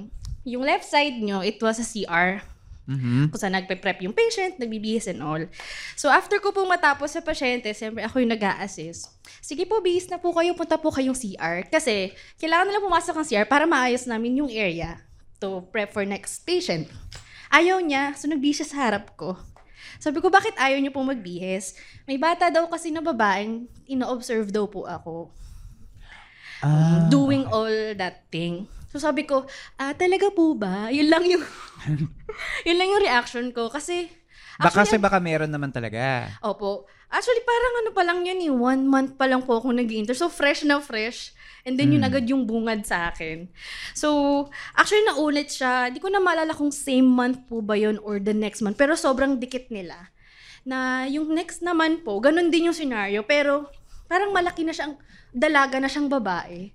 yung 0.44 0.62
left 0.68 0.85
side 0.85 1.16
nyo, 1.16 1.40
it 1.40 1.57
was 1.64 1.80
a 1.80 1.87
CR. 1.88 2.54
Mhm. 2.85 3.33
Kung 3.33 3.40
saan 3.40 3.57
nagpe-prep 3.57 4.05
yung 4.05 4.12
patient, 4.12 4.61
nagbibihis 4.61 5.09
and 5.09 5.25
all. 5.25 5.40
So, 5.97 6.12
after 6.12 6.37
ko 6.37 6.53
pong 6.53 6.68
matapos 6.68 7.16
sa 7.16 7.25
pasyente, 7.25 7.73
siyempre 7.73 8.05
ako 8.05 8.20
yung 8.20 8.33
nag 8.37 8.44
assist 8.61 9.09
Sige 9.40 9.64
po, 9.64 9.81
bihis 9.81 10.09
na 10.09 10.20
po 10.20 10.33
kayo, 10.33 10.53
punta 10.57 10.77
po 10.77 10.92
kayong 10.92 11.16
CR. 11.16 11.64
Kasi, 11.68 12.12
kailangan 12.40 12.68
nila 12.68 12.85
pumasok 12.85 13.14
ng 13.20 13.29
CR 13.29 13.47
para 13.49 13.64
maayos 13.64 14.05
namin 14.05 14.40
yung 14.44 14.49
area 14.53 15.01
to 15.40 15.64
prep 15.73 15.92
for 15.92 16.05
next 16.05 16.44
patient. 16.44 16.88
Ayaw 17.53 17.81
niya, 17.81 18.12
so 18.16 18.29
nagbihis 18.29 18.64
siya 18.64 18.68
sa 18.68 18.79
harap 18.88 19.12
ko. 19.16 19.37
Sabi 20.01 20.20
ko, 20.20 20.29
bakit 20.33 20.57
ayaw 20.57 20.81
niyo 20.81 20.92
pong 20.92 21.12
magbihis? 21.12 21.77
May 22.05 22.16
bata 22.16 22.49
daw 22.49 22.68
kasi 22.68 22.92
na 22.92 23.05
babaeng, 23.05 23.68
ino-observe 23.88 24.49
daw 24.53 24.68
po 24.68 24.85
ako 24.85 25.33
Ah, 26.64 27.12
doing 27.12 27.44
all 27.53 27.92
that 27.92 28.25
thing. 28.33 28.64
So 28.94 29.02
sabi 29.02 29.26
ko, 29.26 29.42
ah, 29.74 29.90
talaga 29.92 30.30
po 30.30 30.54
ba? 30.54 30.87
Yun 30.88 31.11
lang 31.11 31.26
yung, 31.26 31.42
yun 32.66 32.76
lang 32.78 32.88
yung 32.94 33.02
reaction 33.02 33.50
ko. 33.50 33.66
Kasi, 33.66 34.07
baka 34.54 34.87
kasi 34.87 34.94
actually, 34.94 35.02
baka 35.02 35.18
meron 35.18 35.50
naman 35.50 35.74
talaga. 35.74 36.30
opo. 36.40 36.87
Actually, 37.11 37.42
parang 37.42 37.74
ano 37.83 37.90
pa 37.90 38.02
lang 38.02 38.22
yun 38.22 38.38
eh. 38.38 38.50
One 38.50 38.87
month 38.87 39.14
pa 39.14 39.26
lang 39.26 39.42
po 39.42 39.59
ako 39.59 39.70
nag 39.70 39.87
inter 39.87 40.14
So, 40.14 40.26
fresh 40.26 40.62
na 40.62 40.78
fresh. 40.78 41.35
And 41.62 41.74
then, 41.74 41.90
yun 41.90 42.02
Mm. 42.02 42.11
agad 42.11 42.24
yung 42.26 42.42
bungad 42.44 42.83
sa 42.83 43.11
akin. 43.11 43.50
So, 43.94 44.46
actually, 44.74 45.07
naulit 45.07 45.50
siya. 45.50 45.90
Di 45.90 45.98
ko 45.98 46.07
na 46.07 46.18
maalala 46.18 46.54
kung 46.54 46.70
same 46.70 47.07
month 47.07 47.46
po 47.46 47.62
ba 47.62 47.74
yun 47.74 47.98
or 47.98 48.18
the 48.18 48.35
next 48.35 48.62
month. 48.62 48.74
Pero 48.74 48.94
sobrang 48.94 49.38
dikit 49.38 49.70
nila. 49.70 50.11
Na 50.62 51.02
yung 51.07 51.30
next 51.30 51.62
naman 51.62 52.02
po, 52.02 52.18
ganun 52.18 52.50
din 52.50 52.70
yung 52.70 52.76
scenario. 52.76 53.22
Pero, 53.22 53.70
parang 54.07 54.30
malaki 54.30 54.62
na 54.62 54.70
siyang, 54.70 54.94
dalaga 55.30 55.78
na 55.78 55.87
siyang 55.87 56.07
babae. 56.07 56.70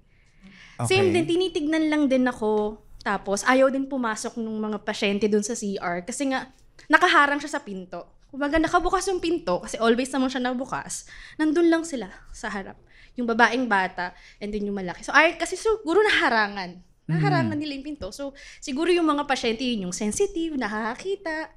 Same 0.88 1.12
din, 1.12 1.26
tinitignan 1.28 1.92
lang 1.92 2.08
din 2.08 2.24
ako. 2.28 2.80
Tapos, 3.04 3.44
ayaw 3.48 3.72
din 3.72 3.88
pumasok 3.88 4.40
ng 4.40 4.58
mga 4.60 4.78
pasyente 4.84 5.26
dun 5.28 5.44
sa 5.44 5.56
CR. 5.56 6.04
Kasi 6.04 6.32
nga, 6.32 6.52
nakaharang 6.88 7.40
siya 7.40 7.60
sa 7.60 7.62
pinto. 7.64 8.06
Kumbaga, 8.30 8.62
nakabukas 8.62 9.10
yung 9.10 9.18
pinto, 9.18 9.64
kasi 9.66 9.82
always 9.82 10.14
naman 10.14 10.30
siya 10.30 10.44
nabukas. 10.44 11.10
Nandun 11.42 11.68
lang 11.68 11.82
sila 11.82 12.08
sa 12.30 12.48
harap. 12.54 12.78
Yung 13.18 13.26
babaeng 13.26 13.66
bata, 13.66 14.14
and 14.38 14.54
then 14.54 14.64
yung 14.70 14.78
malaki. 14.78 15.02
So, 15.02 15.12
ay, 15.12 15.36
kasi 15.36 15.58
siguro 15.58 16.00
naharangan. 16.06 16.78
Naharangan 17.10 17.58
nila 17.58 17.74
yung 17.74 17.88
pinto. 17.90 18.14
So, 18.14 18.38
siguro 18.62 18.94
yung 18.94 19.10
mga 19.10 19.26
pasyente, 19.26 19.66
yun 19.66 19.90
yung 19.90 19.96
sensitive, 19.98 20.54
nakakakita. 20.54 21.50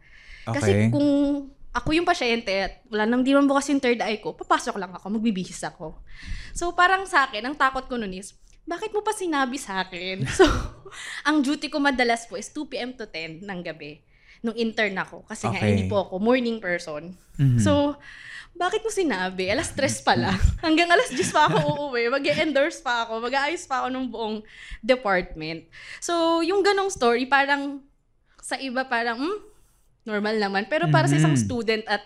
Kasi 0.49 0.71
Okay. 0.73 0.89
kung 0.89 1.09
ako 1.73 1.89
yung 1.97 2.05
pasyente 2.05 2.53
at 2.53 2.73
wala 2.93 3.09
nang 3.09 3.25
di 3.25 3.33
man 3.33 3.49
bukas 3.49 3.69
yung 3.73 3.81
third 3.81 4.01
eye 4.05 4.21
ko, 4.21 4.37
papasok 4.37 4.77
lang 4.77 4.93
ako, 4.93 5.09
magbibihis 5.09 5.65
ako. 5.65 6.05
So 6.53 6.77
parang 6.77 7.09
sa 7.09 7.25
akin, 7.29 7.41
ang 7.49 7.57
takot 7.57 7.89
ko 7.89 7.97
nun 7.97 8.13
is, 8.13 8.37
bakit 8.64 8.90
mo 8.90 9.01
pa 9.01 9.12
sinabi 9.12 9.57
sa 9.57 9.83
akin? 9.83 10.25
So, 10.33 10.44
ang 11.25 11.40
duty 11.40 11.66
ko 11.66 11.81
madalas 11.81 12.29
po 12.29 12.37
is 12.37 12.48
2 12.48 12.68
p.m. 12.68 12.92
to 12.92 13.07
10 13.07 13.40
ng 13.42 13.61
gabi 13.62 14.05
nung 14.40 14.53
intern 14.55 14.92
ako. 14.94 15.25
Kasi 15.25 15.46
nga, 15.46 15.57
Okay. 15.57 15.70
hindi 15.70 15.85
po 15.87 16.03
ako 16.03 16.18
morning 16.18 16.59
person. 16.59 17.14
Mhm. 17.38 17.57
So, 17.59 17.96
bakit 18.53 18.83
mo 18.83 18.90
sinabi? 18.90 19.48
Alas 19.48 19.72
stress 19.72 20.05
pa 20.05 20.12
lang. 20.12 20.37
Hanggang 20.66 20.90
alas 20.90 21.09
10 21.09 21.31
pa 21.31 21.48
ako 21.48 21.59
uuwi. 21.88 22.11
mag 22.11 22.20
endorse 22.22 22.79
pa 22.79 23.07
ako. 23.07 23.22
Mag-aayos 23.22 23.64
pa 23.64 23.81
ako 23.81 23.88
ng 23.88 24.07
buong 24.07 24.37
department. 24.83 25.64
So, 25.98 26.42
yung 26.42 26.61
ganong 26.61 26.90
story, 26.90 27.25
parang 27.25 27.81
sa 28.38 28.59
iba 28.59 28.85
parang, 28.85 29.16
hmm, 29.16 29.38
normal 30.05 30.37
naman. 30.37 30.66
Pero 30.66 30.90
para 30.90 31.07
sa 31.07 31.16
isang 31.16 31.33
Mhm. 31.33 31.40
student 31.40 31.85
at 31.87 32.03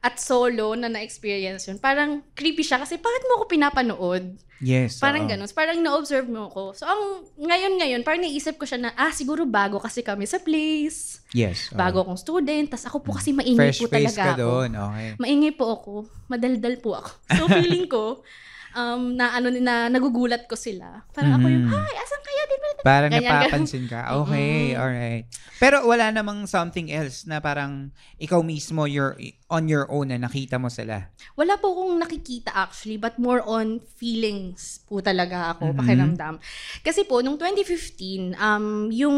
at 0.00 0.16
solo 0.16 0.72
na 0.72 0.88
na-experience 0.88 1.68
yun, 1.68 1.76
parang 1.76 2.24
creepy 2.32 2.64
siya 2.64 2.80
kasi 2.80 2.96
bakit 2.96 3.22
mo 3.28 3.40
ako 3.40 3.44
pinapanood? 3.52 4.24
Yes. 4.60 5.00
Parang 5.00 5.24
oo. 5.24 5.30
ganun. 5.32 5.48
Parang 5.56 5.80
na-observe 5.80 6.28
mo 6.28 6.52
ako. 6.52 6.76
So, 6.76 6.84
ang 6.84 7.24
ngayon-ngayon, 7.40 8.04
parang 8.04 8.20
naisip 8.20 8.60
ko 8.60 8.68
siya 8.68 8.76
na, 8.76 8.90
ah, 8.92 9.08
siguro 9.08 9.48
bago 9.48 9.80
kasi 9.80 10.04
kami 10.04 10.28
sa 10.28 10.36
place. 10.36 11.24
Yes. 11.32 11.72
oo. 11.72 11.80
Bago 11.80 12.04
akong 12.04 12.20
student. 12.20 12.68
Tapos 12.68 12.84
ako 12.84 12.98
po 13.00 13.10
kasi 13.16 13.32
maingay 13.32 13.72
Fresh 13.72 13.80
po 13.80 13.88
face 13.88 14.12
talaga 14.12 14.20
ka 14.20 14.32
ako. 14.36 14.40
doon. 14.44 14.70
Okay. 14.76 15.08
Maingay 15.16 15.52
po 15.56 15.64
ako. 15.72 15.92
Madaldal 16.28 16.76
po 16.80 16.90
ako. 16.92 17.10
So, 17.32 17.42
feeling 17.48 17.88
ko, 17.88 18.04
um, 18.74 19.14
na 19.14 19.34
ano 19.34 19.50
na 19.52 19.86
nagugulat 19.88 20.46
ko 20.46 20.54
sila. 20.54 21.02
Parang 21.10 21.38
ako 21.38 21.46
yung, 21.46 21.66
hi, 21.68 21.94
asan 21.96 22.20
kayo? 22.22 22.42
Di 22.44 22.56
ba? 22.56 22.68
Parang 22.80 23.10
Ganyan, 23.12 23.28
napapansin 23.28 23.84
ka. 23.86 24.00
Okay, 24.24 24.72
alright. 24.72 25.24
Pero 25.60 25.84
wala 25.84 26.08
namang 26.08 26.48
something 26.48 26.88
else 26.88 27.28
na 27.28 27.36
parang 27.36 27.92
ikaw 28.16 28.40
mismo, 28.40 28.88
you're 28.88 29.14
on 29.52 29.68
your 29.68 29.84
own 29.92 30.08
na 30.08 30.16
nakita 30.16 30.56
mo 30.56 30.72
sila. 30.72 31.12
Wala 31.36 31.60
po 31.60 31.76
akong 31.76 32.00
nakikita 32.00 32.48
actually, 32.56 32.96
but 32.96 33.20
more 33.20 33.44
on 33.44 33.84
feelings 34.00 34.80
po 34.88 35.04
talaga 35.04 35.52
ako, 35.52 35.70
Mhm. 35.70 35.76
pakiramdam. 35.76 36.34
Kasi 36.80 37.04
po, 37.04 37.20
nung 37.20 37.36
2015, 37.36 38.32
um, 38.40 38.88
yung, 38.88 39.16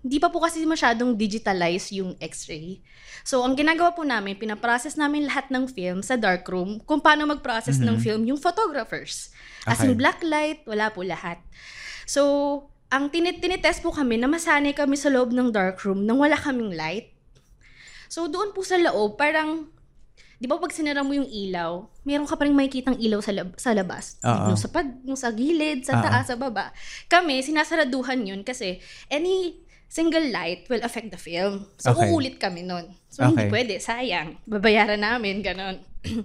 di 0.00 0.16
pa 0.16 0.32
po 0.32 0.40
kasi 0.40 0.64
masyadong 0.64 1.12
digitalize 1.12 1.92
yung 1.92 2.16
x-ray. 2.16 2.80
So, 3.20 3.44
ang 3.44 3.52
ginagawa 3.52 3.92
po 3.92 4.00
namin, 4.00 4.40
pinaprocess 4.40 4.96
namin 4.96 5.28
lahat 5.28 5.52
ng 5.52 5.68
film 5.68 6.00
sa 6.00 6.16
darkroom, 6.16 6.80
kung 6.88 7.04
paano 7.04 7.28
mag-process 7.28 7.76
ng 7.76 8.00
film 8.00 8.24
yung 8.24 8.40
photographers. 8.40 9.28
As 9.68 9.84
in 9.84 9.92
black 9.92 10.24
light, 10.24 10.64
wala 10.64 10.88
po 10.88 11.04
lahat. 11.04 11.36
So, 12.08 12.72
ang 12.90 13.12
tinit 13.12 13.44
tinitest 13.44 13.84
po 13.84 13.92
kami 13.92 14.16
na 14.16 14.26
masanay 14.26 14.72
kami 14.72 14.96
sa 14.96 15.12
loob 15.12 15.30
ng 15.36 15.52
darkroom 15.52 16.08
nang 16.08 16.18
wala 16.18 16.34
kaming 16.34 16.72
light. 16.74 17.12
So, 18.10 18.26
doon 18.26 18.56
po 18.56 18.64
sa 18.64 18.80
loob, 18.80 19.20
parang 19.20 19.70
Di 20.40 20.48
ba 20.48 20.56
pag 20.56 20.72
sinara 20.72 21.04
mo 21.04 21.12
yung 21.12 21.28
ilaw, 21.28 21.84
meron 22.00 22.24
ka 22.24 22.32
pa 22.32 22.48
rin 22.48 22.56
makikitang 22.56 22.96
ilaw 22.96 23.20
sa, 23.20 23.36
lab- 23.36 23.60
sa 23.60 23.76
labas. 23.76 24.16
Oo. 24.24 24.48
Yung 24.48 24.56
sa, 24.56 24.72
pad, 24.72 24.88
yung 25.04 25.20
sa 25.20 25.36
gilid, 25.36 25.84
sa 25.84 26.00
Oo. 26.00 26.04
taas, 26.08 26.32
sa 26.32 26.40
baba. 26.40 26.72
Kami, 27.12 27.44
sinasaraduhan 27.44 28.24
yun 28.24 28.40
kasi 28.40 28.80
any 29.12 29.60
single 29.90 30.30
light 30.30 30.70
will 30.70 30.80
affect 30.86 31.10
the 31.10 31.18
film. 31.18 31.66
So, 31.82 31.90
Okay. 31.90 32.06
uulit 32.06 32.38
kami 32.38 32.62
nun. 32.62 32.94
So, 33.10 33.26
hindi 33.26 33.42
Okay. 33.42 33.50
pwede. 33.50 33.74
Sayang. 33.82 34.38
Babayaran 34.46 35.02
namin. 35.02 35.42
Ganon. 35.42 35.82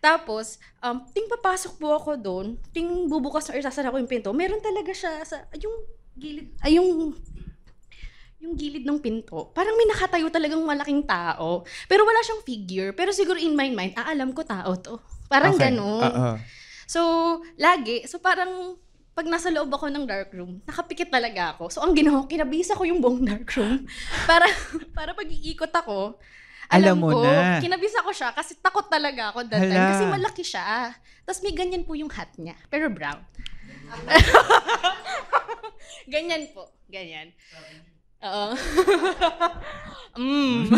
Tapos, 0.00 0.56
um, 0.80 1.04
ting 1.12 1.28
papasok 1.28 1.76
po 1.76 1.92
ako 1.92 2.16
doon, 2.16 2.46
ting 2.72 2.88
bubukas 3.08 3.52
or 3.52 3.60
sasara 3.60 3.92
ko 3.92 4.00
yung 4.00 4.08
pinto, 4.08 4.32
meron 4.32 4.60
talaga 4.60 4.92
siya 4.92 5.20
sa, 5.24 5.44
yung 5.56 5.76
gilid, 6.16 6.48
ay 6.64 6.80
yung 6.80 7.12
yung 8.40 8.52
gilid 8.60 8.84
ng 8.84 9.00
pinto, 9.00 9.48
parang 9.56 9.72
may 9.72 9.88
nakatayo 9.88 10.28
talagang 10.28 10.60
malaking 10.60 11.00
tao. 11.08 11.64
Pero 11.88 12.04
wala 12.04 12.20
siyang 12.20 12.44
figure. 12.44 12.92
Pero 12.92 13.08
siguro 13.08 13.40
in 13.40 13.56
my 13.56 13.72
mind, 13.72 13.96
ah, 13.96 14.12
alam 14.12 14.36
ko 14.36 14.44
tao 14.44 14.76
to. 14.76 15.00
Parang 15.32 15.56
Okay. 15.56 15.72
ganun. 15.72 16.04
Oo. 16.04 16.36
So, 16.84 17.00
lagi. 17.56 18.04
So, 18.04 18.20
parang 18.20 18.76
pag 19.14 19.30
nasa 19.30 19.46
loob 19.46 19.70
ako 19.70 19.94
ng 19.94 20.10
dark 20.10 20.34
room, 20.34 20.58
nakapikit 20.66 21.06
talaga 21.06 21.54
ako. 21.54 21.70
So, 21.70 21.86
ang 21.86 21.94
ginawa 21.94 22.26
ko, 22.26 22.28
kinabisa 22.34 22.74
ko 22.74 22.82
yung 22.82 22.98
buong 22.98 23.22
dark 23.22 23.46
room. 23.54 23.86
Para, 24.30 24.50
para 24.90 25.14
pag 25.14 25.28
iikot 25.30 25.70
ako, 25.70 26.18
Alam 26.66 26.74
alam, 26.74 26.96
mo 26.98 27.08
ko, 27.14 27.22
na. 27.22 27.62
kinabisa 27.62 28.02
ko 28.02 28.10
siya 28.10 28.34
kasi 28.34 28.58
takot 28.58 28.90
talaga 28.90 29.30
ako 29.30 29.46
that 29.46 29.62
time. 29.62 29.86
Kasi 29.94 30.04
malaki 30.10 30.42
siya. 30.42 30.90
Tapos 31.22 31.40
may 31.46 31.54
ganyan 31.54 31.86
po 31.86 31.94
yung 31.94 32.10
hat 32.10 32.34
niya, 32.40 32.58
pero 32.66 32.90
brown. 32.90 33.22
ganyan 36.12 36.50
po. 36.50 36.66
Ganyan. 36.90 37.30
Oo. 38.24 38.56
mm. 40.24 40.72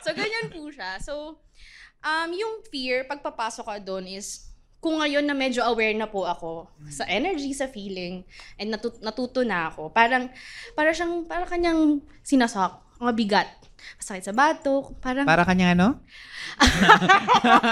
so, 0.00 0.14
ganyan 0.14 0.46
po 0.48 0.70
siya. 0.70 1.02
So, 1.02 1.42
um, 2.00 2.30
yung 2.32 2.62
fear, 2.70 3.04
pagpapasok 3.10 3.66
ka 3.66 3.76
doon 3.82 4.06
is, 4.06 4.46
kung 4.76 5.00
ngayon 5.00 5.22
na 5.22 5.32
medyo 5.32 5.62
aware 5.62 5.92
na 5.92 6.06
po 6.06 6.22
ako 6.22 6.68
sa 6.86 7.02
energy, 7.06 7.50
sa 7.50 7.66
feeling, 7.66 8.22
and 8.54 8.70
natut- 8.70 9.00
natuto 9.00 9.42
na 9.42 9.66
ako, 9.66 9.90
parang, 9.90 10.30
para 10.72 10.92
siyang, 10.92 11.24
para 11.24 11.42
kanyang 11.44 11.98
sinasak, 12.22 12.70
mabigat. 12.96 13.48
Masakit 13.96 14.22
sa 14.22 14.32
batok, 14.32 14.94
parang, 14.98 15.24
Para 15.24 15.42
kanya 15.42 15.72
ano? 15.72 15.88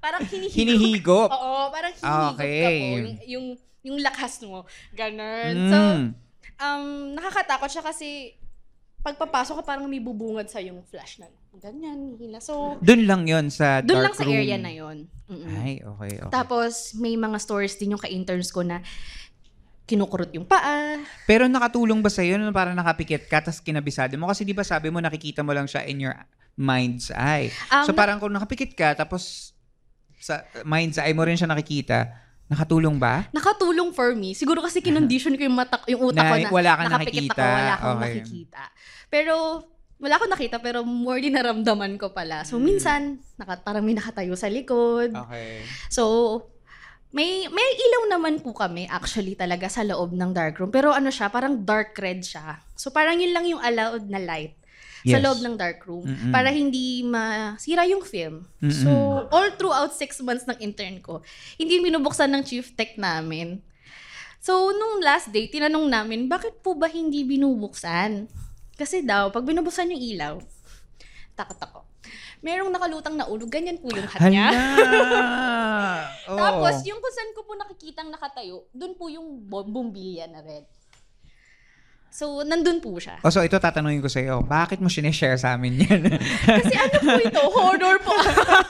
parang 0.00 0.22
hinihigop. 0.22 0.54
Hinihigop. 0.54 1.28
Oo, 1.30 1.70
parang 1.70 1.92
hinihigop 1.92 2.34
Okay. 2.36 2.60
ka 2.60 2.68
po. 2.68 2.84
Yung, 2.94 3.08
yung, 3.24 3.46
yung 3.82 3.98
lakas 4.00 4.42
mo. 4.42 4.64
Ganon. 4.92 5.54
So, 5.66 5.78
Mm. 5.78 6.04
um, 6.56 6.84
nakakatakot 7.14 7.68
siya 7.68 7.82
kasi 7.82 8.36
pagpapasok 9.00 9.60
ka 9.60 9.64
parang 9.66 9.84
may 9.84 10.00
bubungad 10.00 10.48
sa 10.48 10.58
yung 10.58 10.80
flash 10.82 11.18
na 11.18 11.28
ganyan, 11.56 12.14
hila. 12.14 12.38
So, 12.38 12.76
Doon 12.80 13.04
lang 13.04 13.22
yon 13.24 13.46
sa 13.48 13.78
dark 13.78 13.86
doon 13.86 14.02
lang 14.02 14.14
sa 14.14 14.24
room. 14.24 14.34
area 14.34 14.56
na 14.56 14.70
yon. 14.70 15.06
Ay, 15.58 15.80
okay, 15.80 16.18
okay. 16.18 16.30
Tapos, 16.30 16.92
may 16.94 17.14
mga 17.14 17.38
stories 17.38 17.74
din 17.74 17.92
yung 17.92 18.02
ka-interns 18.02 18.48
ko 18.48 18.60
na 18.60 18.82
kinukurot 19.84 20.32
yung 20.32 20.44
paa. 20.44 20.96
Pero 21.24 21.44
nakatulong 21.44 22.00
ba 22.00 22.08
sa'yo 22.08 22.36
nung 22.36 22.50
parang 22.50 22.72
nakapikit 22.72 23.28
ka 23.28 23.44
tapos 23.44 23.60
kinabisado 23.60 24.16
mo? 24.16 24.26
Kasi 24.26 24.40
di 24.42 24.50
ba 24.50 24.64
sabi 24.64 24.88
mo 24.88 24.96
nakikita 24.96 25.44
mo 25.44 25.52
lang 25.52 25.68
siya 25.68 25.84
in 25.84 26.00
your 26.00 26.16
mind's 26.56 27.12
eye. 27.12 27.52
Um, 27.68 27.84
so 27.84 27.92
parang 27.92 28.16
kung 28.16 28.32
nakapikit 28.32 28.72
ka 28.72 28.96
tapos 28.96 29.52
sa 30.16 30.40
mind's 30.64 30.96
eye 30.96 31.12
mo 31.12 31.20
rin 31.20 31.36
siya 31.36 31.44
nakikita, 31.44 32.16
nakatulong 32.46 32.96
ba? 32.96 33.28
Nakatulong 33.30 33.92
for 33.92 34.16
me. 34.16 34.32
Siguro 34.32 34.64
kasi 34.64 34.80
kinondition 34.80 35.36
ko 35.36 35.44
yung 35.44 35.52
mata, 35.54 35.76
yung 35.84 36.00
utak 36.08 36.16
Na 36.18 36.32
ko 36.32 36.36
na 36.38 36.48
wala 36.48 36.70
kang 36.74 36.88
nakapikit 36.90 37.12
nakikita. 37.28 37.36
ako, 37.36 37.52
wala 37.52 37.72
akong 37.74 37.92
Okay. 37.94 38.08
nakikita. 38.16 38.62
Pero, 39.12 39.34
wala 40.04 40.20
akong 40.20 40.28
nakita, 40.28 40.60
pero 40.60 40.84
more 40.84 41.16
din 41.16 41.32
naramdaman 41.32 41.96
ko 41.96 42.12
pala. 42.12 42.44
So, 42.44 42.60
Hmm. 42.60 42.68
minsan, 42.68 43.00
naka, 43.34 43.56
parang 43.58 43.80
may 43.80 43.96
nakatayo 43.96 44.36
sa 44.36 44.52
likod. 44.52 45.16
Okay. 45.16 45.64
So, 45.88 46.44
may 47.08 47.46
may 47.46 47.68
ilaw 47.78 48.10
naman 48.10 48.42
po 48.42 48.50
kami 48.50 48.90
actually 48.90 49.32
talaga 49.32 49.70
sa 49.70 49.80
loob 49.80 50.10
ng 50.10 50.34
dark 50.34 50.58
room. 50.58 50.68
Pero 50.68 50.90
ano 50.90 51.08
siya, 51.08 51.30
parang 51.30 51.62
dark 51.62 51.94
red 51.94 52.20
siya. 52.20 52.58
So 52.74 52.90
parang 52.90 53.22
yun 53.22 53.30
lang 53.30 53.46
yung 53.46 53.62
allowed 53.62 54.10
na 54.10 54.18
light 54.18 54.58
Yes. 55.06 55.14
sa 55.14 55.22
loob 55.22 55.38
ng 55.38 55.54
dark 55.54 55.86
room 55.86 56.02
Mm-mm. 56.02 56.34
para 56.34 56.50
hindi 56.50 57.06
masira 57.06 57.86
yung 57.86 58.02
film. 58.02 58.50
So 58.66 58.90
all 59.30 59.54
throughout 59.54 59.94
six 59.94 60.18
months 60.18 60.42
ng 60.42 60.58
intern 60.58 60.98
ko, 60.98 61.22
hindi 61.54 61.78
binubuksan 61.78 62.34
ng 62.34 62.42
chief 62.42 62.74
tech 62.74 62.98
namin. 62.98 63.62
So 64.42 64.74
nung 64.74 64.98
last 64.98 65.30
day, 65.30 65.46
tinanong 65.46 65.86
namin, 65.86 66.26
bakit 66.26 66.66
po 66.66 66.74
ba 66.74 66.90
hindi 66.90 67.22
binubuksan? 67.22 68.26
Kasi 68.74 69.02
daw, 69.02 69.30
pag 69.30 69.46
binubuksan 69.46 69.90
yung 69.90 70.02
ilaw, 70.02 70.34
takot 71.34 71.58
ako. 71.58 71.78
Merong 72.44 72.68
nakalutang 72.68 73.16
na 73.16 73.24
ulo, 73.24 73.48
ganyan 73.48 73.80
po 73.80 73.88
yung 73.88 74.04
hat 74.04 74.20
niya. 74.28 74.52
Oo. 76.30 76.36
Tapos, 76.36 76.84
yung 76.84 77.00
kung 77.00 77.14
saan 77.14 77.32
ko 77.32 77.40
po 77.42 77.56
nakikitang 77.56 78.12
nakatayo, 78.12 78.68
dun 78.70 78.92
po 78.94 79.08
yung 79.08 79.40
bumbilya 79.48 80.28
na 80.28 80.44
red. 80.44 80.66
So, 82.14 82.46
nandun 82.46 82.78
po 82.78 82.94
siya. 82.94 83.18
Oh, 83.26 83.32
so 83.32 83.42
ito 83.42 83.58
tatanungin 83.58 83.98
ko 83.98 84.06
sa 84.06 84.22
iyo, 84.22 84.38
bakit 84.46 84.78
mo 84.78 84.86
sinishare 84.86 85.34
sa 85.34 85.58
amin 85.58 85.82
yan? 85.82 86.02
Kasi 86.62 86.74
ano 86.78 86.96
po 87.02 87.10
ito? 87.18 87.42
Horror 87.50 87.98
po. 87.98 88.14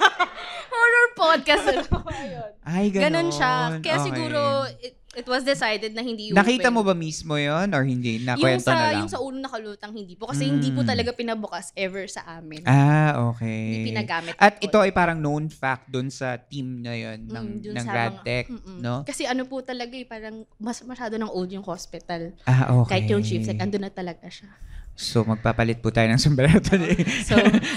Horror 0.73 1.07
podcast. 1.13 1.65
Ano? 1.69 2.09
Ayun. 2.09 2.51
Ay, 2.65 2.89
ganun. 2.89 3.05
Ganon 3.05 3.29
siya. 3.29 3.53
Kaya 3.85 3.97
Okay. 4.01 4.07
siguro, 4.09 4.41
it, 4.81 4.97
it 5.15 5.25
was 5.25 5.43
decided 5.43 5.91
na 5.91 6.01
hindi 6.01 6.31
Nakita 6.31 6.69
open. 6.69 6.75
mo 6.75 6.83
ba 6.83 6.93
mismo 6.93 7.35
yon 7.35 7.71
or 7.71 7.83
hindi? 7.83 8.19
yung 8.19 8.27
Nakwento 8.29 8.67
sa, 8.67 8.75
na 8.75 8.85
lang? 8.89 9.01
yung 9.01 9.11
sa 9.11 9.19
ulo 9.19 9.37
nakalutang, 9.37 9.91
hindi 9.91 10.15
po. 10.15 10.27
Kasi 10.27 10.47
hindi 10.47 10.71
po 10.71 10.81
Mm. 10.81 10.89
talaga 10.89 11.11
pinabukas 11.11 11.71
ever 11.75 12.05
sa 12.07 12.23
amin. 12.35 12.63
Ah, 12.65 13.17
okay. 13.29 13.63
Hindi 13.81 13.91
pinagamit 13.91 14.35
At 14.37 14.59
ito 14.59 14.77
ay 14.77 14.91
parang 14.91 15.19
known 15.19 15.47
fact 15.47 15.89
dun 15.89 16.09
sa 16.09 16.37
team 16.37 16.81
na 16.81 16.93
yun 16.93 17.25
ng, 17.25 17.47
Mm, 17.61 17.73
ng 17.73 17.87
grad 17.87 18.15
mga- 18.21 18.51
no? 18.81 19.03
Kasi 19.03 19.25
ano 19.25 19.45
po 19.45 19.61
talaga 19.61 19.95
eh, 19.95 20.05
parang 20.05 20.43
mas 20.57 20.83
masyado 20.83 21.15
ng 21.15 21.29
old 21.29 21.49
yung 21.49 21.65
hospital. 21.65 22.35
Ah, 22.45 22.75
okay. 22.75 23.01
Kahit 23.01 23.07
yung 23.09 23.23
chief 23.23 23.43
tech, 23.43 23.57
andun 23.57 23.81
na 23.81 23.91
talaga 23.91 24.27
siya. 24.27 24.51
So, 24.95 25.27
magpapalit 25.27 25.83
po 25.83 25.91
tayo 25.91 26.07
ng 26.07 26.23
sombrero 26.23 26.63
today. 26.65 26.95
So, 27.23 27.35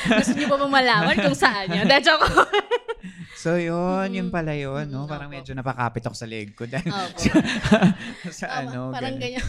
gusto 0.08 0.32
niyo 0.34 0.48
ba 0.48 0.70
malaman 0.70 1.18
kung 1.18 1.34
saan 1.34 1.66
yun? 1.68 1.90
Dahil 1.90 2.06
joke 2.06 2.22
ko. 2.24 2.42
so, 3.42 3.58
yun. 3.58 4.14
Yun 4.14 4.30
pala 4.30 4.54
yun, 4.54 4.86
no? 4.86 5.06
Mm, 5.06 5.10
Parang 5.10 5.30
opo. 5.30 5.34
medyo 5.34 5.52
napakapit 5.54 6.06
ako 6.06 6.14
sa 6.14 6.30
leg 6.30 6.54
ko. 6.54 6.70
Dahil 6.70 6.94
sa 8.30 8.46
Tama, 8.48 8.70
ano, 8.70 8.80
parang 8.94 9.18
ganun. 9.18 9.34
ganyan. 9.34 9.46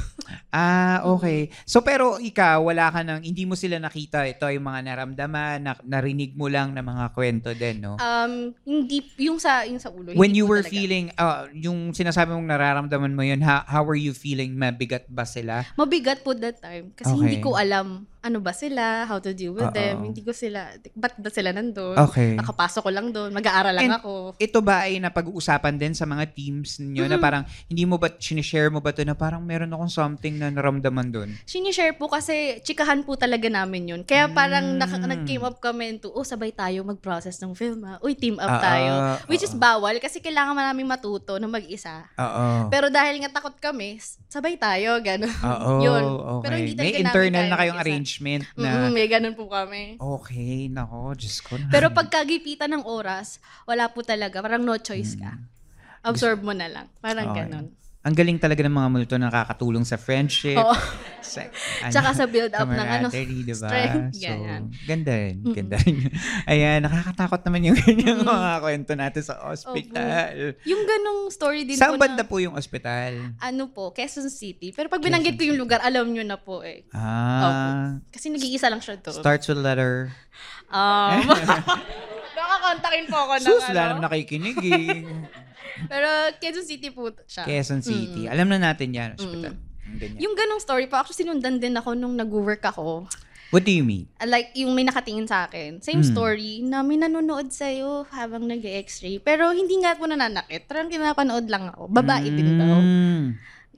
Ah, 0.48 1.04
okay. 1.04 1.52
So, 1.64 1.84
pero 1.84 2.16
ikaw, 2.16 2.64
wala 2.64 2.88
ka 2.88 3.04
nang, 3.04 3.20
hindi 3.20 3.44
mo 3.44 3.52
sila 3.52 3.76
nakita. 3.76 4.24
Ito 4.24 4.48
yung 4.48 4.64
mga 4.64 4.80
naramdaman, 4.88 5.56
na, 5.60 5.76
narinig 5.84 6.32
mo 6.32 6.48
lang 6.48 6.72
na 6.72 6.80
mga 6.80 7.12
kwento 7.12 7.52
din, 7.52 7.84
no? 7.84 8.00
Um, 8.00 8.56
hindi, 8.64 9.04
yung 9.20 9.36
sa, 9.36 9.68
yung 9.68 9.76
sa 9.76 9.92
ulo. 9.92 10.16
When 10.16 10.32
you 10.32 10.48
were 10.48 10.64
talaga. 10.64 10.72
feeling, 10.72 11.12
ah, 11.16 11.44
yung 11.52 11.92
sinasabi 11.92 12.32
mong 12.32 12.48
nararamdaman 12.48 13.12
mo 13.12 13.20
yun, 13.20 13.44
how, 13.44 13.60
how 13.68 13.84
were 13.84 13.98
you 13.98 14.16
feeling? 14.16 14.56
Mabigat 14.56 15.04
ba 15.04 15.28
sila? 15.28 15.68
Mabigat 15.76 16.24
po 16.24 16.32
that 16.32 16.56
time. 16.60 16.96
Kasi 16.96 17.12
Okay. 17.12 17.20
hindi 17.20 17.38
ko 17.42 17.57
alam 17.58 18.06
ano 18.28 18.38
ba 18.38 18.52
sila, 18.52 19.02
how 19.04 19.16
to 19.16 19.32
deal 19.32 19.50
with 19.50 19.64
Oo. 19.64 19.72
them. 19.72 20.04
Hindi 20.04 20.20
ko 20.20 20.30
sila, 20.30 20.68
ba't 20.92 21.16
ba 21.16 21.28
sila 21.28 21.50
nandun? 21.50 21.96
Okay. 21.98 22.36
Nakapasok 22.36 22.84
ko 22.84 22.90
lang 22.92 23.08
doon. 23.08 23.32
Mag-aaral 23.32 23.72
lang 23.72 23.88
And- 23.88 23.96
ako. 23.98 24.36
Ito 24.36 24.58
ba 24.60 24.84
ay 24.84 25.00
napag-uusapan 25.00 25.74
din 25.74 25.92
sa 25.92 26.04
mga 26.04 26.28
teams 26.30 26.76
ninyo 26.78 27.08
na 27.08 27.16
Mm. 27.16 27.22
parang 27.22 27.42
hindi 27.66 27.82
mo 27.82 27.96
ba 27.96 28.12
sinishare 28.12 28.68
mo 28.68 28.78
ba 28.78 28.92
to 28.92 29.00
na 29.02 29.16
parang 29.16 29.40
meron 29.40 29.68
akong 29.68 29.88
something 29.88 30.36
na 30.36 30.48
naramdaman 30.48 31.08
doon? 31.08 31.28
Sinishare 31.42 31.92
po 31.92 32.06
kasi 32.06 32.60
chikahan 32.60 33.00
po 33.00 33.16
talaga 33.16 33.48
namin 33.48 33.88
yun. 33.88 34.00
Kaya 34.02 34.28
parang 34.28 34.76
naka- 34.76 34.98
Mm. 34.98 35.08
nag-came 35.08 35.42
up 35.42 35.56
kami 35.58 35.88
into, 35.90 36.08
oh, 36.08 36.22
sabay 36.22 36.52
tayo 36.52 36.84
mag-process 36.84 37.38
ng 37.38 37.56
film 37.56 37.80
ha. 37.82 37.96
Uy, 37.98 38.12
team 38.12 38.36
up 38.36 38.50
Ah, 38.50 38.60
tayo. 38.60 38.90
ah, 38.92 39.16
Which 39.24 39.40
is 39.40 39.50
oo. 39.50 39.58
bawal 39.58 39.96
kasi 39.96 40.20
kailangan 40.20 40.52
namin 40.54 40.84
matuto 40.84 41.38
na 41.38 41.46
mag-isa. 41.46 42.04
Oo. 42.14 42.68
Pero 42.68 42.88
dahil 42.88 43.16
nga 43.18 43.32
takot 43.32 43.56
kami, 43.56 43.96
sabay 44.26 44.54
tayo, 44.54 44.98
gano'n. 44.98 45.32
Oo, 45.32 45.70
Yun. 45.86 46.02
okay. 46.04 46.44
Pero 46.44 46.54
hindi 46.58 46.74
may 46.76 46.92
internal 46.98 47.46
na 47.46 47.56
kayong 47.56 47.78
mag-isa. 47.78 47.86
Arrangement 48.18 48.44
na, 48.56 48.88
Mm, 48.88 48.92
may 48.92 49.06
ganun 49.06 49.34
po 49.34 49.46
kami. 49.48 49.96
okay, 49.96 50.66
nako, 50.68 51.14
Diyos 51.14 51.38
ko. 51.40 51.54
na. 51.56 51.70
Pero 51.70 51.90
pagkagipitan 51.90 52.70
ng 52.72 52.84
oras, 52.84 53.38
wala 53.64 53.88
po 53.88 54.02
talaga. 54.02 54.42
Parang 54.42 54.62
no 54.62 54.74
choice 54.76 55.14
ka. 55.14 55.38
Absorb 56.02 56.42
mo 56.42 56.50
na 56.52 56.66
lang. 56.68 56.86
Parang 57.00 57.26
Mm. 57.26 57.32
Okay. 57.32 57.40
ganun. 57.44 57.66
Ang 58.08 58.16
galing 58.16 58.40
talaga 58.40 58.64
ng 58.64 58.72
mga 58.72 58.88
multo 58.88 59.14
na 59.20 59.28
nakakatulong 59.28 59.84
sa 59.84 60.00
friendship. 60.00 60.56
Oo. 60.56 60.72
Sa, 61.20 61.44
Tsaka 61.92 62.16
sa 62.16 62.24
build 62.24 62.56
up 62.56 62.64
ng 62.64 62.80
ano, 62.80 63.06
diba? 63.12 63.52
strength. 63.52 64.16
So, 64.16 64.24
Ganyan. 64.24 64.62
ganda 64.88 65.12
rin. 65.12 65.36
Ganda 65.44 65.76
rin. 65.76 66.08
Ayan, 66.48 66.88
nakakatakot 66.88 67.44
naman 67.44 67.68
yung 67.68 67.76
ganyang 67.84 68.24
mga 68.24 68.50
kwento 68.64 68.92
natin 68.96 69.20
sa 69.20 69.36
hospital. 69.44 70.56
Yung 70.64 70.88
ganung 70.88 71.28
story 71.28 71.68
din 71.68 71.76
Saan 71.76 72.00
po 72.00 72.00
banda 72.00 72.24
na, 72.24 72.30
po 72.32 72.40
yung 72.40 72.56
ospital? 72.56 73.36
ano 73.36 73.68
po, 73.68 73.92
Quezon 73.92 74.32
City. 74.32 74.72
Pero 74.72 74.88
pag 74.88 75.04
binanggit 75.04 75.36
ko 75.36 75.44
yung 75.44 75.60
lugar, 75.60 75.84
alam 75.84 76.08
nyo 76.08 76.24
na 76.24 76.40
po 76.40 76.64
eh. 76.64 76.88
Ah, 76.96 78.00
Kasi 78.08 78.32
nag-iisa 78.32 78.72
lang 78.72 78.80
siya 78.80 78.96
doon. 78.96 79.20
starts 79.20 79.52
with 79.52 79.60
letter. 79.60 80.16
Um, 80.72 81.28
baka 82.38 82.54
kontakin 82.64 83.04
po 83.04 83.16
ako 83.20 83.34
ng 83.36 83.44
Sus, 83.44 83.64
ano. 83.68 83.76
naman 83.76 84.00
nakikinig 84.00 84.56
eh. 84.64 85.04
Pero 85.86 86.08
Quezon 86.36 86.66
City 86.66 86.90
po 86.90 87.14
siya. 87.24 87.46
Quezon 87.46 87.80
City. 87.80 88.26
Alam 88.26 88.50
na 88.50 88.58
natin 88.58 88.90
yan, 88.90 89.10
hospital. 89.14 89.54
Ang 89.86 89.96
ganyan. 89.96 90.18
Yung 90.18 90.34
ganong 90.34 90.58
story 90.58 90.90
po, 90.90 90.98
actually 90.98 91.22
sinundan 91.22 91.56
din 91.56 91.72
ako 91.72 91.94
nung 91.94 92.12
nag-work 92.12 92.60
ako. 92.62 93.06
What 93.48 93.64
do 93.64 93.72
you 93.72 93.80
mean? 93.80 94.12
Like, 94.20 94.52
yung 94.52 94.76
may 94.76 94.84
nakatingin 94.84 95.24
sa 95.24 95.48
akin. 95.48 95.80
Same 95.80 96.04
Mm. 96.04 96.10
story, 96.12 96.60
na 96.60 96.84
may 96.84 97.00
nanonood 97.00 97.48
sa'yo 97.48 98.04
habang 98.12 98.44
nag 98.44 98.60
x-ray. 98.60 99.16
Pero 99.18 99.56
hindi 99.56 99.72
nga 99.80 99.96
po 99.96 100.04
nananakit. 100.04 100.68
Parang 100.68 100.92
kinapanood 100.92 101.48
lang 101.48 101.72
ako. 101.72 101.88
Babae 101.88 102.28
din 102.28 102.60
daw. 102.60 102.76
Mm. 102.76 103.26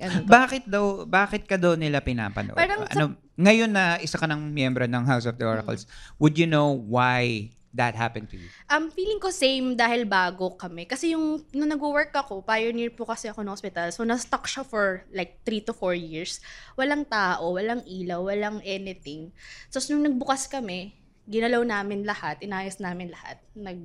Po. 0.00 0.26
Bakit 0.26 0.64
daw, 0.66 0.84
bakit 1.04 1.44
ka 1.46 1.54
daw 1.54 1.76
nila 1.76 2.02
pinapanood? 2.02 2.56
Parang 2.56 2.82
sa- 2.82 2.98
ano, 2.98 3.04
ngayon 3.36 3.70
na 3.70 4.00
isa 4.00 4.18
ka 4.18 4.26
ng 4.26 4.50
miyembro 4.50 4.88
ng 4.88 5.04
House 5.06 5.28
of 5.28 5.38
the 5.38 5.46
Oracles, 5.46 5.86
would 6.16 6.34
you 6.34 6.48
know 6.48 6.72
why 6.72 7.46
that 7.74 7.94
happened 7.94 8.30
to 8.30 8.36
you? 8.36 8.48
Um, 8.66 8.90
feeling 8.90 9.22
ko 9.22 9.30
same 9.30 9.78
dahil 9.78 10.06
bago 10.06 10.54
kami. 10.58 10.86
Kasi 10.86 11.14
yung, 11.14 11.42
nung 11.54 11.70
nag-work 11.70 12.10
ako, 12.14 12.42
pioneer 12.42 12.90
po 12.90 13.06
kasi 13.06 13.30
ako 13.30 13.46
ng 13.46 13.54
hospital. 13.54 13.88
So, 13.94 14.02
na-stuck 14.02 14.46
siya 14.46 14.66
for 14.66 15.06
like 15.14 15.42
3 15.46 15.70
to 15.70 15.72
4 15.72 15.94
years. 15.94 16.42
Walang 16.74 17.06
tao, 17.06 17.54
walang 17.54 17.86
ilaw, 17.86 18.26
walang 18.26 18.58
anything. 18.66 19.30
So, 19.70 19.78
nung 19.94 20.06
nagbukas 20.06 20.50
kami, 20.50 20.98
ginalaw 21.30 21.62
namin 21.62 22.02
lahat, 22.02 22.42
inayos 22.42 22.82
namin 22.82 23.14
lahat. 23.14 23.38
Nag, 23.54 23.78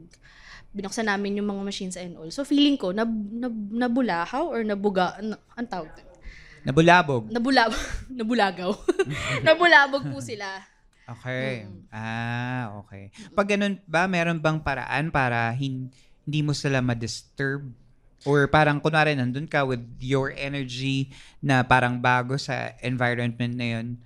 binuksan 0.76 1.08
namin 1.08 1.39
yung 1.39 1.48
mga 1.48 1.63
machines 1.63 1.95
and 1.95 2.19
all. 2.19 2.28
So 2.28 2.43
feeling 2.43 2.76
ko, 2.76 2.91
nab, 2.91 3.08
nab, 3.32 3.56
nabulahaw 3.56 4.52
or 4.52 4.65
nabuga, 4.67 5.15
na, 5.24 5.39
ang 5.56 5.69
tawag? 5.71 5.93
Nabulabog. 6.67 7.32
Nabulab, 7.32 7.71
nabulagaw. 8.19 8.71
nabulabog 9.48 10.04
po 10.12 10.19
sila. 10.19 10.60
Okay. 11.06 11.70
Ah, 11.94 12.82
okay. 12.82 13.13
Pag 13.38 13.54
ganun 13.54 13.78
ba, 13.86 14.10
meron 14.10 14.41
bang 14.41 14.58
paraan 14.58 15.13
para 15.13 15.54
hin- 15.54 15.94
hindi 16.26 16.41
mo 16.41 16.52
sila 16.58 16.82
ma-disturb? 16.82 17.70
Or 18.26 18.50
parang 18.50 18.82
kunwari 18.82 19.13
nandun 19.13 19.46
ka 19.46 19.62
with 19.62 19.86
your 20.02 20.34
energy 20.34 21.13
na 21.46 21.62
parang 21.62 22.02
bago 22.02 22.41
sa 22.41 22.74
environment 22.82 23.54
na 23.54 23.68
yun, 23.78 24.02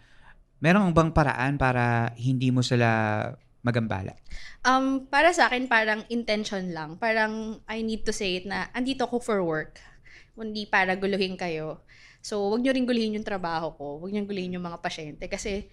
meron 0.59 0.91
bang 0.91 1.15
paraan 1.15 1.55
para 1.55 2.11
hindi 2.19 2.51
mo 2.51 2.59
sila 2.59 3.31
magambala? 3.63 4.15
Um, 4.67 5.07
para 5.07 5.31
sa 5.31 5.47
akin, 5.47 5.71
parang 5.71 6.03
intention 6.11 6.75
lang. 6.75 6.99
Parang 6.99 7.63
I 7.63 7.79
need 7.79 8.03
to 8.03 8.11
say 8.11 8.43
it 8.43 8.45
na, 8.47 8.67
andito 8.75 9.07
ako 9.07 9.23
for 9.23 9.39
work. 9.39 9.79
Hindi 10.35 10.67
para 10.67 10.99
guluhin 10.99 11.39
kayo. 11.39 11.83
So, 12.19 12.51
wag 12.51 12.59
nyo 12.59 12.75
rin 12.75 12.83
guluhin 12.83 13.15
yung 13.15 13.27
trabaho 13.27 13.71
ko. 13.79 14.03
Wag 14.03 14.11
nyo 14.11 14.27
guluhin 14.27 14.59
yung 14.59 14.67
mga 14.67 14.83
pasyente. 14.83 15.31
Kasi, 15.31 15.71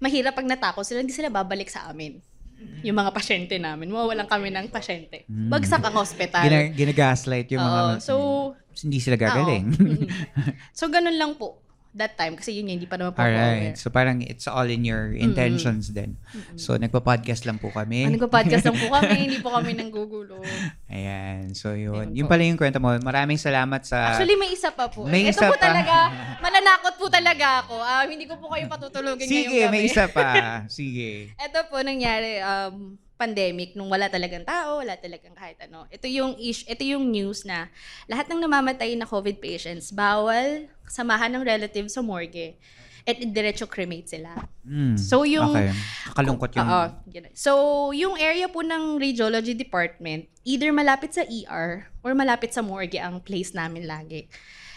mahirap 0.00 0.32
pag 0.34 0.48
natakot 0.48 0.82
sila, 0.82 1.04
hindi 1.04 1.12
sila 1.14 1.28
babalik 1.28 1.68
sa 1.68 1.92
amin. 1.92 2.18
Yung 2.84 2.96
mga 2.96 3.12
pasyente 3.12 3.56
namin. 3.56 3.88
Mawawalan 3.88 4.28
kami 4.28 4.52
ng 4.52 4.68
pasyente. 4.68 5.24
Bagsak 5.28 5.80
ang 5.80 5.96
hospital. 5.96 6.44
Gina- 6.44 6.72
ginagaslight 6.72 7.48
yung 7.52 7.64
mga... 7.64 7.80
So, 8.04 8.14
hindi 8.84 9.00
sila 9.00 9.16
gagaling. 9.16 9.64
Mm. 9.76 10.08
so, 10.76 10.88
ganun 10.88 11.16
lang 11.16 11.36
po. 11.36 11.60
That 11.90 12.14
time. 12.14 12.38
Kasi 12.38 12.54
yun 12.54 12.70
nga, 12.70 12.74
hindi 12.78 12.86
pa 12.86 12.94
naman 12.94 13.12
po 13.12 13.18
Alright. 13.18 13.74
So 13.74 13.90
parang 13.90 14.22
it's 14.22 14.46
all 14.46 14.64
in 14.64 14.86
your 14.86 15.10
intentions 15.10 15.90
din. 15.90 16.14
So 16.54 16.78
nagpa-podcast 16.78 17.42
lang 17.42 17.58
po 17.58 17.68
kami. 17.68 18.06
Ah, 18.06 18.14
Nagpa-podcast 18.14 18.62
lang 18.62 18.78
po 18.78 18.86
kami. 18.96 19.16
hindi 19.26 19.38
po 19.42 19.50
kami 19.50 19.74
nanggugulo. 19.74 20.38
Ayan. 20.86 21.50
So 21.52 21.74
yun. 21.74 22.14
Ayun 22.14 22.14
Yung 22.14 22.28
pala 22.30 22.46
yung 22.46 22.54
kwento 22.54 22.78
mo. 22.78 22.94
Maraming 22.94 23.36
salamat 23.36 23.82
sa... 23.82 24.14
Actually, 24.14 24.38
may 24.38 24.54
isa 24.54 24.70
pa 24.70 24.86
po. 24.86 25.02
May 25.02 25.26
Ito 25.26 25.34
isa 25.34 25.46
po 25.50 25.58
pa. 25.58 25.66
talaga, 25.66 25.94
mananakot 26.44 26.94
po 26.94 27.06
talaga 27.10 27.66
ako. 27.66 27.74
Ah, 27.76 28.06
hindi 28.06 28.24
ko 28.24 28.38
po 28.38 28.54
kayo 28.54 28.70
patutulogin 28.70 29.26
Sige, 29.26 29.50
ngayong 29.50 29.66
gabi. 29.66 29.74
may 29.74 29.82
isa 29.84 30.06
pa. 30.06 30.28
Sige. 30.70 31.34
Ito 31.36 31.66
po 31.66 31.82
nangyari, 31.82 32.38
um, 32.38 32.94
pandemic, 33.14 33.76
nung 33.76 33.92
wala 33.92 34.08
talagang 34.08 34.48
tao, 34.48 34.80
wala 34.80 34.96
talagang 34.96 35.36
kahit 35.36 35.60
ano. 35.60 35.84
Ito 35.92 36.08
yung, 36.08 36.40
ish, 36.40 36.64
ito 36.64 36.80
yung 36.80 37.12
news 37.12 37.44
na 37.44 37.68
lahat 38.06 38.32
ng 38.32 38.40
namamatay 38.40 38.96
na 38.96 39.04
COVID 39.04 39.36
patients, 39.36 39.92
bawal 39.92 40.64
samahan 40.90 41.30
ng 41.30 41.46
relative 41.46 41.86
sa 41.86 42.02
morgue. 42.02 42.58
At 43.00 43.16
diretso 43.16 43.64
cremate 43.64 44.12
sila. 44.12 44.36
Mm, 44.60 45.00
So, 45.00 45.24
yung- 45.24 45.56
Okay. 45.56 45.72
Kalungkot 46.12 46.52
yung... 46.52 46.68
Yun. 47.08 47.24
So, 47.32 47.52
yung 47.96 48.20
area 48.20 48.44
po 48.44 48.60
ng 48.60 49.00
radiology 49.00 49.56
department, 49.56 50.28
either 50.44 50.68
malapit 50.68 51.16
sa 51.16 51.24
ER 51.24 51.88
or 52.04 52.12
malapit 52.12 52.52
sa 52.52 52.60
morgue 52.60 53.00
ang 53.00 53.24
place 53.24 53.56
namin 53.56 53.88
lagi. 53.88 54.28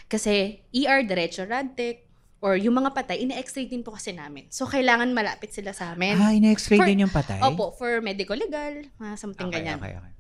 Kasi 0.08 0.63
ER, 0.71 1.04
diretso 1.04 1.43
radtech, 1.43 2.08
or 2.39 2.56
yung 2.56 2.76
mga 2.76 2.91
patay, 2.91 3.23
ina-x-ray 3.23 3.67
din 3.67 3.84
po 3.84 3.91
kasi 3.91 4.12
namin. 4.12 4.47
So, 4.47 4.67
kailangan 4.67 5.12
malapit 5.12 5.52
sila 5.52 5.71
sa 5.71 5.91
amin. 5.91 6.15
Ah, 6.15 6.32
ina-x-ray 6.32 6.80
din 6.86 7.04
yung 7.04 7.12
patay? 7.12 7.39
Opo, 7.39 7.71
for 7.73 7.99
medical 7.99 8.36
legal, 8.36 8.88
mga 8.99 9.13
something 9.15 9.47
Okay, 9.47 9.63
ganyan. 9.63 9.80
okay, 9.80 9.95
okay. 9.95 10.12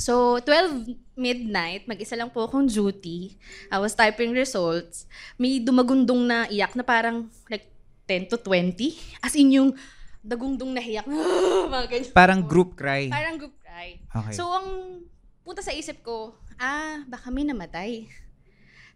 So, 0.00 0.40
12 0.40 0.96
midnight, 1.12 1.84
mag-isa 1.84 2.16
lang 2.16 2.32
po 2.32 2.48
akong 2.48 2.64
duty. 2.64 3.36
I 3.68 3.76
was 3.76 3.92
typing 3.92 4.32
results. 4.32 5.04
May 5.36 5.60
dumagundong 5.60 6.24
na 6.24 6.48
iyak 6.48 6.72
na 6.72 6.80
parang 6.80 7.28
like 7.52 7.68
10 8.08 8.32
to 8.32 8.40
20. 8.40 8.80
As 9.20 9.36
in 9.36 9.52
yung 9.52 9.76
dagundong 10.24 10.72
na 10.72 10.80
iyak. 10.80 11.04
mga 11.76 11.86
ganyan. 11.92 12.16
Parang 12.16 12.40
group 12.40 12.80
cry. 12.80 13.12
Parang 13.12 13.36
group 13.36 13.52
cry. 13.60 14.00
Okay. 14.00 14.32
So, 14.32 14.48
ang 14.48 15.00
punta 15.44 15.60
sa 15.60 15.76
isip 15.76 16.00
ko, 16.00 16.32
ah, 16.56 17.04
baka 17.04 17.28
may 17.28 17.44
namatay. 17.44 18.08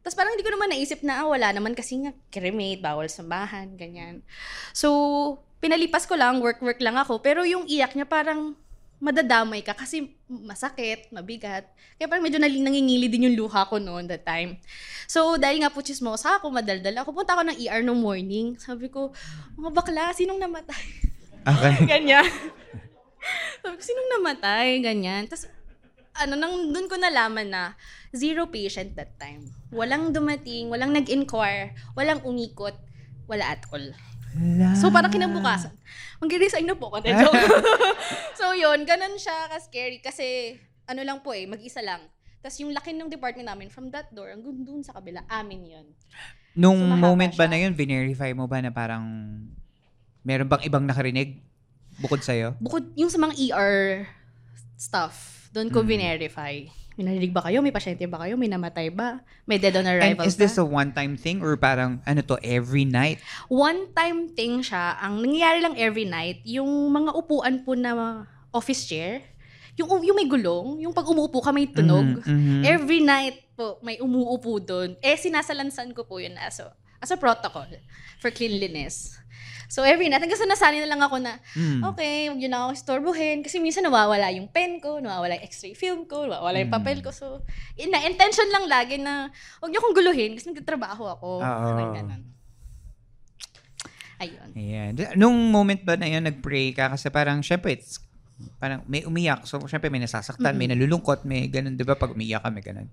Tapos 0.00 0.16
parang 0.16 0.32
hindi 0.36 0.44
ko 0.44 0.52
naman 0.56 0.72
naisip 0.72 1.04
na, 1.04 1.24
ah, 1.24 1.28
wala 1.28 1.52
naman 1.52 1.76
kasi 1.76 2.00
nga 2.00 2.16
cremate, 2.32 2.80
bawal 2.80 3.12
sambahan, 3.12 3.76
ganyan. 3.76 4.24
So, 4.72 4.88
pinalipas 5.60 6.08
ko 6.08 6.16
lang, 6.16 6.40
work-work 6.40 6.80
lang 6.80 6.96
ako. 6.96 7.20
Pero 7.20 7.44
yung 7.44 7.68
iyak 7.68 7.92
niya 7.92 8.08
parang 8.08 8.56
madadamay 9.04 9.60
ka 9.60 9.76
kasi 9.76 10.16
masakit, 10.24 11.12
mabigat. 11.12 11.68
Kaya 12.00 12.08
parang 12.08 12.24
medyo 12.24 12.40
nangingili 12.40 13.12
din 13.12 13.28
yung 13.28 13.36
luha 13.44 13.68
ko 13.68 13.76
noon 13.76 14.08
that 14.08 14.24
time. 14.24 14.56
So, 15.04 15.36
dahil 15.36 15.60
nga 15.60 15.68
po 15.68 15.84
chismosa 15.84 16.40
ako, 16.40 16.48
madaldal 16.48 16.96
ako, 17.04 17.12
punta 17.12 17.36
ako 17.36 17.52
ng 17.52 17.60
ER 17.60 17.84
no 17.84 17.92
morning. 17.92 18.56
Sabi 18.56 18.88
ko, 18.88 19.12
mga 19.60 19.70
bakla, 19.76 20.16
sinong 20.16 20.40
namatay? 20.40 20.84
Okay. 21.44 21.74
Ganyan. 21.92 22.24
Sabi 23.60 23.74
ko, 23.76 23.82
sinong 23.84 24.10
namatay? 24.16 24.80
Ganyan. 24.80 25.28
Tapos, 25.28 25.52
ano, 26.16 26.40
nang 26.40 26.72
doon 26.72 26.88
ko 26.88 26.96
nalaman 26.96 27.52
na 27.52 27.62
zero 28.16 28.48
patient 28.48 28.96
that 28.96 29.12
time. 29.20 29.52
Walang 29.68 30.16
dumating, 30.16 30.72
walang 30.72 30.96
nag-inquire, 30.96 31.76
walang 31.92 32.24
umikot, 32.24 32.72
wala 33.28 33.52
at 33.52 33.68
all. 33.68 33.84
So, 34.74 34.90
parang 34.90 35.10
kinabukasan. 35.10 35.70
Mag-resign 36.18 36.64
na 36.64 36.74
po 36.74 36.88
ako. 36.88 37.06
Joke. 37.06 37.38
so, 38.38 38.50
yun, 38.52 38.82
ganun 38.82 39.14
siya 39.14 39.46
ka-scary 39.48 39.98
kasi, 39.98 40.58
ano 40.84 41.00
lang 41.00 41.20
po 41.20 41.30
eh, 41.30 41.46
mag-isa 41.46 41.80
lang. 41.80 42.02
Tapos 42.38 42.58
yung 42.58 42.70
laki 42.70 42.92
ng 42.92 43.08
department 43.08 43.46
namin, 43.46 43.68
from 43.68 43.88
that 43.88 44.10
door, 44.10 44.28
hanggang 44.28 44.60
dun 44.60 44.80
sa 44.80 44.92
kabila, 44.92 45.24
amin 45.26 45.62
yun. 45.64 45.86
Nung 46.52 46.76
So, 46.78 46.98
moment 46.98 47.32
ba 47.32 47.46
siya. 47.46 47.50
na 47.50 47.58
yun, 47.58 47.72
verify 47.72 48.30
mo 48.30 48.44
ba 48.44 48.60
na 48.60 48.68
parang 48.68 49.04
meron 50.20 50.46
bang 50.46 50.62
ibang 50.62 50.84
nakarinig 50.84 51.40
bukod 51.96 52.20
sa'yo? 52.20 52.52
Bukod 52.58 52.90
yung 52.94 53.08
sa 53.08 53.16
mga 53.16 53.34
ER 53.38 54.04
stuff, 54.74 55.14
doon 55.50 55.70
ko 55.70 55.80
Mm. 55.80 55.88
verify. 55.88 56.54
May 56.94 57.10
narinig 57.10 57.34
ba 57.34 57.42
kayo? 57.42 57.58
May 57.58 57.74
pasyente 57.74 58.06
ba 58.06 58.22
kayo? 58.22 58.38
May 58.38 58.46
namatay 58.46 58.94
ba? 58.94 59.18
May 59.50 59.58
dead 59.58 59.74
on 59.74 59.82
And 59.82 59.98
arrival 59.98 60.22
is 60.30 60.38
this 60.38 60.54
ba? 60.54 60.62
a 60.62 60.66
one-time 60.66 61.18
thing 61.18 61.42
or 61.42 61.58
parang 61.58 61.98
ano 62.06 62.22
to, 62.22 62.38
every 62.38 62.86
night? 62.86 63.18
One-time 63.50 64.30
thing 64.30 64.62
siya. 64.62 64.94
Ang 65.02 65.26
nangyayari 65.26 65.58
lang 65.58 65.74
every 65.74 66.06
night, 66.06 66.46
yung 66.46 66.70
mga 66.94 67.10
upuan 67.18 67.66
po 67.66 67.74
na 67.74 68.22
office 68.54 68.86
chair, 68.86 69.26
yung, 69.74 69.90
yung 70.06 70.14
may 70.14 70.30
gulong, 70.30 70.86
yung 70.86 70.94
pag 70.94 71.02
umuupo 71.02 71.42
ka 71.42 71.50
may 71.50 71.66
tunog. 71.66 72.22
Mhm, 72.22 72.30
mhm. 72.30 72.62
Every 72.62 73.02
night 73.02 73.42
po, 73.58 73.82
may 73.82 73.98
umuupo 73.98 74.62
doon. 74.62 74.94
Eh, 75.02 75.18
sinasalansan 75.18 75.90
ko 75.98 76.06
po 76.06 76.22
yun 76.22 76.38
as 76.38 76.62
a, 76.62 76.70
as 77.04 77.12
a 77.12 77.20
protocol 77.20 77.68
for 78.16 78.32
cleanliness. 78.32 79.20
So, 79.68 79.80
every 79.82 80.06
night, 80.08 80.20
hanggang 80.20 80.38
sa 80.38 80.46
nasanay 80.46 80.84
na 80.84 80.92
lang 80.92 81.02
ako 81.02 81.16
na, 81.18 81.40
Mm. 81.56 81.80
okay, 81.92 82.28
huwag 82.28 82.40
yun 82.40 82.52
na 82.52 82.68
ako 82.68 82.70
istorbohin. 82.78 83.40
Kasi 83.42 83.58
minsan 83.58 83.82
nawawala 83.82 84.28
yung 84.32 84.46
pen 84.48 84.78
ko, 84.78 85.00
nawawala 85.00 85.40
yung 85.40 85.44
x-ray 85.48 85.72
film 85.72 86.04
ko, 86.04 86.28
nawawala 86.28 86.62
yung 86.62 86.70
papel 86.70 87.00
ko. 87.00 87.10
So, 87.10 87.42
yun 87.74 87.90
na, 87.90 88.04
intention 88.04 88.48
lang 88.52 88.68
lagi 88.68 89.00
na, 89.00 89.32
huwag 89.58 89.72
niyo 89.72 89.80
akong 89.82 89.96
guluhin 89.96 90.36
kasi 90.36 90.52
nagtatrabaho 90.52 91.04
ako. 91.16 91.28
Oo. 91.42 91.68
Parang 91.74 91.96
ganun. 91.96 92.22
Ayun. 94.20 94.48
Ayan. 94.54 94.90
Nung 95.18 95.34
moment 95.50 95.80
ba 95.82 95.98
na 95.98 96.06
yun, 96.06 96.22
nag-pray 96.22 96.70
ka? 96.70 96.94
Kasi 96.94 97.10
parang, 97.10 97.42
syempre, 97.42 97.74
it's, 97.74 97.98
parang 98.62 98.84
may 98.86 99.02
umiyak. 99.02 99.42
So, 99.48 99.58
syempre, 99.66 99.90
may 99.90 99.98
nasasaktan, 99.98 100.54
may 100.54 100.70
nalulungkot, 100.70 101.26
may 101.26 101.50
ganun, 101.50 101.74
di 101.74 101.82
ba? 101.82 101.98
Pag 101.98 102.14
umiyak 102.14 102.46
ka, 102.46 102.50
may 102.52 102.62
ganun. 102.62 102.86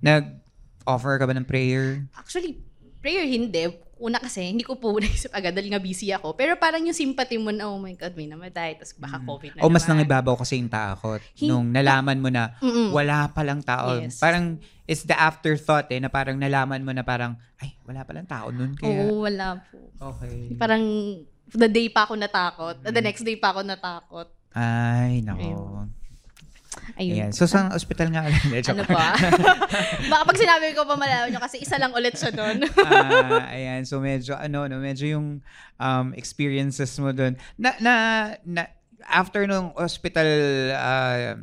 Nag-offer 0.00 1.20
ka 1.20 1.28
ba 1.28 1.34
ng 1.36 1.44
prayer? 1.44 2.08
Actually, 2.16 2.56
prayer 3.02 3.26
hindi. 3.26 3.66
Una 3.98 4.18
kasi, 4.18 4.42
hindi 4.44 4.62
ko 4.62 4.74
po 4.76 4.94
naisip 4.98 5.30
agad 5.30 5.52
dahil 5.52 5.68
nga 5.68 5.78
busy 5.78 6.10
ako. 6.10 6.34
Pero 6.34 6.54
parang 6.56 6.80
yung 6.80 6.94
sympathy 6.94 7.36
mo 7.36 7.50
na, 7.50 7.66
oh 7.66 7.76
my 7.76 7.94
God, 7.94 8.14
may 8.14 8.26
namatay. 8.26 8.74
Tapos 8.74 8.94
baka 8.96 9.18
COVID 9.20 9.50
na 9.54 9.60
O 9.60 9.70
mas 9.70 9.82
naman. 9.82 10.02
nangibabaw 10.02 10.34
kasi 10.34 10.56
yung 10.56 10.66
takot 10.66 11.22
Hin- 11.34 11.46
nung 11.48 11.66
nalaman 11.68 12.18
mo 12.18 12.26
na 12.26 12.54
Mm-mm. 12.58 12.90
wala 12.90 13.26
palang 13.28 13.62
tao. 13.62 13.94
Yes. 13.96 14.18
Parang 14.18 14.58
it's 14.84 15.02
the 15.02 15.14
afterthought 15.14 15.86
eh, 15.88 15.98
na 15.98 16.06
parang 16.06 16.34
nalaman 16.34 16.82
mo 16.82 16.90
na 16.90 17.02
parang, 17.02 17.38
ay, 17.58 17.78
wala 17.82 18.02
palang 18.02 18.26
tao 18.26 18.50
nun. 18.50 18.74
Kaya, 18.74 19.06
Oo, 19.06 19.22
wala 19.22 19.62
po. 19.62 19.78
okay. 20.00 20.50
Parang 20.56 20.82
the 21.48 21.68
day 21.68 21.86
pa 21.86 22.02
ako 22.02 22.14
natakot. 22.16 22.82
The 22.82 22.98
next 22.98 23.22
day 23.22 23.34
pa 23.34 23.54
ako 23.54 23.62
natakot. 23.62 24.26
Ay, 24.50 25.22
nako. 25.22 25.38
Ayun. 25.40 25.86
Ayun. 26.96 27.14
Ayan. 27.16 27.30
So, 27.32 27.44
sa 27.44 27.68
hospital 27.72 28.12
nga 28.12 28.24
ulit. 28.28 28.64
Ano 28.72 28.84
pa? 28.88 29.12
Baka 30.12 30.22
pag 30.24 30.38
sinabi 30.38 30.72
ko 30.72 30.88
pa 30.88 30.96
malaman 30.96 31.28
nyo 31.32 31.40
kasi 31.42 31.60
isa 31.60 31.76
lang 31.76 31.92
ulit 31.92 32.16
siya 32.16 32.32
doon. 32.32 32.64
Ah, 32.82 33.52
ayan. 33.52 33.84
So, 33.84 34.00
medyo, 34.00 34.36
ano, 34.36 34.68
no, 34.68 34.80
medyo 34.80 35.08
yung 35.08 35.40
um, 35.80 36.06
experiences 36.16 36.96
mo 37.00 37.12
doon. 37.12 37.36
Na, 37.56 37.76
na, 37.80 37.94
na, 38.44 38.62
after 39.08 39.44
nung 39.48 39.72
hospital 39.76 40.28
uh, 40.72 41.36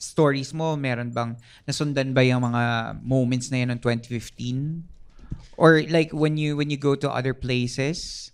stories 0.00 0.50
mo, 0.56 0.74
meron 0.74 1.12
bang, 1.12 1.36
nasundan 1.68 2.16
ba 2.16 2.24
yung 2.24 2.42
mga 2.42 2.96
moments 3.04 3.52
na 3.52 3.62
yun 3.62 3.70
ng 3.76 3.80
2015? 3.82 4.86
Or 5.60 5.84
like 5.92 6.08
when 6.16 6.40
you 6.40 6.56
when 6.56 6.72
you 6.72 6.80
go 6.80 6.96
to 6.96 7.04
other 7.12 7.36
places? 7.36 8.29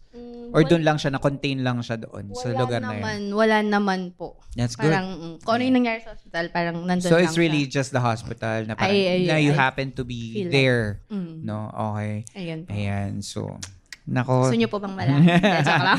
Or 0.56 0.64
doon 0.64 0.82
lang 0.82 0.96
siya, 0.96 1.12
na-contain 1.12 1.60
lang 1.60 1.84
siya 1.84 2.00
doon 2.00 2.32
sa 2.32 2.48
wala 2.48 2.58
lugar 2.58 2.80
na 2.80 2.88
naman, 2.90 3.18
yun? 3.20 3.36
Wala 3.36 3.56
naman 3.60 4.00
po. 4.10 4.40
That's 4.56 4.72
good. 4.72 4.88
Parang, 4.88 5.06
mm, 5.12 5.34
kung 5.44 5.52
ano 5.52 5.62
yung 5.62 5.76
nangyari 5.76 6.00
sa 6.00 6.16
hospital, 6.16 6.48
parang 6.48 6.80
nandun 6.80 7.04
So 7.04 7.14
lang 7.14 7.28
it's 7.28 7.36
really 7.36 7.68
siya. 7.68 7.76
just 7.76 7.92
the 7.92 8.00
hospital 8.00 8.64
na 8.64 8.72
parang, 8.72 8.90
Ay, 8.90 9.04
ay, 9.04 9.20
na 9.28 9.36
you 9.36 9.52
ay. 9.52 9.58
happen 9.58 9.92
to 9.92 10.02
be 10.02 10.48
there. 10.48 11.04
Mm. 11.12 11.44
No? 11.44 11.68
Okay. 11.92 12.24
Ayan 12.32 12.64
po. 12.64 12.72
Ayan. 12.72 13.10
So, 13.20 13.60
Nako. 14.06 14.46
Gusto 14.46 14.54
niyo 14.54 14.70
po 14.70 14.78
bang 14.78 14.94
malaman? 14.94 15.26
Joke 15.66 15.82
lang. 15.82 15.98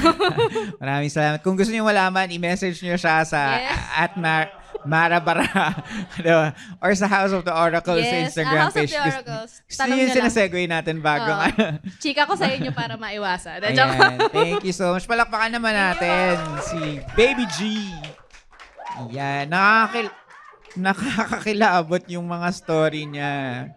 Maraming 0.80 1.12
salamat. 1.12 1.40
Kung 1.44 1.60
gusto 1.60 1.70
niyo 1.70 1.84
malaman, 1.84 2.32
i-message 2.32 2.80
niyo 2.80 2.96
siya 2.96 3.28
sa 3.28 3.60
Yes. 3.60 3.76
at 3.94 4.12
Mar 4.16 4.48
Marabara 4.86 5.48
diba? 6.22 6.54
or 6.78 6.92
sa 6.94 7.08
House 7.08 7.34
of 7.34 7.42
the 7.42 7.52
Oracle 7.52 7.98
sa 7.98 8.06
Yes, 8.06 8.30
Instagram 8.30 8.60
ah, 8.60 8.64
House 8.68 8.76
of 8.76 8.80
page. 8.84 8.94
the 8.94 9.00
Gusto- 9.00 9.18
Oracles. 9.18 9.52
Gusto 9.66 9.82
yung 9.90 10.14
sinasegue 10.14 10.64
natin 10.66 10.96
bago 11.02 11.32
Oo. 11.32 11.48
Chika 12.04 12.28
ko 12.28 12.36
sa 12.36 12.52
inyo 12.52 12.70
para 12.72 12.94
maiwasan. 12.96 13.58
Lang. 13.64 13.74
Ayan. 13.74 14.18
Thank 14.30 14.62
you 14.62 14.76
so 14.76 14.94
much. 14.94 15.08
Palakpakan 15.08 15.56
naman 15.56 15.74
natin 15.74 16.38
si 16.62 17.02
Baby 17.16 17.48
G. 17.56 17.90
Yan. 19.10 19.50
Nakakil 19.50 20.08
nakakakilabot 20.78 22.06
yung 22.06 22.30
mga 22.30 22.48
story 22.54 23.10
niya. 23.10 23.74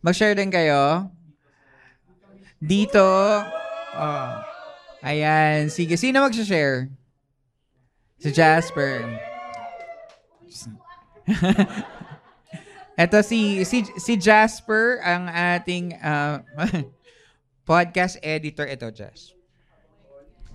Mag-share 0.00 0.36
din 0.36 0.52
kayo. 0.52 1.08
Dito. 2.60 3.00
Oh. 3.96 4.28
Ayan. 5.00 5.68
Sige. 5.68 5.96
Sino 5.96 6.20
mag-share? 6.20 6.92
Si 8.16 8.32
Jasper. 8.32 9.04
Ito 12.96 13.20
si 13.20 13.60
si 13.68 13.84
si 14.00 14.12
Jasper 14.16 15.04
ang 15.04 15.28
ating 15.28 16.00
uh, 16.00 16.40
podcast 17.68 18.16
editor 18.24 18.64
ito 18.64 18.88
Jas. 18.88 19.36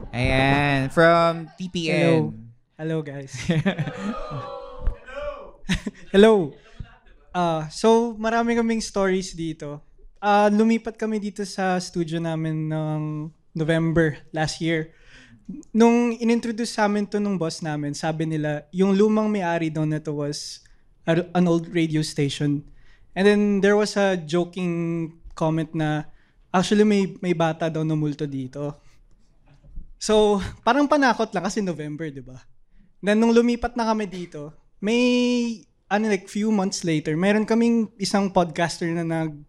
Ayan, 0.09 0.89
from 0.89 1.45
TPN. 1.53 2.33
Hello 2.81 3.05
guys. 3.05 3.29
Hello. 6.09 6.57
Ah, 7.29 7.69
so 7.69 8.17
marami 8.17 8.57
kaming 8.57 8.81
stories 8.81 9.37
dito. 9.37 9.85
Ah, 10.17 10.49
lumipat 10.49 10.97
kami 10.97 11.21
dito 11.21 11.45
sa 11.45 11.77
studio 11.77 12.17
namin 12.17 12.73
ng 12.73 13.29
November 13.53 14.17
last 14.33 14.57
year. 14.57 14.97
Nung 15.71 16.15
inintroduce 16.15 16.75
sa 16.75 16.85
amin 16.85 17.07
to 17.07 17.19
nung 17.19 17.39
boss 17.39 17.63
namin, 17.63 17.95
sabi 17.95 18.27
nila, 18.27 18.67
yung 18.75 18.95
lumang 18.95 19.27
may-ari 19.31 19.71
daw 19.71 19.83
nito 19.87 20.13
was 20.13 20.61
a- 21.07 21.27
an 21.33 21.45
old 21.47 21.67
radio 21.71 22.03
station. 22.03 22.63
And 23.11 23.23
then 23.27 23.41
there 23.59 23.75
was 23.75 23.97
a 23.99 24.15
joking 24.15 25.15
comment 25.35 25.75
na 25.75 26.07
actually 26.51 26.87
may 26.87 27.15
may 27.19 27.35
bata 27.35 27.67
daw 27.71 27.83
na 27.83 27.95
multo 27.95 28.27
dito. 28.27 28.79
So, 30.01 30.41
parang 30.65 30.89
panakot 30.89 31.29
lang 31.29 31.45
kasi 31.45 31.61
November, 31.61 32.09
di 32.09 32.25
ba? 32.25 32.41
Then, 33.05 33.21
nung 33.21 33.37
lumipat 33.37 33.77
na 33.77 33.85
kami 33.85 34.09
dito, 34.09 34.49
may, 34.81 34.97
ano, 35.85 36.09
like, 36.09 36.25
few 36.25 36.49
months 36.49 36.81
later, 36.81 37.13
meron 37.13 37.45
kaming 37.45 37.85
isang 38.01 38.33
podcaster 38.33 38.89
na 38.89 39.05
nag, 39.05 39.45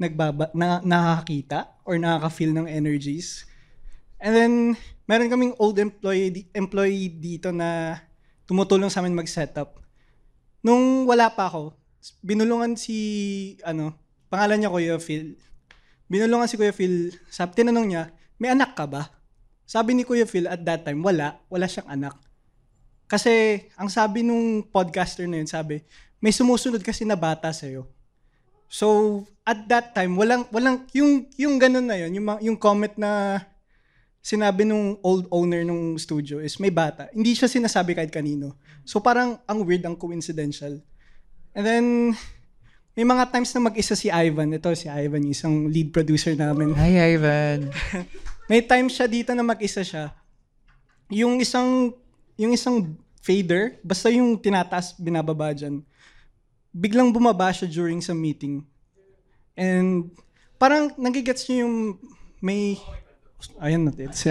nagbaba, 0.00 0.48
na, 0.56 0.80
nakakakita 0.80 1.68
or 1.84 2.00
nakaka-feel 2.00 2.56
ng 2.56 2.64
energies. 2.64 3.44
And 4.16 4.32
then, 4.32 4.52
meron 5.04 5.30
kaming 5.32 5.54
old 5.60 5.76
employee, 5.76 6.48
employee 6.56 7.12
dito 7.12 7.52
na 7.52 8.00
tumutulong 8.48 8.88
sa 8.88 9.00
amin 9.04 9.16
mag-setup. 9.16 9.80
Nung 10.64 11.04
wala 11.04 11.28
pa 11.32 11.48
ako, 11.48 11.76
binulungan 12.24 12.76
si, 12.76 12.96
ano, 13.64 13.92
pangalan 14.32 14.60
niya 14.60 14.72
Kuya 14.72 14.96
Phil. 15.00 15.36
Binulungan 16.08 16.48
si 16.48 16.56
Kuya 16.56 16.72
Phil, 16.72 17.12
sabi, 17.28 17.52
tinanong 17.56 17.86
niya, 17.88 18.02
may 18.40 18.52
anak 18.52 18.76
ka 18.76 18.84
ba? 18.88 19.12
Sabi 19.64 19.96
ni 19.96 20.04
Kuya 20.04 20.28
Phil 20.28 20.48
at 20.48 20.60
that 20.64 20.84
time, 20.84 21.00
wala. 21.00 21.40
Wala 21.48 21.64
siyang 21.68 21.88
anak. 21.88 22.16
Kasi, 23.08 23.64
ang 23.76 23.88
sabi 23.92 24.24
nung 24.24 24.64
podcaster 24.64 25.28
na 25.28 25.40
yun, 25.40 25.48
sabi, 25.48 25.84
may 26.20 26.32
sumusunod 26.32 26.80
kasi 26.80 27.04
na 27.04 27.16
bata 27.16 27.52
sa'yo. 27.52 27.88
So, 28.68 29.22
at 29.44 29.68
that 29.68 29.92
time, 29.92 30.16
walang, 30.16 30.48
walang, 30.48 30.88
yung, 30.96 31.28
yung 31.36 31.60
ganun 31.60 31.84
na 31.84 32.00
yun, 32.00 32.16
yung, 32.16 32.26
yung 32.40 32.56
comment 32.56 32.92
na 32.96 33.44
sinabi 34.24 34.64
nung 34.64 34.96
old 35.04 35.28
owner 35.28 35.60
nung 35.68 36.00
studio 36.00 36.40
is 36.40 36.56
may 36.56 36.72
bata. 36.72 37.12
Hindi 37.12 37.36
siya 37.36 37.44
sinasabi 37.44 37.92
kahit 37.92 38.08
kanino. 38.08 38.56
So, 38.88 39.04
parang 39.04 39.36
ang 39.44 39.60
weird, 39.68 39.84
ang 39.84 40.00
coincidental. 40.00 40.80
And 41.52 41.64
then, 41.64 41.86
may 42.96 43.04
mga 43.04 43.28
times 43.28 43.52
na 43.52 43.68
mag-isa 43.68 43.92
si 43.92 44.08
Ivan. 44.08 44.56
Ito 44.56 44.72
si 44.72 44.88
Ivan, 44.88 45.28
yung 45.28 45.36
isang 45.36 45.54
lead 45.68 45.92
producer 45.92 46.32
namin. 46.32 46.72
Hi, 46.72 47.14
Ivan. 47.14 47.68
May 48.50 48.60
time 48.60 48.92
siya 48.92 49.08
dito 49.08 49.32
na 49.32 49.44
mag-isa 49.44 49.80
siya. 49.80 50.12
Yung 51.08 51.40
isang 51.40 51.96
yung 52.36 52.52
isang 52.52 52.96
fader, 53.24 53.80
basta 53.80 54.12
yung 54.12 54.36
tinataas, 54.36 54.94
binababa 55.00 55.56
dyan, 55.56 55.80
biglang 56.74 57.08
bumaba 57.08 57.48
siya 57.54 57.70
during 57.70 58.04
sa 58.04 58.12
meeting. 58.12 58.60
And 59.56 60.12
parang 60.58 60.92
nagigets 60.98 61.48
niyo 61.48 61.66
yung 61.66 61.76
may... 62.42 62.76
Ayan 63.58 63.86
natin. 63.86 64.10
Si 64.12 64.28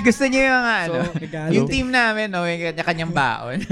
Gusto 0.00 0.24
niyo 0.26 0.46
yung 0.46 0.64
ano, 0.64 0.98
regalo. 1.12 1.50
yung 1.50 1.66
team 1.66 1.90
namin, 1.90 2.30
no, 2.30 2.46
yung 2.46 2.62
kanya-kanyang 2.62 3.12
baon. 3.12 3.58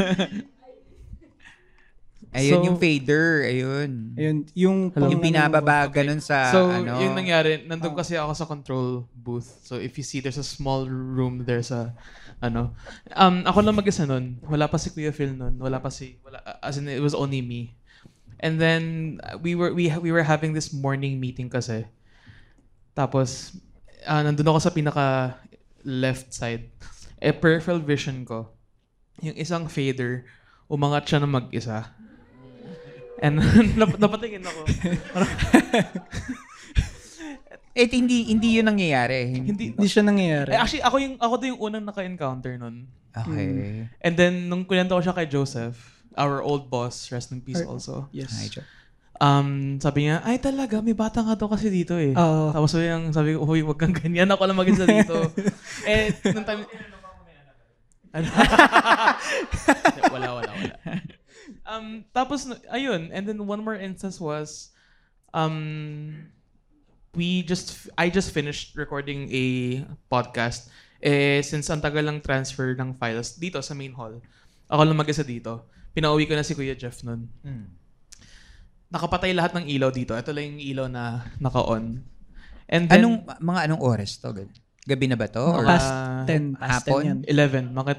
ayun 2.29 2.61
So, 2.61 2.65
yung 2.67 2.77
fader, 2.77 3.47
ayun. 3.47 3.91
Ayun, 4.19 4.37
yung... 4.53 4.77
pang- 4.91 5.09
Yung 5.09 5.23
binababa 5.23 5.89
ganun 5.89 6.21
sa 6.21 6.53
so, 6.53 6.69
ano. 6.69 7.01
yung 7.01 7.17
nangyari, 7.17 7.65
nandun 7.65 7.97
kasi 7.97 8.19
ako 8.19 8.33
sa 8.35 8.45
control 8.45 9.09
booth. 9.15 9.49
So, 9.65 9.81
if 9.81 9.97
you 9.97 10.05
see, 10.05 10.21
there's 10.21 10.37
a 10.37 10.45
small 10.45 10.85
room 10.91 11.47
there 11.47 11.63
sa, 11.65 11.95
ano. 12.43 12.75
Um, 13.17 13.47
ako 13.47 13.65
lang 13.65 13.79
mag-isa 13.79 14.05
nun. 14.05 14.43
Wala 14.45 14.69
pa 14.69 14.77
si 14.77 14.93
Kuya 14.93 15.15
Phil 15.15 15.33
nun. 15.33 15.57
Wala 15.57 15.81
pa 15.81 15.89
si, 15.89 16.21
wala, 16.21 16.43
as 16.61 16.77
in, 16.77 16.91
it 16.91 17.01
was 17.01 17.17
only 17.17 17.41
me. 17.41 17.73
And 18.39 18.61
then, 18.61 18.83
uh, 19.25 19.39
we 19.41 19.55
were, 19.55 19.73
we, 19.73 19.89
we 19.99 20.13
were 20.13 20.23
having 20.23 20.53
this 20.53 20.71
morning 20.71 21.19
meeting 21.19 21.49
kasi. 21.49 21.89
Tapos, 22.99 23.55
uh, 24.03 24.21
nandun 24.27 24.51
ako 24.51 24.59
sa 24.59 24.75
pinaka 24.75 25.39
left 25.87 26.35
side. 26.35 26.67
Eh, 27.19 27.35
peripheral 27.35 27.83
vision 27.83 28.23
ko, 28.23 28.47
yung 29.19 29.35
isang 29.35 29.67
fader, 29.67 30.23
umangat 30.71 31.03
siya 31.11 31.19
na 31.19 31.27
mag-isa. 31.27 31.91
And 33.19 33.43
nap- 33.81 33.99
napatingin 33.99 34.47
ako. 34.47 34.61
Eh, 37.79 37.87
hindi, 37.91 38.27
hindi 38.27 38.59
yun 38.59 38.67
nangyayari. 38.67 39.35
Hindi, 39.39 39.71
Hindi 39.75 39.87
siya 39.87 40.03
nangyayari. 40.03 40.51
Eh, 40.51 40.59
actually, 40.59 40.83
ako 40.83 40.97
yung 40.99 41.15
ako 41.19 41.35
din 41.39 41.49
yung 41.55 41.63
unang 41.63 41.87
naka-encounter 41.87 42.59
nun. 42.59 42.91
Okay. 43.15 43.87
And 44.03 44.15
then, 44.19 44.51
nung 44.51 44.67
kunento 44.67 44.99
ko 44.99 45.03
siya 45.03 45.15
kay 45.15 45.31
Joseph, 45.31 45.79
our 46.19 46.43
old 46.43 46.71
boss, 46.71 47.07
rest 47.15 47.31
in 47.31 47.39
peace 47.39 47.63
Or- 47.63 47.79
also, 47.79 48.11
Yes. 48.11 48.35
Hi, 48.35 48.47
Jo. 48.51 48.63
Um, 49.19 49.79
sabi 49.83 50.07
niya, 50.07 50.23
ay 50.25 50.39
talaga, 50.39 50.81
may 50.83 50.95
bata 50.95 51.23
nga 51.23 51.35
daw 51.35 51.51
kasi 51.51 51.69
dito 51.69 51.99
eh. 51.99 52.15
Oo. 52.15 52.55
Tapos 52.55 52.71
sabi, 52.73 52.91
yung, 52.91 53.11
sabi 53.11 53.35
ko, 53.35 53.45
huy, 53.45 53.63
wag 53.67 53.79
kang 53.79 53.95
ganyan, 53.95 54.31
ako 54.31 54.43
lang 54.47 54.59
mag-isa 54.59 54.87
dito. 54.87 55.15
eh, 55.91 56.15
nung 56.33 56.47
time, 56.47 56.63
ano? 58.15 58.29
wala, 60.15 60.29
wala, 60.41 60.51
wala. 60.51 60.75
Um, 61.69 62.09
tapos, 62.17 62.49
ayun, 62.73 63.13
and 63.13 63.29
then 63.29 63.39
one 63.45 63.61
more 63.61 63.77
instance 63.77 64.17
was, 64.17 64.73
um, 65.37 66.27
we 67.13 67.45
just, 67.45 67.93
I 67.99 68.09
just 68.09 68.33
finished 68.33 68.75
recording 68.75 69.29
a 69.29 69.45
podcast. 70.09 70.73
Eh, 70.99 71.45
since 71.47 71.71
ang 71.71 71.79
tagal 71.79 72.03
lang 72.03 72.19
transfer 72.25 72.75
ng 72.75 72.97
files 72.97 73.39
dito 73.39 73.63
sa 73.63 73.77
main 73.77 73.95
hall, 73.95 74.19
ako 74.67 74.83
lang 74.83 74.99
mag-isa 74.99 75.23
dito. 75.23 75.69
Pinauwi 75.95 76.27
ko 76.27 76.35
na 76.35 76.43
si 76.43 76.57
Kuya 76.57 76.75
Jeff 76.75 77.05
nun. 77.07 77.29
Nakapatay 78.89 79.37
lahat 79.37 79.53
ng 79.53 79.67
ilaw 79.69 79.91
dito. 79.91 80.17
Ito 80.17 80.33
lang 80.33 80.57
yung 80.57 80.61
ilaw 80.61 80.87
na 80.89 81.03
naka-on. 81.37 82.01
And 82.69 82.85
then, 82.89 83.01
Anong, 83.01 83.17
mga 83.41 83.61
anong 83.67 83.83
oras 83.83 84.17
to? 84.17 84.33
Gabi 84.85 85.07
na 85.07 85.17
ba 85.17 85.29
to? 85.29 85.45
Or, 85.45 85.65
Past 85.65 85.89
Ah, 85.89 86.25
10. 86.25 86.57
Past 86.57 86.85
10 86.85 86.93
hapon? 86.93 87.03
yan. 87.05 87.19
11. 87.25 87.73
Bakit? 87.73 87.99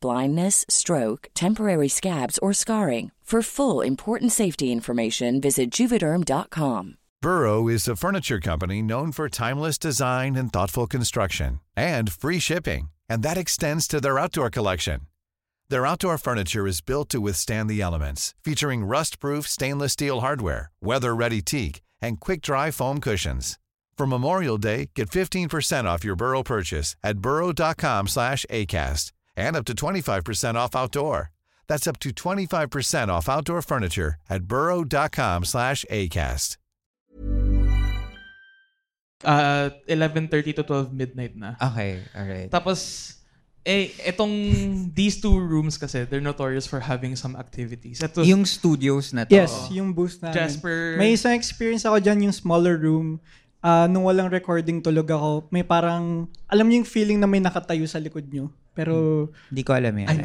blindness, 0.00 0.64
stroke, 0.68 1.28
temporary 1.34 1.88
scabs, 1.88 2.38
or 2.38 2.52
scarring. 2.52 3.10
For 3.32 3.40
full 3.40 3.80
important 3.80 4.30
safety 4.30 4.70
information, 4.70 5.40
visit 5.40 5.70
juvederm.com. 5.70 6.98
Burrow 7.22 7.66
is 7.66 7.88
a 7.88 7.96
furniture 7.96 8.40
company 8.40 8.82
known 8.82 9.10
for 9.10 9.30
timeless 9.30 9.78
design 9.78 10.36
and 10.36 10.52
thoughtful 10.52 10.86
construction 10.86 11.60
and 11.74 12.12
free 12.12 12.38
shipping, 12.38 12.90
and 13.08 13.22
that 13.22 13.38
extends 13.38 13.88
to 13.88 14.02
their 14.02 14.18
outdoor 14.18 14.50
collection. 14.50 15.06
Their 15.70 15.86
outdoor 15.86 16.18
furniture 16.18 16.66
is 16.66 16.82
built 16.82 17.08
to 17.08 17.22
withstand 17.22 17.70
the 17.70 17.80
elements, 17.80 18.34
featuring 18.44 18.84
rust-proof 18.84 19.48
stainless 19.48 19.94
steel 19.94 20.20
hardware, 20.20 20.70
weather-ready 20.82 21.40
teak, 21.40 21.80
and 22.02 22.20
quick-dry 22.20 22.70
foam 22.70 23.00
cushions. 23.00 23.58
For 23.96 24.06
Memorial 24.06 24.58
Day, 24.58 24.90
get 24.94 25.10
15% 25.10 25.84
off 25.84 26.02
your 26.04 26.16
Burrow 26.16 26.42
purchase 26.42 26.96
at 27.04 27.18
burrow.com 27.18 28.08
slash 28.08 28.46
ACAST 28.50 29.12
and 29.36 29.54
up 29.56 29.64
to 29.66 29.74
25% 29.74 30.54
off 30.54 30.74
outdoor. 30.74 31.30
That's 31.68 31.86
up 31.86 31.98
to 32.00 32.10
25% 32.10 33.08
off 33.08 33.28
outdoor 33.28 33.62
furniture 33.62 34.16
at 34.28 34.44
burrow.com 34.44 35.44
slash 35.44 35.84
ACAST. 35.90 36.56
Uh, 39.24 39.70
11.30 39.88 40.56
to 40.56 40.62
12 40.64 40.92
midnight 40.92 41.36
na. 41.36 41.54
Okay, 41.62 42.02
alright. 42.16 42.50
Tapos, 42.50 43.14
eh, 43.64 43.94
etong, 44.02 44.90
these 44.92 45.20
two 45.20 45.38
rooms 45.38 45.78
kasi, 45.78 46.04
they're 46.04 46.20
notorious 46.20 46.66
for 46.66 46.80
having 46.80 47.14
some 47.14 47.36
activities. 47.36 48.02
Ito, 48.02 48.22
Yung 48.26 48.44
studios 48.44 49.14
na 49.14 49.22
to. 49.24 49.34
Yes, 49.34 49.70
yung 49.70 49.94
booth 49.94 50.18
namin. 50.20 50.34
Jasper. 50.34 50.96
May 50.98 51.14
isang 51.14 51.38
experience 51.38 51.86
ako 51.86 52.02
dyan, 52.02 52.26
yung 52.26 52.34
smaller 52.34 52.74
room. 52.76 53.20
Ah, 53.62 53.86
nung 53.86 54.02
walang 54.02 54.26
recording 54.26 54.82
tulog 54.82 55.06
ako, 55.06 55.46
may 55.54 55.62
parang, 55.62 56.26
alam 56.50 56.66
niyo 56.66 56.82
yung 56.82 56.90
feeling 56.90 57.18
na 57.22 57.30
may 57.30 57.38
nakatayo 57.38 57.86
sa 57.86 58.02
likod 58.02 58.26
niyo. 58.26 58.50
Pero, 58.74 59.30
Hindi 59.54 59.62
ko 59.62 59.70
alam 59.70 59.94
yan. 59.94 60.18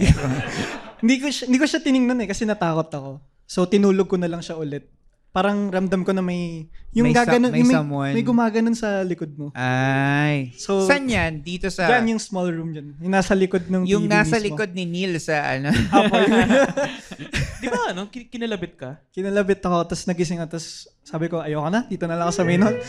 hindi 1.06 1.16
ko 1.22 1.30
siya, 1.30 1.46
hindi 1.46 1.62
ko 1.62 1.70
siya 1.70 1.86
tiningnan 1.86 2.26
eh 2.26 2.28
kasi 2.28 2.50
natakot 2.50 2.90
ako. 2.90 3.12
So, 3.46 3.70
tinulog 3.70 4.10
ko 4.10 4.18
na 4.18 4.26
lang 4.26 4.42
siya 4.42 4.58
ulit. 4.58 4.90
Parang 5.30 5.70
ramdam 5.70 6.02
ko 6.02 6.18
na 6.18 6.26
may, 6.26 6.66
yung 6.98 7.06
May 7.06 7.14
gaganon, 7.14 7.54
may 7.54 7.62
yung 7.62 7.70
may, 7.70 7.78
someone. 7.78 8.14
may 8.18 8.26
gumaganon 8.26 8.74
sa 8.74 9.06
likod 9.06 9.30
mo. 9.38 9.54
Ay. 9.54 10.50
So, 10.58 10.82
Saan 10.90 11.06
yan? 11.06 11.46
Dito 11.46 11.70
sa... 11.70 11.86
Yan 11.94 12.10
yung 12.10 12.22
small 12.24 12.50
room 12.50 12.74
dyan. 12.74 12.98
Yung 12.98 13.14
nasa 13.14 13.38
likod 13.38 13.70
ng 13.70 13.86
yung 13.86 14.10
TV 14.10 14.18
nasa 14.18 14.42
mismo. 14.42 14.46
likod 14.50 14.74
ni 14.74 14.90
Neil 14.90 15.14
sa 15.22 15.46
ano. 15.54 15.70
Apo. 15.94 16.16
Di 17.68 17.76
ba, 17.76 17.92
ano? 17.92 18.08
kin- 18.08 18.32
Kinalabit 18.32 18.74
ka? 18.80 18.90
Kinalabit 19.12 19.60
ako, 19.60 19.92
tapos 19.92 20.08
nagising 20.08 20.40
ako, 20.40 20.56
tapos 20.56 20.70
sabi 21.04 21.28
ko, 21.28 21.44
ayoko 21.44 21.68
na, 21.68 21.84
dito 21.84 22.08
na 22.08 22.16
lang 22.16 22.32
ako 22.32 22.36
sa 22.36 22.48
main 22.48 22.64
hall. 22.64 22.78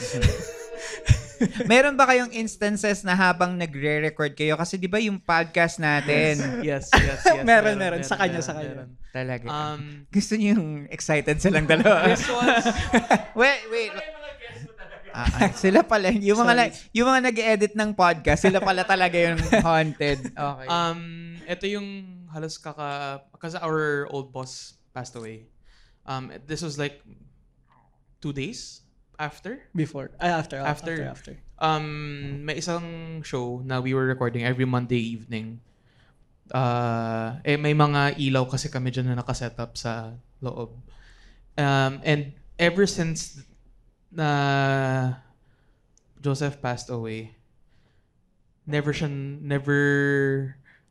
Meron 1.71 1.95
ba 1.95 2.07
kayong 2.07 2.35
instances 2.35 3.07
na 3.07 3.15
habang 3.15 3.55
nagre-record 3.55 4.35
kayo? 4.35 4.59
Kasi 4.59 4.75
di 4.75 4.91
ba 4.91 4.99
yung 4.99 5.23
podcast 5.23 5.79
natin, 5.79 6.63
Yes, 6.67 6.91
yes, 6.91 7.23
yes. 7.23 7.45
Meron, 7.49 7.79
meron. 7.79 8.03
Sa 8.03 8.19
kanya, 8.19 8.43
sa 8.43 8.59
kanya. 8.59 8.91
talaga. 9.15 9.47
Um, 9.47 10.03
Gusto 10.11 10.35
niyo 10.35 10.59
yung 10.59 10.91
excited 10.91 11.39
silang 11.39 11.67
dalawa? 11.67 12.07
this 12.11 12.27
was, 12.27 12.67
wait, 13.39 13.63
wait. 13.71 13.95
Ah, 15.15 15.27
ah, 15.41 15.51
sila 15.51 15.83
pala, 15.83 16.11
yung 16.13 16.39
mga, 16.39 16.55
na- 16.55 16.75
yung 16.95 17.07
mga 17.07 17.23
nag-edit 17.31 17.73
ng 17.75 17.91
podcast, 17.95 18.43
sila 18.45 18.59
pala 18.59 18.83
talaga 18.83 19.17
yung 19.19 19.39
haunted. 19.63 20.21
Okay. 20.31 20.67
um, 20.69 21.01
ito 21.47 21.65
yung 21.67 21.87
halos 22.33 22.59
kaka, 22.59 23.23
kasi 23.41 23.57
our 23.59 24.09
old 24.11 24.33
boss 24.33 24.77
passed 24.95 25.17
away. 25.17 25.49
Um, 26.09 26.33
this 26.47 26.63
was 26.63 26.79
like 26.79 27.05
two 28.21 28.33
days 28.33 28.83
after. 29.19 29.61
Before. 29.75 30.11
Ay, 30.21 30.29
after. 30.31 30.57
After. 30.57 30.93
After. 30.93 31.35
after. 31.35 31.35
Um, 31.59 32.47
may 32.47 32.63
isang 32.63 33.21
show 33.27 33.61
na 33.67 33.81
we 33.83 33.93
were 33.93 34.07
recording 34.07 34.47
every 34.47 34.65
Monday 34.65 35.03
evening. 35.03 35.61
Uh, 36.49 37.37
eh, 37.45 37.59
may 37.61 37.75
mga 37.75 38.17
ilaw 38.17 38.49
kasi 38.49 38.73
kami 38.73 38.89
dyan 38.89 39.13
na 39.13 39.21
nakaset 39.21 39.59
up 39.59 39.77
sa 39.77 40.17
loob. 40.41 40.73
Um, 41.59 42.01
and 42.07 42.33
ever 42.57 42.87
since 42.87 43.43
na 44.09 45.19
Joseph 46.23 46.63
passed 46.63 46.89
away, 46.89 47.37
never 48.65 48.95
siya, 48.95 49.11
never 49.43 49.81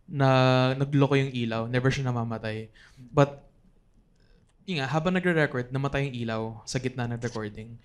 na 0.07 0.29
nagloko 0.73 1.19
yung 1.19 1.31
ilaw, 1.35 1.61
never 1.67 1.91
siya 1.91 2.07
namamatay. 2.07 2.71
But, 3.11 3.43
yun 4.63 4.83
nga, 4.83 4.87
habang 4.87 5.15
nagre-record, 5.15 5.71
namatay 5.71 6.11
yung 6.11 6.15
ilaw 6.15 6.41
sa 6.63 6.79
gitna 6.79 7.07
ng 7.07 7.19
recording. 7.19 7.75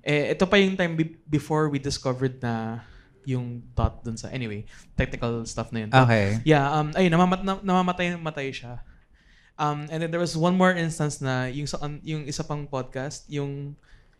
Eh, 0.00 0.32
ito 0.32 0.44
pa 0.48 0.56
yung 0.56 0.76
time 0.76 0.96
be- 0.96 1.16
before 1.28 1.68
we 1.68 1.76
discovered 1.76 2.40
na 2.40 2.80
yung 3.28 3.60
dot 3.76 4.00
dun 4.04 4.16
sa, 4.16 4.32
anyway, 4.32 4.64
technical 4.96 5.44
stuff 5.44 5.68
na 5.72 5.84
yun. 5.84 5.90
But, 5.92 6.04
Okay. 6.08 6.26
Yeah, 6.44 6.64
um, 6.68 6.92
ayun, 6.96 7.12
namamat, 7.12 7.40
na, 7.44 7.60
namamatay, 7.60 8.16
matay 8.16 8.52
siya. 8.52 8.80
Um, 9.56 9.88
and 9.88 10.04
then 10.04 10.12
there 10.12 10.20
was 10.20 10.36
one 10.36 10.56
more 10.56 10.72
instance 10.76 11.20
na 11.20 11.48
yung, 11.48 11.64
sa, 11.64 11.80
yung 12.04 12.28
isa 12.28 12.44
pang 12.44 12.68
podcast, 12.68 13.24
yung 13.28 13.76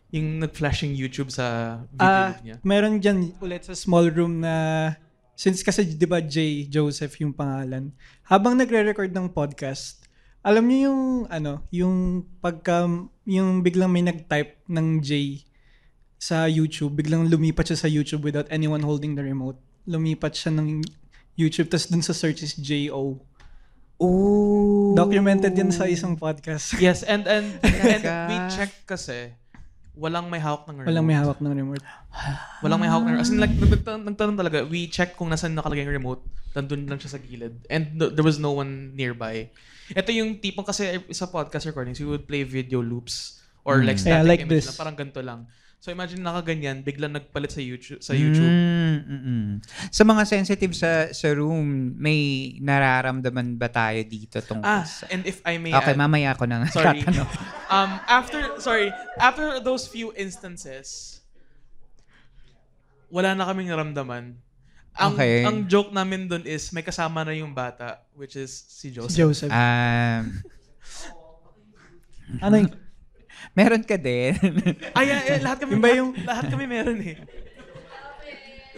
yung 0.07 0.39
nag-flash 0.39 0.87
yung 0.87 0.95
YouTube 0.95 1.27
sa 1.27 1.79
video 1.91 2.07
loop 2.31 2.39
niya. 2.47 2.55
meron 2.63 2.95
dyan 3.03 3.35
ulit 3.43 3.67
sa 3.67 3.75
small 3.75 4.07
room 4.07 4.39
na 4.39 4.95
since 5.37 5.61
kasi 5.61 5.85
'di 5.85 6.09
ba 6.09 6.17
J 6.17 6.65
Joseph 6.65 7.21
yung 7.21 7.31
pangalan. 7.31 7.93
Habang 8.25 8.57
nagre-record 8.57 9.13
ng 9.13 9.29
podcast, 9.29 10.01
alam 10.41 10.65
niyo 10.65 10.89
yung 10.89 11.03
ano, 11.29 11.61
yung 11.69 12.25
pagka 12.41 12.89
yung 13.29 13.61
biglang 13.61 13.93
may 13.93 14.01
nag-type 14.01 14.57
ng 14.65 14.99
J 15.05 15.45
sa 16.17 16.49
YouTube, 16.49 16.97
biglang 16.97 17.29
lumipat 17.29 17.69
siya 17.69 17.85
sa 17.85 17.89
YouTube 17.89 18.25
without 18.25 18.49
anyone 18.49 18.81
holding 18.81 19.13
the 19.13 19.21
remote. 19.21 19.61
Lumipat 19.85 20.33
siya 20.33 20.57
ng 20.57 20.81
YouTube 21.37 21.69
tas 21.69 21.85
dun 21.85 22.01
sa 22.01 22.17
search 22.17 22.41
is 22.41 22.57
J-O. 22.57 23.21
Oh. 24.01 24.93
Documented 24.97 25.53
yan 25.53 25.69
sa 25.69 25.85
isang 25.85 26.17
podcast. 26.17 26.73
Yes, 26.81 27.05
and 27.05 27.29
and 27.29 27.61
and 27.65 28.01
Talaga? 28.01 28.29
we 28.29 28.35
checked 28.49 28.81
kasi 28.89 29.37
walang 30.03 30.29
may 30.29 30.39
hawak 30.39 30.65
ng 30.65 30.77
remote. 30.77 30.89
Walang 30.89 31.05
may 31.05 31.17
hawak 31.17 31.39
ng 31.41 31.53
remote. 31.53 31.83
Walang 32.61 32.79
may 32.81 32.89
hawak 32.89 33.05
ng 33.09 33.17
As 33.17 33.29
in, 33.29 33.41
like, 33.41 33.53
nagtanong, 33.53 34.03
nagtanong 34.13 34.37
talaga. 34.37 34.57
We 34.63 34.87
checked 34.87 35.17
kung 35.17 35.29
nasan 35.29 35.57
nakalagay 35.57 35.85
yung 35.85 35.93
remote. 35.93 36.21
Nandun 36.53 36.85
lang 36.85 36.97
siya 36.97 37.17
sa 37.17 37.19
gilid. 37.21 37.65
And 37.67 37.97
th- 37.97 38.13
there 38.13 38.25
was 38.25 38.37
no 38.37 38.53
one 38.53 38.93
nearby. 38.93 39.49
Ito 39.91 40.09
yung 40.11 40.37
tipong 40.37 40.65
kasi 40.65 40.99
sa 41.13 41.29
podcast 41.29 41.65
recordings, 41.65 42.01
we 42.01 42.09
would 42.09 42.25
play 42.25 42.43
video 42.43 42.81
loops 42.81 43.39
or 43.63 43.83
like 43.83 43.99
Yeah, 44.01 44.23
static 44.23 44.27
like 44.27 44.41
image 44.43 44.51
this. 44.51 44.65
lang. 44.69 44.77
Parang 44.79 44.95
ganito 44.95 45.21
lang. 45.21 45.39
So 45.77 45.93
imagine 45.93 46.25
nakaganyan, 46.25 46.81
biglang 46.81 47.13
nagpalit 47.13 47.53
sa 47.53 47.61
YouTube. 47.61 48.01
Sa 48.01 48.17
YouTube. 48.17 48.49
Mm, 48.49 48.97
mm-mm. 49.05 49.43
Sa 49.93 50.01
mga 50.01 50.25
sensitive 50.25 50.73
sa 50.73 51.13
sa 51.13 51.29
room, 51.31 51.93
may 51.95 52.17
nararamdaman 52.57 53.55
ba 53.55 53.69
tayo 53.69 54.01
dito 54.01 54.41
tungkol 54.41 54.65
Ah, 54.65 54.81
sa... 54.83 55.05
and 55.13 55.21
if 55.23 55.37
I 55.45 55.61
may 55.61 55.69
Okay, 55.71 55.93
add, 55.93 56.01
mamaya 56.01 56.33
ako 56.33 56.49
na 56.49 56.65
nga 56.65 56.69
Sorry. 56.73 57.05
tatanong. 57.05 57.29
um, 57.73 57.91
after, 58.09 58.39
sorry, 58.57 58.89
after 59.15 59.61
those 59.61 59.85
few 59.85 60.09
instances, 60.17 61.21
wala 63.07 63.37
na 63.37 63.45
kaming 63.45 63.69
naramdaman. 63.69 64.33
Ang, 64.97 65.13
Okay. 65.13 65.45
ang 65.45 65.69
joke 65.69 65.93
namin 65.93 66.25
dun 66.25 66.41
is 66.41 66.73
may 66.73 66.81
kasama 66.81 67.21
na 67.21 67.31
yung 67.31 67.53
bata, 67.53 68.01
which 68.17 68.33
is 68.33 68.49
si 68.49 68.89
Joseph. 68.89 69.13
Si 69.13 69.21
Joseph. 69.21 69.53
Um, 69.53 70.41
ano 72.41 72.55
yung, 72.65 72.71
meron 73.57 73.81
ka 73.81 73.97
din. 73.97 74.37
Ay, 74.93 75.09
ay, 75.09 75.23
ay, 75.33 75.39
lahat 75.41 75.57
kami, 75.59 75.73
Yung 75.73 75.81
ba 75.81 75.89
lahat, 75.89 75.99
yung- 75.99 76.15
lahat 76.21 76.45
kami 76.47 76.65
meron 76.65 76.99
eh. 77.01 77.17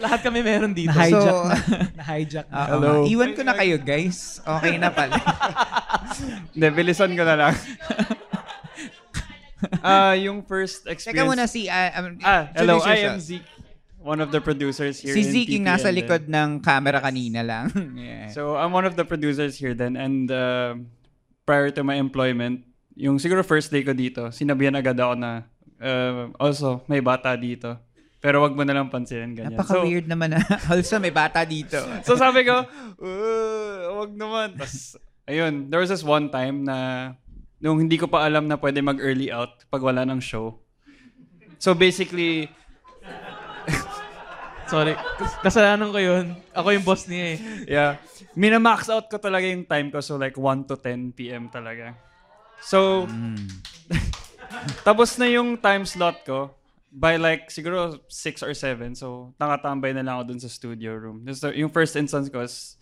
lahat 0.00 0.20
kami 0.24 0.40
meron 0.40 0.72
dito. 0.72 0.88
na-hijack 0.90 1.28
So- 1.36 1.44
na. 1.44 1.56
Na-hijack 2.00 2.46
na. 2.48 2.56
Oo 2.56 2.68
Hello. 2.72 2.92
Iwan 3.04 3.30
ko 3.36 3.42
na 3.44 3.52
kayo, 3.52 3.76
guys. 3.76 4.40
Okay 4.40 4.80
na 4.80 4.88
pala. 4.88 5.20
Hindi, 6.56 6.66
bilisan 6.72 7.12
ko 7.12 7.22
na 7.22 7.36
lang. 7.36 7.54
Ah, 9.84 10.16
yung 10.16 10.40
first 10.40 10.88
Teka 10.88 10.92
experience. 10.96 11.28
muna 11.28 11.44
si... 11.44 11.68
uh, 11.68 11.92
um, 12.00 12.16
Ah, 12.24 12.48
hello, 12.56 12.80
I 12.80 13.04
am. 13.04 13.20
Zeke. 13.20 13.44
One 14.00 14.24
of 14.24 14.32
the 14.32 14.40
producers 14.40 14.96
here 14.96 15.12
Si 15.12 15.20
in 15.20 15.28
Zeke 15.28 15.60
yung 15.60 15.68
nasa 15.68 15.92
likod 15.92 16.24
ng 16.24 16.64
camera 16.64 16.96
kanina 16.96 17.44
lang. 17.44 17.68
yeah. 17.92 18.32
So, 18.32 18.56
I'm 18.56 18.72
one 18.72 18.88
of 18.88 18.96
the 18.96 19.04
producers 19.04 19.60
here 19.60 19.76
then. 19.76 20.00
And 20.00 20.32
uh, 20.32 20.80
prior 21.44 21.68
to 21.76 21.84
my 21.84 22.00
employment, 22.00 22.64
yung 23.00 23.16
siguro 23.16 23.40
first 23.40 23.72
day 23.72 23.80
ko 23.80 23.96
dito, 23.96 24.28
sinabihan 24.28 24.76
agad 24.76 25.00
ako 25.00 25.16
na 25.16 25.48
uh, 25.80 26.28
also, 26.36 26.84
may 26.84 27.00
bata 27.00 27.32
dito. 27.34 27.80
Pero 28.20 28.44
wag 28.44 28.52
mo 28.52 28.60
na 28.68 28.76
lang 28.76 28.92
pansinin 28.92 29.32
ganyan. 29.32 29.56
Napaka-weird 29.56 30.04
naman 30.04 30.36
na. 30.36 30.44
Also, 30.72 31.00
may 31.00 31.08
bata 31.08 31.40
dito. 31.48 31.80
So, 32.06 32.20
sabi 32.20 32.44
ko, 32.44 32.68
"Uh, 33.00 34.04
wag 34.04 34.12
naman. 34.12 34.60
Tapos, 34.60 35.00
ayun, 35.24 35.72
there 35.72 35.80
was 35.80 35.88
this 35.88 36.04
one 36.04 36.28
time 36.28 36.68
na 36.68 36.76
nung 37.60 37.80
hindi 37.80 37.96
ko 37.96 38.04
pa 38.08 38.28
alam 38.28 38.44
na 38.44 38.60
pwede 38.60 38.84
mag-early 38.84 39.32
out 39.32 39.64
pag 39.72 39.80
wala 39.80 40.04
ng 40.04 40.20
show. 40.20 40.60
So 41.60 41.76
basically, 41.76 42.48
Sorry. 44.70 44.94
Kas- 44.94 45.38
Kasalanan 45.42 45.90
ko 45.90 45.98
yun. 45.98 46.26
Ako 46.54 46.70
yung 46.72 46.86
boss 46.86 47.04
niya 47.10 47.24
eh. 47.34 47.38
yeah, 47.66 47.92
minamax 48.38 48.86
out 48.86 49.10
ko 49.10 49.18
talaga 49.18 49.44
yung 49.44 49.66
time 49.66 49.90
ko. 49.90 49.98
So 49.98 50.14
like 50.14 50.38
1 50.38 50.70
to 50.70 50.78
10 50.78 51.10
p.m. 51.12 51.50
talaga. 51.50 51.92
So, 52.60 53.08
tapos 54.86 55.16
na 55.16 55.26
yung 55.28 55.56
time 55.56 55.84
slot 55.88 56.24
ko 56.24 56.52
by 56.90 57.16
like 57.16 57.48
siguro 57.54 58.02
6 58.08 58.42
or 58.42 58.52
7. 58.52 58.98
So, 58.98 59.32
nakatambay 59.38 59.94
na 59.94 60.02
lang 60.02 60.14
ako 60.20 60.24
dun 60.34 60.40
sa 60.42 60.50
studio 60.50 60.98
room. 60.98 61.22
So, 61.32 61.54
yung 61.54 61.70
first 61.70 61.94
instance 61.94 62.28
ko 62.28 62.42
is, 62.42 62.76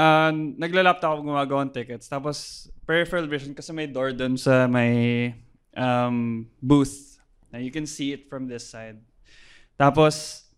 uh, 0.00 0.32
nagla-laptop 0.32 1.20
ako 1.20 1.20
gumagawa 1.28 1.68
ng 1.68 1.74
tickets. 1.76 2.08
Tapos, 2.08 2.68
peripheral 2.88 3.28
vision 3.28 3.52
kasi 3.52 3.76
may 3.76 3.88
door 3.88 4.16
dun 4.16 4.40
sa 4.40 4.64
may 4.64 5.32
um, 5.76 6.48
booth. 6.64 7.20
Now, 7.52 7.60
you 7.60 7.70
can 7.70 7.84
see 7.84 8.16
it 8.16 8.32
from 8.32 8.48
this 8.48 8.64
side. 8.64 9.00
Tapos, 9.76 10.48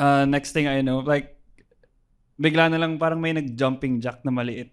uh, 0.00 0.24
next 0.24 0.56
thing 0.56 0.64
I 0.64 0.80
know, 0.80 1.04
like, 1.04 1.36
bigla 2.40 2.72
na 2.72 2.80
lang 2.80 2.96
parang 2.96 3.20
may 3.20 3.36
nag-jumping 3.36 4.00
jack 4.00 4.24
na 4.24 4.32
maliit. 4.32 4.72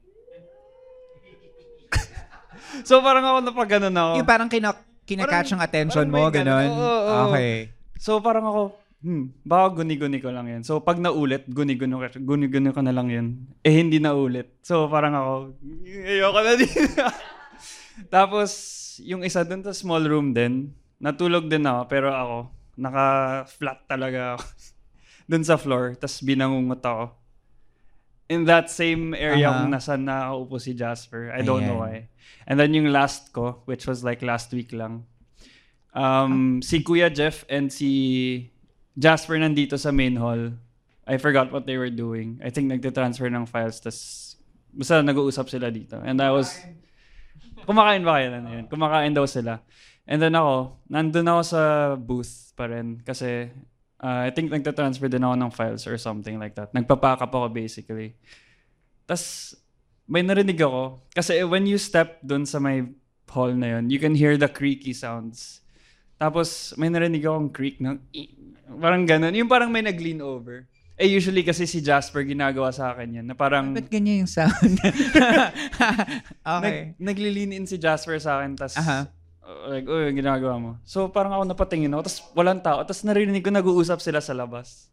So 2.87 2.99
parang 2.99 3.25
ako 3.25 3.37
napag 3.43 3.71
ako. 3.71 4.15
Yung 4.19 4.29
parang 4.29 4.49
kina- 4.49 4.85
kinakatch 5.07 5.55
ang 5.55 5.63
attention 5.63 6.07
mo, 6.11 6.27
ganun. 6.27 6.67
Oo, 6.67 6.77
oo, 6.77 6.99
oo. 7.07 7.25
Okay. 7.31 7.71
So 7.97 8.19
parang 8.19 8.45
ako, 8.45 8.61
hmm, 9.01 9.43
baka 9.47 9.81
guni-guni 9.81 10.19
ko 10.19 10.29
lang 10.29 10.47
yan. 10.51 10.61
So 10.67 10.83
pag 10.83 10.99
naulit, 10.99 11.47
guni-guni 11.47 11.93
ko, 11.95 12.03
guni-guni 12.21 12.69
ko 12.75 12.81
na 12.83 12.93
lang 12.93 13.07
yun. 13.07 13.27
Eh 13.63 13.71
hindi 13.71 13.97
na 13.97 14.13
ulit. 14.13 14.59
So 14.61 14.85
parang 14.91 15.15
ako, 15.15 15.33
ayoko 15.85 16.39
na 16.43 16.53
din. 16.59 16.69
Tapos, 18.13 18.51
yung 19.01 19.25
isa 19.25 19.41
dun 19.41 19.65
sa 19.65 19.73
small 19.73 20.05
room 20.05 20.29
din, 20.29 20.69
natulog 21.01 21.49
din 21.49 21.65
ako, 21.65 21.81
pero 21.89 22.07
ako, 22.13 22.37
naka-flat 22.77 23.79
talaga 23.89 24.37
ako. 24.37 24.45
dun 25.29 25.43
sa 25.43 25.59
floor, 25.59 25.97
tapos 25.99 26.23
binangungot 26.23 26.79
ako. 26.79 27.11
In 28.27 28.43
that 28.45 28.67
same 28.67 29.15
area 29.15 29.47
Aha. 29.47 29.63
kung 29.63 29.71
nasan 29.71 30.03
nakaupo 30.03 30.59
si 30.59 30.75
Jasper. 30.75 31.31
I 31.31 31.41
don't 31.41 31.63
know 31.63 31.79
Ayan. 31.79 31.83
why. 31.83 31.95
And 32.43 32.59
then 32.59 32.75
yung 32.75 32.91
last 32.91 33.31
ko, 33.31 33.63
which 33.63 33.87
was 33.87 34.03
like 34.03 34.19
last 34.19 34.51
week 34.51 34.75
lang, 34.75 35.07
um, 35.95 36.61
si 36.61 36.83
Kuya 36.83 37.07
Jeff 37.07 37.47
and 37.47 37.71
si 37.71 38.51
Jasper 38.97 39.39
nandito 39.39 39.79
sa 39.79 39.91
main 39.95 40.15
hall. 40.19 40.51
I 41.07 41.15
forgot 41.15 41.55
what 41.55 41.63
they 41.63 41.79
were 41.79 41.93
doing. 41.93 42.43
I 42.43 42.51
think 42.51 42.67
nagte-transfer 42.67 43.31
ng 43.31 43.47
files, 43.47 43.79
tas 43.79 44.35
basta 44.75 44.99
nag-uusap 44.99 45.47
sila 45.47 45.71
dito. 45.71 45.95
And 46.03 46.19
I 46.19 46.35
was, 46.35 46.51
kumakain 47.63 48.03
ba 48.03 48.19
kayo 48.19 48.27
na 48.35 48.51
yun? 48.59 48.67
Kumakain 48.67 49.15
daw 49.15 49.23
sila. 49.23 49.63
And 50.03 50.19
then 50.19 50.35
ako, 50.35 50.83
nandun 50.91 51.31
ako 51.31 51.41
sa 51.47 51.61
booth 51.95 52.51
pa 52.59 52.67
rin 52.67 52.99
kasi 53.07 53.51
uh, 54.01 54.27
I 54.27 54.31
think 54.31 54.51
nagte-transfer 54.53 55.09
din 55.09 55.23
ako 55.25 55.35
ng 55.35 55.51
files 55.51 55.83
or 55.85 55.97
something 55.97 56.37
like 56.37 56.53
that. 56.55 56.73
Nagpapack 56.73 57.21
up 57.21 57.33
ako 57.33 57.49
basically. 57.49 58.13
Tas 59.09 59.55
may 60.07 60.23
narinig 60.23 60.59
ako. 60.59 61.01
Kasi 61.11 61.43
when 61.43 61.67
you 61.67 61.77
step 61.77 62.21
dun 62.23 62.45
sa 62.45 62.61
may 62.61 62.87
hall 63.27 63.51
na 63.51 63.77
yun, 63.77 63.91
you 63.91 63.99
can 63.99 64.15
hear 64.15 64.39
the 64.39 64.47
creaky 64.47 64.95
sounds. 64.95 65.61
Tapos 66.17 66.73
may 66.79 66.89
narinig 66.89 67.21
akong 67.21 67.53
creak 67.53 67.77
ng 67.77 68.01
parang 68.81 69.05
ganun. 69.05 69.35
Yung 69.35 69.51
parang 69.51 69.69
may 69.69 69.85
nag-lean 69.85 70.23
over. 70.23 70.65
Eh 70.97 71.05
usually 71.05 71.45
kasi 71.45 71.69
si 71.69 71.77
Jasper 71.77 72.25
ginagawa 72.25 72.73
sa 72.73 72.89
akin 72.89 73.21
yan 73.21 73.25
na 73.29 73.37
parang 73.37 73.69
Ba't 73.69 73.85
ganyan 73.85 74.25
yung 74.25 74.31
sound? 74.33 74.81
okay. 76.57 76.97
nag, 76.97 76.97
nagli-lean 76.97 77.53
in 77.53 77.69
si 77.69 77.77
Jasper 77.77 78.17
sa 78.17 78.41
akin 78.41 78.57
tas 78.57 78.73
Aha. 78.73 79.05
Uh, 79.47 79.71
like, 79.71 79.87
oh, 79.87 80.03
yung 80.03 80.19
ginagawa 80.19 80.59
mo. 80.59 80.71
So 80.83 81.07
parang 81.07 81.31
ako 81.31 81.43
napatingin 81.47 81.95
ako 81.95 82.01
tas 82.03 82.19
walang 82.35 82.59
tao. 82.59 82.83
Tas 82.83 83.01
narinig 83.07 83.41
ko 83.41 83.49
nag-uusap 83.49 84.03
sila 84.03 84.19
sa 84.19 84.35
labas. 84.35 84.91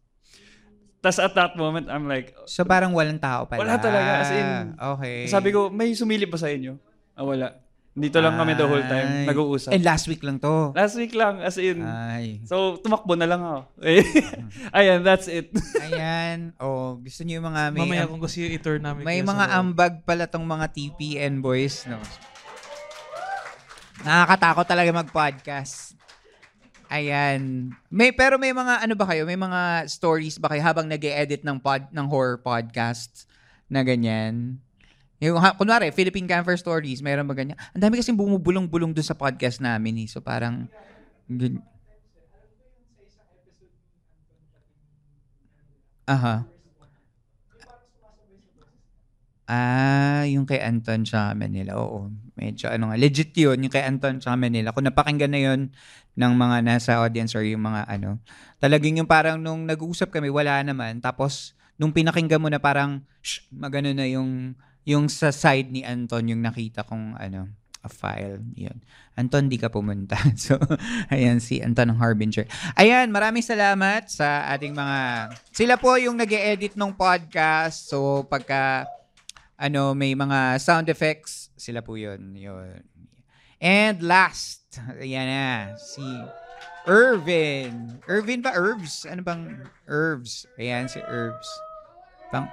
Tas 1.03 1.19
at 1.19 1.35
that 1.35 1.53
moment, 1.59 1.91
I'm 1.91 2.07
like, 2.07 2.33
So 2.47 2.63
parang 2.65 2.95
walang 2.95 3.19
tao 3.19 3.45
pala. 3.45 3.61
Wala 3.61 3.75
talaga. 3.77 4.11
As 4.23 4.31
in, 4.31 4.47
okay. 4.79 5.17
sabi 5.27 5.51
ko, 5.53 5.67
may 5.69 5.93
sumilip 5.93 6.31
ba 6.31 6.39
sa 6.39 6.49
inyo? 6.49 6.79
Ah, 7.13 7.27
wala. 7.27 7.61
Dito 7.95 8.19
lang 8.19 8.35
kami 8.35 8.59
the 8.59 8.67
whole 8.67 8.83
time, 8.91 9.23
Ay. 9.23 9.27
nag-uusap. 9.31 9.71
And 9.71 9.87
last 9.87 10.11
week 10.11 10.19
lang 10.19 10.35
to. 10.43 10.75
Last 10.75 10.99
week 10.99 11.15
lang, 11.15 11.39
as 11.39 11.55
in. 11.55 11.79
Ay. 11.79 12.43
So, 12.43 12.75
tumakbo 12.75 13.15
na 13.15 13.23
lang 13.23 13.39
ako. 13.39 13.71
Ayan, 14.75 14.99
that's 14.99 15.31
it. 15.31 15.47
Ayan. 15.87 16.51
Oh, 16.59 16.99
gusto 16.99 17.23
niyo 17.23 17.39
yung 17.39 17.47
mga 17.47 17.71
may 17.71 17.87
Mamaya 17.87 18.11
kung 18.11 18.19
gusto 18.19 18.43
yung 18.43 18.51
i-tour 18.51 18.83
namin. 18.83 19.07
may 19.07 19.23
kayo 19.23 19.31
mga 19.31 19.45
ambag 19.47 20.03
pala 20.03 20.27
tong 20.27 20.43
mga 20.43 20.75
TPN 20.75 21.39
boys, 21.39 21.87
no. 21.87 21.95
Nakakatakot 24.05 24.69
talaga 24.69 24.93
mag-podcast. 24.93 25.97
Ayan. 26.93 27.73
May 27.89 28.13
pero 28.13 28.37
may 28.37 28.53
mga 28.53 28.85
ano 28.85 28.93
ba 28.93 29.09
kayo? 29.09 29.25
May 29.25 29.33
mga 29.35 29.89
stories 29.89 30.37
ba 30.37 30.53
kayo 30.53 30.61
habang 30.61 30.85
nag-edit 30.85 31.41
ng 31.41 31.57
pod 31.57 31.89
ng 31.89 32.05
horror 32.05 32.37
podcast 32.37 33.25
na 33.65 33.81
ganyan? 33.81 34.61
Yung, 35.17 35.41
ha, 35.41 35.57
kunwari, 35.57 35.89
Philippine 35.89 36.29
Camper 36.29 36.53
Stories, 36.53 37.01
mayroon 37.01 37.25
ba 37.25 37.33
ganyan? 37.33 37.57
Ang 37.73 37.81
dami 37.81 37.97
kasing 37.97 38.19
bumubulong-bulong 38.19 38.93
doon 38.93 39.07
sa 39.07 39.17
podcast 39.17 39.57
namin 39.57 40.05
eh. 40.05 40.07
So 40.11 40.21
parang, 40.21 40.69
gan- 41.25 41.65
Aha. 46.05 46.45
Ah, 49.49 50.25
yung 50.29 50.45
kay 50.45 50.61
Anton 50.61 51.05
sa 51.05 51.33
Manila. 51.33 51.77
Oo. 51.81 52.24
Medyo 52.35 52.67
ano 52.67 52.91
nga. 52.91 52.99
Legit 52.99 53.31
yun, 53.35 53.55
yung 53.63 53.71
kay 53.71 53.87
Anton 53.87 54.19
sa 54.19 54.35
Manila. 54.35 54.75
Kung 54.75 54.83
napakinggan 54.83 55.31
na 55.31 55.41
yun 55.41 55.61
ng 56.15 56.33
mga 56.35 56.57
nasa 56.63 56.99
audience 56.99 57.35
or 57.35 57.43
yung 57.43 57.63
mga 57.63 57.87
ano. 57.87 58.19
Talagang 58.59 58.95
yung 58.99 59.07
parang 59.07 59.39
nung 59.39 59.63
nag-uusap 59.63 60.11
kami, 60.11 60.27
wala 60.27 60.59
naman. 60.63 60.99
Tapos, 60.99 61.55
nung 61.79 61.95
pinakinggan 61.95 62.39
mo 62.39 62.51
na 62.51 62.59
parang, 62.59 63.03
shh, 63.23 63.47
magano 63.51 63.91
na 63.95 64.07
yung, 64.07 64.55
yung 64.83 65.07
sa 65.07 65.31
side 65.31 65.71
ni 65.71 65.83
Anton, 65.83 66.27
yung 66.27 66.43
nakita 66.43 66.83
kong 66.83 67.15
ano, 67.19 67.51
a 67.85 67.89
file. 67.91 68.41
Yun. 68.57 68.81
Anton, 69.13 69.45
di 69.47 69.61
ka 69.61 69.69
pumunta. 69.69 70.17
So, 70.35 70.57
ayan 71.13 71.37
si 71.37 71.61
Anton 71.61 71.93
ng 71.93 71.99
Harbinger. 72.01 72.49
Ayan, 72.75 73.13
maraming 73.13 73.45
salamat 73.45 74.09
sa 74.09 74.49
ating 74.51 74.73
mga... 74.73 75.29
Sila 75.53 75.77
po 75.77 75.95
yung 75.95 76.17
nag 76.17 76.31
edit 76.33 76.73
ng 76.73 76.91
podcast. 76.97 77.87
So, 77.87 78.25
pagka 78.25 78.89
ano, 79.55 79.95
may 79.95 80.17
mga 80.17 80.59
sound 80.59 80.91
effects, 80.91 81.44
sila 81.55 81.79
po 81.81 81.95
yun. 81.95 82.35
yun. 82.35 82.83
And 83.59 84.03
last, 84.03 84.67
ayan 84.99 85.27
na, 85.31 85.79
si 85.79 86.03
Irvin. 86.85 87.97
Irvin 88.05 88.43
ba? 88.43 88.51
Herbs? 88.53 89.07
Ano 89.07 89.23
bang 89.23 89.63
Herbs? 89.87 90.45
Ayan, 90.59 90.91
si 90.91 90.99
Herbs. 91.01 91.47
Pang, 92.29 92.51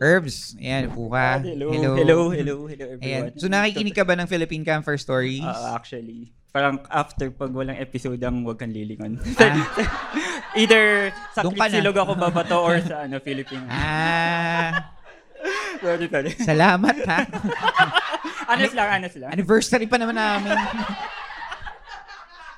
Herbs, 0.00 0.56
ayan, 0.56 0.88
po 0.88 1.12
ka. 1.12 1.44
Hello, 1.44 1.68
hello, 1.76 1.92
hello, 1.92 2.16
hello 2.32 2.56
everyone. 2.88 3.04
Ayan. 3.04 3.22
So 3.36 3.52
nakikinig 3.52 3.92
ka 3.92 4.06
ba 4.06 4.16
ng 4.16 4.24
Philippine 4.24 4.64
Camper 4.64 4.96
Stories? 4.96 5.44
Ah, 5.44 5.76
actually, 5.76 6.32
parang 6.56 6.80
after 6.88 7.28
pag 7.28 7.52
walang 7.52 7.76
episode 7.76 8.16
ang 8.24 8.40
wag 8.48 8.56
kang 8.56 8.72
lilingon. 8.72 9.20
Ah. 9.36 9.60
Either 10.60 11.12
sa 11.36 11.44
Doon 11.44 11.52
ka 11.52 11.68
na. 11.68 11.74
silog 11.76 11.98
ako 12.00 12.16
babato 12.16 12.56
or 12.64 12.80
sa 12.80 13.04
ano, 13.04 13.20
Philippine. 13.20 13.68
Ah. 13.68 14.96
Sorry, 15.80 16.06
sorry. 16.06 16.30
Salamat 16.36 16.96
ha. 17.08 17.20
honest 18.52 18.74
lang, 18.76 18.88
honest 19.00 19.16
lang. 19.18 19.30
Anniversary 19.32 19.86
pa 19.88 19.96
naman 19.96 20.16
namin. 20.16 20.54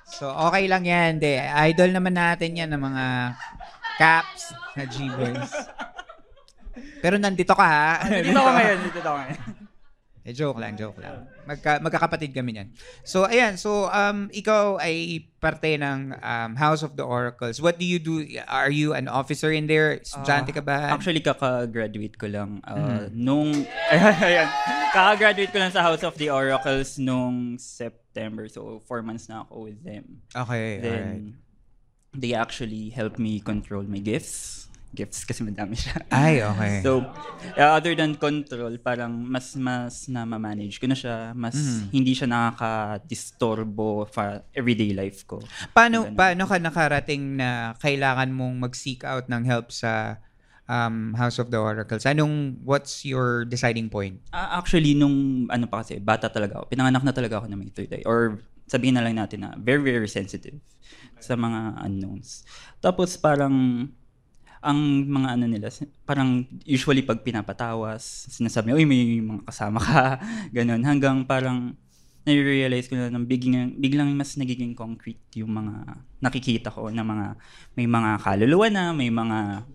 so, 0.06 0.30
okay 0.50 0.66
lang 0.66 0.84
yan. 0.84 1.22
De, 1.22 1.38
idol 1.70 1.90
naman 1.94 2.14
natin 2.14 2.58
yan 2.58 2.70
ng 2.74 2.82
mga 2.82 3.04
caps 3.96 4.52
na 4.74 4.84
G-Boys. 4.84 5.52
Pero 7.02 7.18
nandito 7.18 7.52
ka 7.54 7.66
ha. 7.66 7.90
Dito 8.08 8.38
ako 8.38 8.50
ngayon, 8.50 8.78
dito 8.82 8.98
ako 9.06 9.18
ngayon. 9.22 9.61
Eh, 10.22 10.30
joke 10.30 10.62
lang, 10.62 10.78
joke 10.78 11.02
lang. 11.02 11.26
Magka, 11.42 11.82
magkakapatid 11.82 12.30
kami 12.30 12.54
niyan. 12.54 12.70
So, 13.02 13.26
ayan. 13.26 13.58
So, 13.58 13.90
um, 13.90 14.30
ikaw 14.30 14.78
ay 14.78 15.26
parte 15.42 15.74
ng 15.74 16.14
um, 16.14 16.52
House 16.54 16.86
of 16.86 16.94
the 16.94 17.02
Oracles. 17.02 17.58
What 17.58 17.74
do 17.74 17.82
you 17.82 17.98
do? 17.98 18.22
Are 18.46 18.70
you 18.70 18.94
an 18.94 19.10
officer 19.10 19.50
in 19.50 19.66
there? 19.66 19.98
Estudyante 19.98 20.54
ka 20.54 20.62
ba? 20.62 20.94
Actually, 20.94 21.18
kaka-graduate 21.18 22.14
ko 22.14 22.30
lang. 22.30 22.62
Uh, 22.62 23.10
Mhm. 23.10 23.18
Nung, 23.18 23.50
ayan, 23.90 24.46
kaka-graduate 24.94 25.50
ko 25.50 25.58
lang 25.58 25.74
sa 25.74 25.82
House 25.82 26.06
of 26.06 26.14
the 26.14 26.30
Oracles 26.30 27.02
nung 27.02 27.58
September. 27.58 28.46
So, 28.46 28.78
four 28.86 29.02
months 29.02 29.26
na 29.26 29.42
ako 29.42 29.66
with 29.66 29.82
them. 29.82 30.22
Okay, 30.30 30.78
Then, 30.78 31.42
they 32.14 32.30
actually 32.30 32.94
helped 32.94 33.18
me 33.18 33.42
control 33.42 33.82
my 33.82 33.98
gifts. 33.98 34.61
Gifts 34.92 35.24
kasi 35.24 35.40
madami 35.40 35.72
siya. 35.72 36.04
Ay, 36.12 36.44
okay. 36.44 36.84
So, 36.84 37.00
uh, 37.56 37.70
other 37.72 37.96
than 37.96 38.12
control, 38.14 38.76
parang 38.76 39.24
mas 39.24 39.56
mas 39.56 40.04
na 40.06 40.28
manage 40.28 40.76
ko 40.76 40.84
na 40.84 40.92
siya, 40.92 41.32
mas 41.32 41.56
Mhm. 41.56 41.84
hindi 41.90 42.12
siya 42.12 42.28
nakaka-disturbo 42.28 44.04
sa 44.08 44.44
everyday 44.52 44.92
life 44.92 45.24
ko. 45.24 45.40
Paano 45.72 46.04
Ganun. 46.06 46.16
paano 46.16 46.42
ka 46.44 46.56
nakarating 46.60 47.40
na 47.40 47.72
kailangan 47.80 48.28
mong 48.30 48.68
mag-seek 48.68 49.02
out 49.02 49.26
ng 49.28 49.42
help 49.48 49.72
sa 49.72 50.20
um, 50.68 51.16
House 51.16 51.40
of 51.40 51.48
the 51.48 51.58
Oracles? 51.58 52.04
Anong 52.04 52.60
what's 52.62 53.04
your 53.04 53.44
deciding 53.44 53.88
point? 53.88 54.20
Ah, 54.30 54.60
actually, 54.60 54.92
nung 54.92 55.48
ano 55.48 55.66
pa 55.66 55.80
kasi, 55.80 55.98
bata 55.98 56.28
talaga 56.28 56.60
ako. 56.62 56.68
Pinanganak 56.68 57.02
na 57.02 57.12
talaga 57.12 57.40
ako 57.40 57.46
na 57.48 57.56
may 57.56 57.72
third 57.72 57.92
eye. 57.92 58.04
Or 58.04 58.40
sabihin 58.68 58.96
na 58.96 59.04
lang 59.04 59.16
natin 59.16 59.44
na 59.44 59.56
very, 59.56 59.82
very 59.82 60.08
sensitive 60.08 60.56
sa 61.18 61.34
mga 61.34 61.80
unknowns. 61.82 62.44
Tapos 62.80 63.16
parang, 63.16 63.52
ang 64.62 64.78
mga 65.10 65.28
ano 65.34 65.44
nila, 65.50 65.68
parang 66.06 66.46
usually 66.62 67.02
pag 67.02 67.20
pinapatawas, 67.20 68.30
sinasabi 68.30 68.70
niya, 68.70 68.78
uy, 68.78 68.86
may 68.86 69.02
mga 69.18 69.42
kasama 69.42 69.82
ka, 69.82 70.22
ganun. 70.56 70.80
Hanggang 70.86 71.26
parang, 71.26 71.74
nare-realize 72.22 72.86
ko 72.86 72.94
na 72.94 73.10
nang 73.10 73.26
biglang, 73.26 73.74
biglang 73.74 74.14
mas 74.14 74.38
nagiging 74.38 74.78
concrete 74.78 75.42
yung 75.42 75.50
mga 75.50 75.98
nakikita 76.22 76.70
ko 76.70 76.86
na 76.94 77.02
mga, 77.02 77.34
may 77.74 77.90
mga 77.90 78.10
kaluluwa 78.22 78.66
na, 78.70 78.84
may 78.94 79.10
mga 79.10 79.66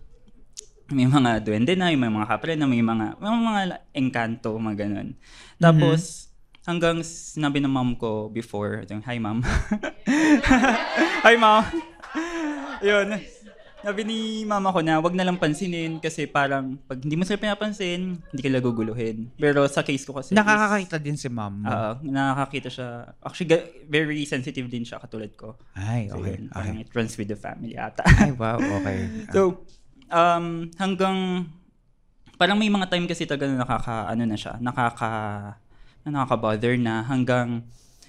may 0.87 1.03
mga 1.03 1.43
duwende 1.43 1.75
na, 1.75 1.91
may 1.91 2.07
mga 2.07 2.27
kapre 2.31 2.55
na, 2.55 2.63
may 2.63 2.79
mga, 2.79 3.19
may 3.19 3.27
mga 3.27 3.63
engkanto, 3.91 4.55
mga 4.55 4.87
ganun. 4.87 5.19
Tapos, 5.59 6.31
hanggang 6.63 7.03
sinabi 7.03 7.59
ng 7.59 7.67
mom 7.67 7.91
ko 7.99 8.31
before, 8.31 8.87
hi 8.87 9.19
mom. 9.19 9.43
hi 11.27 11.35
mom. 11.35 11.67
Yun. 12.79 13.19
Sabi 13.77 14.01
ni 14.09 14.19
mama 14.41 14.73
ko 14.73 14.81
na 14.81 14.97
wag 14.97 15.13
na 15.13 15.21
lang 15.21 15.37
pansinin 15.37 16.01
kasi 16.01 16.25
parang 16.25 16.81
pag 16.89 16.97
hindi 16.97 17.13
mo 17.13 17.21
sila 17.21 17.37
pinapansin, 17.37 18.17
hindi 18.17 18.41
ka 18.41 18.57
guguluhin. 18.57 19.29
Pero 19.37 19.69
sa 19.69 19.85
case 19.85 20.01
ko 20.01 20.17
kasi 20.17 20.33
is- 20.33 20.37
Nakakakita 20.37 20.97
din 20.97 21.13
si 21.13 21.29
mom 21.29 21.61
mo. 21.61 21.69
Oo, 21.69 21.91
nakakakita 22.01 22.69
siya. 22.73 22.89
Actually, 23.21 23.53
very 23.85 24.25
sensitive 24.25 24.65
din 24.65 24.81
siya 24.81 24.97
katulad 24.97 25.29
ko. 25.37 25.61
Ay, 25.77 26.09
So, 26.09 26.17
okay, 26.17 26.41
yun, 26.41 26.49
parang 26.49 26.75
okay. 26.81 26.83
it 26.83 26.91
runs 26.91 27.13
with 27.15 27.29
the 27.29 27.37
family 27.37 27.77
ata. 27.77 28.01
Ay, 28.01 28.33
wow, 28.33 28.57
okay. 28.57 28.97
so, 29.35 29.61
um, 30.09 30.73
hanggang, 30.81 31.45
parang 32.35 32.57
may 32.57 32.73
mga 32.73 32.89
time 32.89 33.05
kasi 33.05 33.29
talaga 33.29 33.45
na 33.45 33.61
nakaka, 33.61 34.09
ano 34.09 34.23
na 34.25 34.37
siya, 34.37 34.57
nakaka, 34.57 35.11
na 36.01 36.09
nakaka-bother 36.09 36.73
na 36.81 37.05
hanggang 37.05 37.61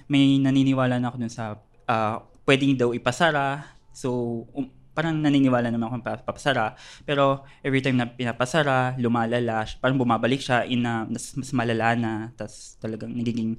may 0.09 0.41
naniniwala 0.41 0.97
na 0.97 1.13
ako 1.13 1.17
dun 1.21 1.29
sa, 1.29 1.61
ah, 1.85 2.25
pwedeng 2.49 2.73
daw 2.73 2.89
ipasara. 2.89 3.69
So, 3.93 4.09
um, 4.57 4.65
parang 4.99 5.15
naniniwala 5.15 5.71
naman 5.71 5.87
ako 5.87 5.95
pa- 6.03 6.19
papasara. 6.27 6.75
Pero 7.07 7.47
every 7.63 7.79
time 7.79 7.95
na 7.95 8.11
pinapasara, 8.11 8.99
lumalala, 8.99 9.63
parang 9.79 9.95
bumabalik 9.95 10.43
siya 10.43 10.67
in 10.67 10.83
a, 10.83 11.07
mas, 11.07 11.31
mas 11.39 11.55
malala 11.55 11.95
na. 11.95 12.11
Tapos 12.35 12.75
talagang 12.83 13.15
nagiging 13.15 13.55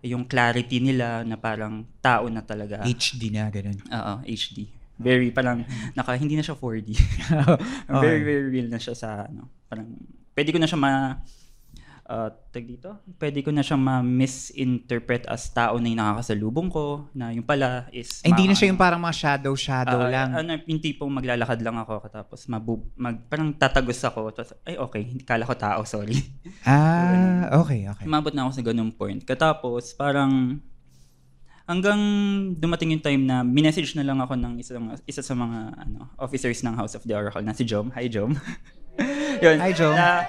yung 0.00 0.24
clarity 0.24 0.80
nila 0.80 1.28
na 1.28 1.36
parang 1.36 1.84
tao 2.00 2.32
na 2.32 2.40
talaga. 2.40 2.80
HD 2.88 3.28
na, 3.28 3.52
ganun. 3.52 3.76
Oo, 3.84 4.14
HD. 4.24 4.64
Very, 4.96 5.28
parang, 5.30 5.62
naka, 5.92 6.16
hindi 6.16 6.40
na 6.40 6.42
siya 6.42 6.56
4D. 6.56 6.88
Okay. 7.88 8.00
Very, 8.00 8.22
very 8.24 8.46
real 8.48 8.68
na 8.72 8.80
siya 8.80 8.96
sa, 8.96 9.28
ano, 9.28 9.46
parang, 9.68 9.92
pwede 10.32 10.50
ko 10.50 10.58
na 10.58 10.66
siya 10.66 10.80
ma, 10.80 11.20
uh, 12.08 12.32
tag 12.50 12.64
dito, 12.64 12.90
pwede 13.20 13.44
ko 13.44 13.52
na 13.52 13.60
siya 13.60 13.76
ma-misinterpret 13.76 15.28
as 15.28 15.46
tao 15.48 15.76
na 15.76 15.86
yung 15.86 16.00
nakakasalubong 16.00 16.68
ko, 16.68 17.06
na 17.12 17.30
yung 17.30 17.44
pala 17.44 17.86
is, 17.92 18.24
Ay, 18.24 18.32
hindi 18.32 18.48
na 18.48 18.56
siya 18.56 18.72
yung 18.72 18.80
parang 18.80 18.98
mga 18.98 19.14
shadow-shadow 19.14 20.00
Ah, 20.00 20.10
lang. 20.10 20.28
Ano, 20.34 20.56
yung 20.64 20.80
tipong 20.80 21.12
maglalakad 21.12 21.60
lang 21.60 21.76
ako 21.76 22.08
tapos 22.08 22.48
mabu- 22.48 22.88
mag, 22.96 23.20
parang 23.28 23.52
tatagos 23.52 24.00
ako. 24.00 24.32
Tapos, 24.32 24.56
ay 24.64 24.74
okay, 24.74 25.02
hindi 25.04 25.22
kala 25.22 25.44
ko 25.44 25.54
tao, 25.54 25.84
sorry. 25.84 26.16
ah, 26.64 27.52
okay, 27.60 27.86
okay. 27.86 28.04
Umabot 28.08 28.32
na 28.32 28.48
ako 28.48 28.52
sa 28.56 28.64
ganung 28.64 28.90
point. 28.90 29.20
Katapos, 29.20 29.92
parang 29.92 30.58
hanggang 31.68 32.00
dumating 32.56 32.96
yung 32.96 33.04
time 33.04 33.22
na 33.22 33.44
minessage 33.44 33.92
na 33.92 34.00
lang 34.00 34.16
ako 34.16 34.32
ng 34.34 34.56
isa, 34.56 34.72
isa 35.04 35.20
sa 35.20 35.36
mga 35.36 35.76
ano, 35.76 36.08
officers 36.16 36.64
ng 36.64 36.72
House 36.72 36.96
of 36.96 37.04
the 37.04 37.12
Oracle 37.12 37.44
na 37.44 37.52
si 37.52 37.68
Jom. 37.68 37.92
Hi, 37.92 38.08
Jom. 38.08 38.32
Yun. 39.44 39.60
Hi, 39.60 39.70
Jom. 39.70 39.92
Na, 39.92 40.24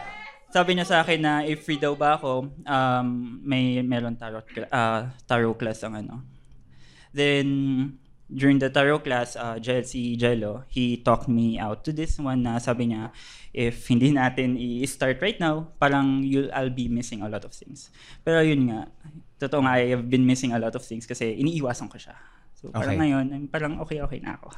sabi 0.50 0.76
niya 0.78 0.86
sa 0.86 0.98
akin 1.06 1.20
na 1.22 1.34
if 1.46 1.66
free 1.66 1.78
daw 1.78 1.94
ba 1.94 2.18
ako, 2.18 2.50
um, 2.66 3.08
may 3.46 3.82
meron 3.86 4.18
tarot, 4.18 4.46
ah, 4.74 5.14
tarot 5.30 5.54
class 5.58 5.82
ang 5.86 6.02
ano. 6.02 6.26
Then, 7.14 7.98
during 8.30 8.62
the 8.62 8.70
tarot 8.70 9.02
class, 9.02 9.34
uh, 9.34 9.58
Jel, 9.58 9.82
si 9.86 10.14
Jello, 10.14 10.66
he 10.70 11.02
talked 11.02 11.26
me 11.26 11.58
out 11.58 11.82
to 11.86 11.92
this 11.94 12.22
one 12.22 12.46
na 12.46 12.62
sabi 12.62 12.94
niya, 12.94 13.10
if 13.54 13.90
hindi 13.90 14.14
natin 14.14 14.54
i-start 14.54 15.18
right 15.22 15.42
now, 15.42 15.74
parang 15.82 16.22
you'll, 16.22 16.54
I'll 16.54 16.70
be 16.70 16.86
missing 16.86 17.26
a 17.26 17.30
lot 17.30 17.42
of 17.46 17.54
things. 17.54 17.90
Pero 18.22 18.46
yun 18.46 18.70
nga, 18.70 18.86
totoo 19.42 19.66
nga, 19.66 19.82
I 19.82 19.90
have 19.98 20.06
been 20.06 20.26
missing 20.26 20.54
a 20.54 20.62
lot 20.62 20.78
of 20.78 20.86
things 20.86 21.10
kasi 21.10 21.34
iniiwasan 21.42 21.90
ko 21.90 21.98
siya. 21.98 22.14
So 22.54 22.70
parang 22.70 22.98
Okay. 22.98 23.02
ngayon, 23.10 23.26
parang 23.50 23.74
okay-okay 23.82 24.22
na 24.22 24.38
ako. 24.38 24.54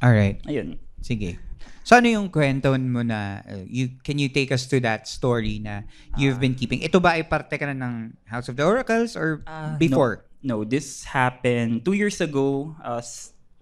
Alright. 0.00 0.40
Ayun. 0.48 0.80
Sige. 1.00 1.40
So 1.82 1.96
ano 1.96 2.06
yung 2.06 2.28
kwento 2.30 2.70
mo 2.78 3.02
na, 3.02 3.42
uh, 3.48 3.64
you, 3.66 3.98
can 4.04 4.20
you 4.20 4.28
take 4.28 4.52
us 4.52 4.68
to 4.68 4.78
that 4.84 5.08
story 5.08 5.58
na 5.58 5.82
you've 6.14 6.38
been 6.38 6.54
keeping? 6.54 6.84
Ito 6.84 7.00
ba 7.00 7.18
ay 7.18 7.26
parte 7.26 7.56
ka 7.56 7.66
na 7.66 7.74
ng 7.74 8.14
House 8.30 8.46
of 8.46 8.54
the 8.54 8.62
Oracles 8.62 9.16
or 9.16 9.42
before? 9.80 10.28
No, 10.44 10.62
no, 10.62 10.64
this 10.64 11.02
happened 11.04 11.82
two 11.84 11.96
years 11.96 12.20
ago. 12.20 12.76
Uh, 12.84 13.02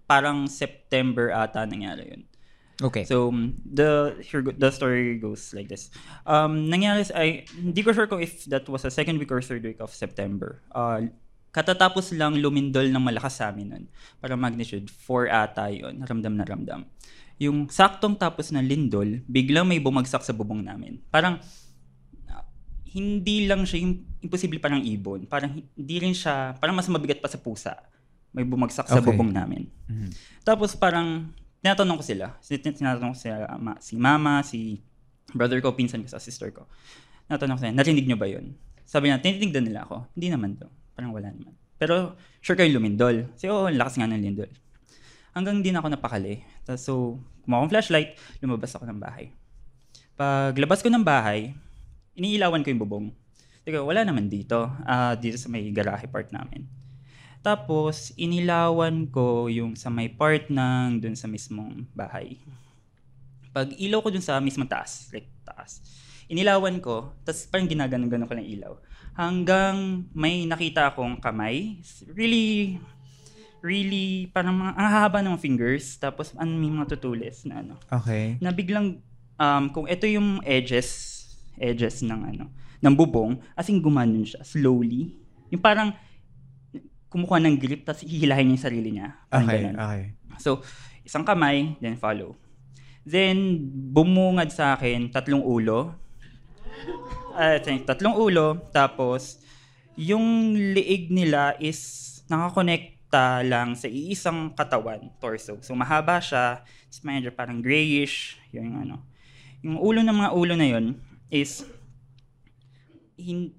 parang 0.08 0.48
September 0.48 1.30
ata 1.30 1.68
nangyari 1.68 2.16
yun. 2.16 2.22
Okay. 2.78 3.02
So 3.04 3.28
um, 3.28 3.58
the 3.66 4.16
here 4.22 4.40
go- 4.40 4.54
the 4.54 4.70
story 4.70 5.18
goes 5.18 5.50
like 5.50 5.68
this. 5.68 5.90
Um 6.24 6.70
nangyari 6.70 7.04
ay 7.10 7.44
hindi 7.52 7.82
ko 7.82 7.90
sure 7.90 8.06
kung 8.06 8.22
if 8.22 8.46
that 8.48 8.64
was 8.70 8.86
a 8.86 8.92
second 8.92 9.18
week 9.18 9.34
or 9.34 9.42
third 9.42 9.66
week 9.66 9.82
of 9.82 9.90
September. 9.90 10.62
Uh 10.70 11.10
katatapos 11.50 12.14
lang 12.14 12.38
lumindol 12.38 12.86
ng 12.86 13.02
malakas 13.02 13.42
sa 13.42 13.50
amin 13.50 13.66
nun. 13.68 13.84
Parang 14.22 14.38
magnitude 14.38 14.86
4 14.88 15.26
ata 15.28 15.68
yun. 15.74 16.06
Ramdam 16.06 16.38
na 16.38 16.46
ramdam. 16.46 16.86
Yung 17.38 17.70
saktong 17.70 18.18
tapos 18.18 18.50
ng 18.50 18.62
lindol, 18.62 19.22
biglang 19.24 19.62
may 19.62 19.78
bumagsak 19.78 20.26
sa 20.26 20.34
bubong 20.34 20.62
namin. 20.62 20.98
Parang 21.08 21.38
uh, 22.26 22.44
hindi 22.90 23.46
lang 23.46 23.62
siya 23.62 23.78
yung 23.82 24.02
imposible 24.18 24.58
parang 24.58 24.82
ibon. 24.82 25.22
Parang 25.30 25.54
hindi 25.54 25.96
rin 26.02 26.10
siya, 26.12 26.58
parang 26.58 26.74
mas 26.74 26.90
mabigat 26.90 27.22
pa 27.22 27.30
sa 27.30 27.38
pusa. 27.38 27.78
May 28.34 28.42
bumagsak 28.42 28.90
sa 28.90 28.98
Okay. 28.98 29.06
bubong 29.08 29.30
namin. 29.30 29.70
Mhm. 29.86 30.10
Tapos 30.42 30.74
parang 30.74 31.30
tinatanong 31.62 31.98
ko 31.98 32.04
sila. 32.04 32.26
Tinatanong 32.42 33.14
ko 33.14 33.18
sila, 33.18 33.46
ama, 33.46 33.78
si 33.78 33.94
mama, 33.94 34.42
si 34.42 34.82
brother 35.30 35.62
ko, 35.62 35.72
pinsan 35.74 36.02
ko, 36.02 36.10
sa 36.10 36.18
sister 36.18 36.50
ko. 36.50 36.66
Tinatanong 37.26 37.54
ko 37.54 37.60
sila, 37.62 37.74
narinig 37.74 38.06
nyo 38.06 38.18
ba 38.18 38.26
yun? 38.26 38.54
Sabi 38.82 39.12
na, 39.12 39.20
tinitignan 39.20 39.68
nila 39.68 39.84
ako. 39.84 40.10
Hindi 40.16 40.28
naman 40.32 40.56
to. 40.56 40.66
Parang 40.96 41.12
wala 41.12 41.28
naman. 41.28 41.52
Pero 41.78 42.16
sure 42.40 42.56
kayo 42.56 42.72
lumindol. 42.74 43.30
Kasi 43.36 43.46
oo, 43.46 43.68
ang 43.68 43.76
lakas 43.78 44.00
nga 44.00 44.08
ng 44.08 44.18
lindol. 44.18 44.50
Hanggang 45.30 45.60
hindi 45.60 45.70
na 45.70 45.78
ako 45.78 45.94
napakali. 45.94 46.40
Tapos 46.68 46.84
so, 46.84 47.16
kumuha 47.48 47.64
akong 47.64 47.72
flashlight, 47.72 48.20
lumabas 48.44 48.76
ako 48.76 48.84
ng 48.84 49.00
bahay. 49.00 49.32
Paglabas 50.20 50.84
ko 50.84 50.92
ng 50.92 51.00
bahay, 51.00 51.56
iniilawan 52.12 52.60
ko 52.60 52.68
yung 52.68 52.82
bubong. 52.84 53.06
Teka, 53.64 53.80
wala 53.80 54.04
naman 54.04 54.28
dito. 54.28 54.68
Ah, 54.84 55.16
dito 55.16 55.40
sa 55.40 55.48
may 55.48 55.64
garahe 55.72 56.04
part 56.04 56.28
namin. 56.28 56.68
Tapos, 57.40 58.12
inilawan 58.20 59.08
ko 59.08 59.48
yung 59.48 59.72
sa 59.80 59.88
may 59.88 60.12
part 60.12 60.52
ng 60.52 61.00
dun 61.00 61.16
sa 61.16 61.24
mismong 61.24 61.88
bahay. 61.96 62.36
Pag 63.56 63.72
ilaw 63.80 64.04
ko 64.04 64.12
dun 64.12 64.20
sa 64.20 64.36
mismong 64.36 64.68
taas, 64.68 65.08
like 65.08 65.32
taas, 65.48 65.80
inilawan 66.28 66.76
ko, 66.84 67.16
tapos 67.24 67.48
parang 67.48 67.64
ginaganon-ganon 67.64 68.28
ko 68.28 68.36
ng 68.36 68.48
ilaw. 68.60 68.72
Hanggang 69.16 70.04
may 70.12 70.44
nakita 70.44 70.92
akong 70.92 71.16
kamay, 71.16 71.80
really, 72.12 72.76
really, 73.60 74.30
parang 74.30 74.54
mga, 74.54 74.72
ang 74.74 74.88
haba 74.88 75.18
ng 75.20 75.36
fingers, 75.36 75.98
tapos 75.98 76.32
ano, 76.34 76.52
may 76.54 76.70
mga 76.70 76.94
tutulis 76.94 77.42
na 77.44 77.60
ano 77.60 77.74
Okay. 77.90 78.38
na 78.38 78.50
biglang 78.50 79.02
um, 79.38 79.64
kung 79.70 79.86
ito 79.86 80.04
yung 80.04 80.42
edges 80.42 81.16
edges 81.58 82.02
ng 82.02 82.20
ano 82.22 82.44
ng 82.78 82.94
bubong 82.94 83.38
as 83.58 83.66
in 83.66 83.82
gumanon 83.82 84.22
siya 84.22 84.42
slowly 84.46 85.10
yung 85.50 85.58
parang 85.58 85.90
kumukuha 87.10 87.42
ng 87.42 87.56
grip 87.58 87.82
tapos 87.82 88.06
hihilahin 88.06 88.46
niya 88.46 88.54
yung 88.54 88.62
sarili 88.62 88.90
niya 88.94 89.08
Okay, 89.26 89.66
ganun. 89.66 89.74
okay. 89.74 90.02
so 90.38 90.62
isang 91.02 91.26
kamay 91.26 91.74
then 91.82 91.98
follow 91.98 92.38
then 93.02 93.58
bumungad 93.90 94.54
sa 94.54 94.78
akin 94.78 95.10
tatlong 95.10 95.42
ulo 95.42 95.98
think 97.64 97.86
tatlong 97.88 98.14
ulo 98.14 98.62
tapos 98.70 99.42
yung 99.98 100.54
liig 100.54 101.10
nila 101.10 101.58
is 101.58 102.06
nakakonekta 103.08 103.48
lang 103.48 103.72
sa 103.74 103.88
iisang 103.88 104.52
katawan, 104.54 105.10
torso. 105.20 105.56
So 105.64 105.74
mahaba 105.74 106.20
siya, 106.20 106.62
it's 106.88 107.00
medyo 107.00 107.32
parang 107.32 107.64
grayish, 107.64 108.36
yung 108.52 108.84
ano. 108.84 109.02
Yung 109.64 109.80
ulo 109.80 110.04
ng 110.04 110.12
mga 110.14 110.30
ulo 110.36 110.54
na 110.54 110.68
yun 110.68 111.00
is 111.32 111.64
hin, 113.16 113.52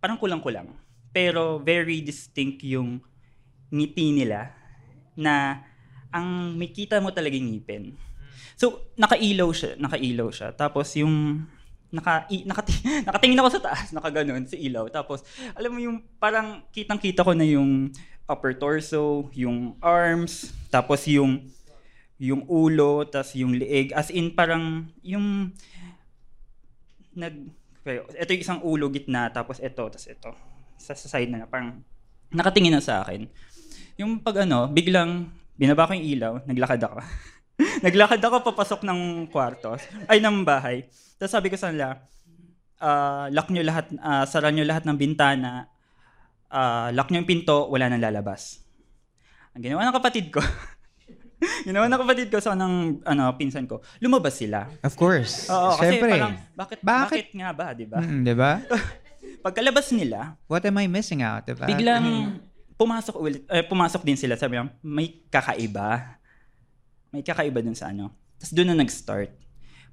parang 0.00 0.20
kulang-kulang. 0.20 0.68
Pero 1.12 1.60
very 1.60 2.00
distinct 2.00 2.64
yung 2.64 3.00
ngiti 3.72 4.12
nila 4.12 4.52
na 5.16 5.64
ang 6.12 6.56
may 6.56 6.68
kita 6.68 7.00
mo 7.00 7.08
talaga 7.08 7.36
yung 7.36 7.56
ngipin. 7.56 7.96
So, 8.56 8.92
nakailaw 9.00 9.48
siya, 9.52 9.80
nakailaw 9.80 10.28
siya. 10.28 10.52
Tapos 10.52 10.92
yung 10.96 11.48
naka, 11.92 12.24
i, 12.32 12.48
nakati, 12.48 12.72
nakatingin 13.08 13.40
ako 13.40 13.50
sa 13.52 13.62
taas, 13.68 13.92
nakaganon, 13.92 14.48
si 14.48 14.56
ilaw. 14.56 14.88
Tapos, 14.88 15.20
alam 15.52 15.70
mo 15.76 15.78
yung 15.78 16.00
parang 16.16 16.64
kitang-kita 16.72 17.20
ko 17.20 17.36
na 17.36 17.44
yung 17.44 17.92
upper 18.32 18.56
torso, 18.56 19.28
yung 19.36 19.76
arms, 19.84 20.56
tapos 20.72 21.04
yung 21.04 21.44
yung 22.22 22.46
ulo, 22.46 23.02
tapos 23.02 23.34
yung 23.34 23.58
leeg. 23.58 23.90
As 23.92 24.08
in, 24.14 24.30
parang 24.30 24.86
yung 25.02 25.50
nag... 27.18 27.34
Ito 28.14 28.30
yung 28.30 28.44
isang 28.46 28.62
ulo, 28.62 28.86
gitna, 28.94 29.26
tapos 29.34 29.58
ito, 29.58 29.90
tapos 29.90 30.06
ito. 30.06 30.30
Sa, 30.78 30.94
sa 30.94 31.10
side 31.10 31.34
na, 31.34 31.50
parang 31.50 31.82
nakatingin 32.30 32.78
na 32.78 32.82
sa 32.82 33.02
akin. 33.02 33.26
Yung 33.98 34.22
pag 34.22 34.46
ano, 34.46 34.70
biglang 34.70 35.34
binaba 35.58 35.90
ko 35.90 35.98
yung 35.98 36.06
ilaw, 36.06 36.32
naglakad 36.46 36.78
ako. 36.78 37.02
naglakad 37.86 38.22
ako 38.22 38.36
papasok 38.54 38.80
ng 38.86 39.26
kwarto, 39.26 39.74
ay 40.06 40.22
ng 40.22 40.46
bahay. 40.46 40.86
Tapos 41.18 41.34
sabi 41.34 41.50
ko 41.50 41.58
sa 41.58 41.74
nila, 41.74 42.06
uh, 42.78 43.26
lock 43.34 43.50
nyo 43.50 43.66
lahat, 43.66 43.90
uh, 43.98 44.24
sara 44.30 44.54
nyo 44.54 44.62
lahat 44.62 44.86
ng 44.86 44.96
bintana, 44.96 45.66
uh, 46.52 46.88
lock 46.92 47.08
nyo 47.08 47.24
yung 47.24 47.30
pinto, 47.30 47.66
wala 47.72 47.88
nang 47.88 48.04
lalabas. 48.04 48.60
Ang 49.56 49.64
ginawa 49.64 49.88
ng 49.88 49.96
kapatid 49.96 50.28
ko, 50.28 50.40
ginawa 51.66 51.88
ng 51.88 52.00
kapatid 52.04 52.28
ko 52.28 52.38
sa 52.38 52.54
ng 52.54 53.02
ano, 53.02 53.24
pinsan 53.34 53.64
ko, 53.64 53.80
lumabas 53.98 54.36
sila. 54.38 54.68
Of 54.84 54.94
course. 54.94 55.48
Oo, 55.48 55.74
kasi 55.80 55.96
Siyempre. 55.98 56.12
parang, 56.12 56.34
bakit, 56.54 56.78
Bakit? 56.84 56.84
bakit, 56.84 57.26
nga 57.34 57.48
ba, 57.50 57.66
di 57.72 57.86
ba? 57.88 57.98
Mm, 58.00 58.22
di 58.22 58.34
ba? 58.36 58.52
Pagkalabas 59.44 59.90
nila, 59.90 60.38
What 60.46 60.62
am 60.68 60.78
I 60.78 60.86
missing 60.86 61.24
out? 61.24 61.48
Diba? 61.48 61.66
biglang 61.66 62.38
pumasok 62.78 63.14
ulit, 63.18 63.42
eh, 63.50 63.62
pumasok 63.66 64.02
din 64.02 64.18
sila. 64.18 64.34
Sabi 64.38 64.58
niya, 64.58 64.70
may 64.82 65.22
kakaiba. 65.30 66.18
May 67.10 67.22
kakaiba 67.26 67.62
dun 67.62 67.74
sa 67.74 67.90
ano. 67.90 68.10
Tapos 68.38 68.54
doon 68.54 68.74
na 68.74 68.78
nag-start. 68.82 69.30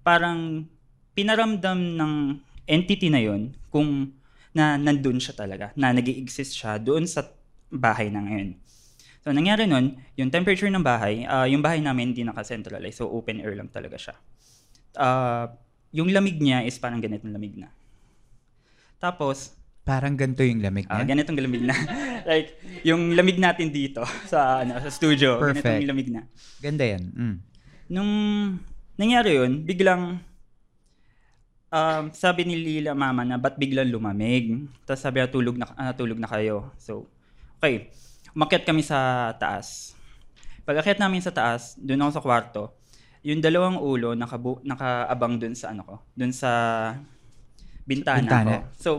Parang 0.02 0.66
pinaramdam 1.14 1.78
ng 1.98 2.14
entity 2.66 3.10
na 3.10 3.22
yon 3.22 3.54
kung 3.70 4.14
na 4.52 4.76
nandun 4.76 5.22
siya 5.22 5.34
talaga, 5.38 5.72
na 5.78 5.94
nag 5.94 6.06
exist 6.10 6.58
siya 6.58 6.82
doon 6.82 7.06
sa 7.06 7.26
bahay 7.70 8.10
na 8.10 8.26
ngayon. 8.26 8.58
So, 9.20 9.36
nangyari 9.36 9.68
nun, 9.68 10.00
yung 10.16 10.32
temperature 10.32 10.72
ng 10.72 10.82
bahay, 10.82 11.28
ah, 11.28 11.46
yung 11.46 11.62
bahay 11.62 11.84
namin 11.84 12.16
hindi 12.16 12.24
naka-centralize, 12.24 12.98
so 12.98 13.06
open 13.06 13.44
air 13.44 13.54
lang 13.54 13.70
talaga 13.70 14.00
siya. 14.00 14.16
Ah, 14.96 15.54
yung 15.92 16.10
lamig 16.10 16.40
niya 16.40 16.66
is 16.66 16.80
parang 16.80 17.02
ganitong 17.04 17.34
lamig 17.34 17.54
na. 17.58 17.70
Tapos, 19.00 19.56
Parang 19.90 20.14
ganito 20.14 20.46
yung 20.46 20.62
lamig 20.62 20.86
Ah, 20.86 21.02
niya. 21.02 21.18
ganitong 21.18 21.34
lamig 21.42 21.66
na. 21.66 21.74
like, 22.30 22.62
yung 22.86 23.18
lamig 23.18 23.42
natin 23.42 23.74
dito 23.74 24.06
sa 24.30 24.62
ano 24.62 24.78
sa 24.78 24.92
studio, 24.94 25.42
Perfect. 25.42 25.66
ganitong 25.66 25.90
lamig 25.90 26.10
na. 26.14 26.22
Ganda 26.62 26.86
yan. 26.86 27.04
Mm. 27.10 27.36
Nung 27.90 28.12
nangyari 29.02 29.42
yun, 29.42 29.66
biglang 29.66 30.22
um, 31.70 32.04
sabi 32.12 32.44
ni 32.44 32.56
Lila 32.56 32.94
mama 32.94 33.24
na 33.24 33.38
ba't 33.38 33.56
biglang 33.56 33.90
lumamig? 33.90 34.68
Tapos 34.84 35.02
sabi 35.02 35.20
niya, 35.20 35.30
tulog 35.30 35.56
na, 35.56 35.70
ah, 35.74 35.94
tulog 35.94 36.18
na 36.18 36.28
kayo. 36.28 36.70
So, 36.78 37.06
okay. 37.58 37.90
Umakyat 38.32 38.64
kami 38.64 38.82
sa 38.82 39.32
taas. 39.36 39.94
Pag 40.62 40.82
akyat 40.82 41.02
namin 41.02 41.18
sa 41.18 41.34
taas, 41.34 41.74
doon 41.76 42.06
ako 42.06 42.12
sa 42.14 42.22
kwarto, 42.22 42.64
yung 43.26 43.42
dalawang 43.42 43.82
ulo 43.82 44.14
nakabu- 44.14 44.62
nakaabang 44.62 45.42
doon 45.42 45.58
sa 45.58 45.74
ano 45.74 45.82
ko, 45.82 45.96
doon 46.14 46.30
sa 46.32 46.52
bintana, 47.84 48.22
Bintana. 48.22 48.52
ko. 48.54 48.58
So, 48.78 48.90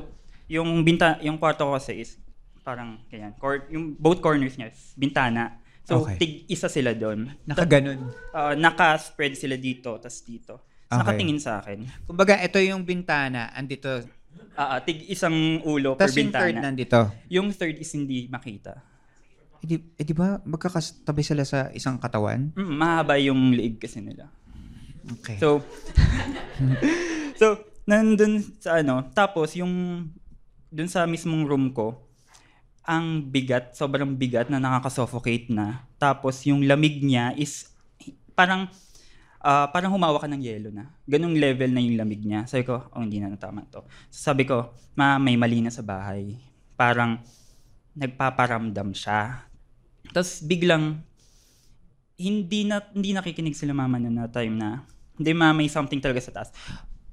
yung 0.50 0.82
binta 0.82 1.16
yung 1.22 1.38
kwarto 1.38 1.62
ko 1.62 1.78
kasi 1.78 2.02
is 2.02 2.18
parang 2.60 2.98
ganyan. 3.06 3.32
Cor- 3.38 3.70
yung 3.70 3.94
both 3.96 4.18
corners 4.18 4.58
niya 4.58 4.74
is 4.74 4.92
bintana. 4.98 5.62
So, 5.86 6.04
Okay. 6.04 6.16
tig 6.18 6.32
isa 6.46 6.66
sila 6.66 6.90
doon. 6.92 7.32
Nakaganon. 7.46 7.98
Uh, 8.30 8.54
naka-spread 8.54 9.34
sila 9.34 9.56
dito, 9.56 9.94
tas 9.98 10.22
dito. 10.22 10.62
Okay. 10.90 10.98
Nakatingin 11.06 11.38
sa 11.38 11.62
akin. 11.62 11.86
Kumbaga, 12.02 12.34
ito 12.42 12.58
yung 12.58 12.82
bintana. 12.82 13.54
Andito. 13.54 14.02
Ah, 14.58 14.74
ah, 14.76 14.80
tig 14.82 15.06
isang 15.06 15.62
ulo 15.62 15.94
per 15.94 16.10
Tapos 16.10 16.18
yung 16.18 16.34
bintana. 16.34 16.42
third 16.42 16.56
nandito. 16.58 17.00
Yung 17.30 17.48
third 17.54 17.78
is 17.78 17.90
hindi 17.94 18.26
makita. 18.26 18.74
Eh 19.62 19.66
di, 19.70 19.76
eh, 19.78 20.02
di 20.02 20.10
ba 20.10 20.42
magkakastabi 20.42 21.22
sila 21.22 21.46
sa 21.46 21.70
isang 21.70 21.94
katawan? 22.02 22.50
Mm, 22.58 22.74
mahaba 22.74 23.14
yung 23.22 23.54
liig 23.54 23.78
kasi 23.78 24.02
nila. 24.02 24.34
Okay. 25.22 25.38
So, 25.38 25.62
so, 27.40 27.62
nandun 27.86 28.42
sa 28.58 28.82
ano, 28.82 29.06
tapos 29.14 29.54
yung, 29.54 30.06
dun 30.74 30.90
sa 30.90 31.06
mismong 31.06 31.46
room 31.46 31.70
ko, 31.70 32.10
ang 32.82 33.30
bigat, 33.30 33.78
sobrang 33.78 34.18
bigat 34.18 34.50
na 34.50 34.58
nakaka-suffocate 34.58 35.54
na. 35.54 35.86
Tapos 36.02 36.42
yung 36.50 36.66
lamig 36.66 36.98
niya 37.06 37.30
is 37.38 37.70
parang 38.34 38.66
ah, 39.40 39.66
parang 39.72 39.92
humawa 39.92 40.20
ka 40.20 40.28
ng 40.28 40.42
yelo 40.44 40.68
na. 40.70 40.92
Ganong 41.08 41.36
level 41.36 41.72
na 41.72 41.80
yung 41.80 41.96
lamig 41.96 42.22
niya. 42.22 42.44
Sabi 42.44 42.68
ko, 42.68 42.88
oh, 42.92 43.02
hindi 43.02 43.18
na 43.18 43.32
natama 43.32 43.64
to. 43.72 43.84
So, 44.12 44.32
sabi 44.32 44.44
ko, 44.44 44.76
ma, 44.94 45.16
may 45.16 45.36
mali 45.40 45.64
na 45.64 45.72
sa 45.72 45.80
bahay. 45.80 46.36
Parang 46.76 47.20
nagpaparamdam 47.96 48.94
siya. 48.94 49.50
Tapos 50.10 50.40
biglang 50.44 51.02
hindi 52.20 52.68
na 52.68 52.84
hindi 52.92 53.16
nakikinig 53.16 53.56
sila 53.56 53.72
mama 53.72 53.96
na 53.96 54.12
na 54.12 54.28
time 54.28 54.54
na 54.56 54.84
hindi 55.16 55.32
ma 55.32 55.56
may 55.56 55.68
something 55.68 56.00
talaga 56.00 56.20
sa 56.20 56.32
taas. 56.32 56.50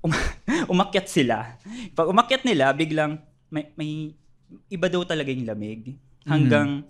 Um, 0.03 0.11
umakyat 0.73 1.07
sila. 1.07 1.59
Pag 1.95 2.11
umakyat 2.11 2.43
nila, 2.43 2.71
biglang 2.71 3.19
may, 3.51 3.71
may 3.75 4.15
iba 4.71 4.87
daw 4.87 5.03
talaga 5.03 5.31
yung 5.31 5.47
lamig. 5.47 5.95
Hanggang 6.27 6.83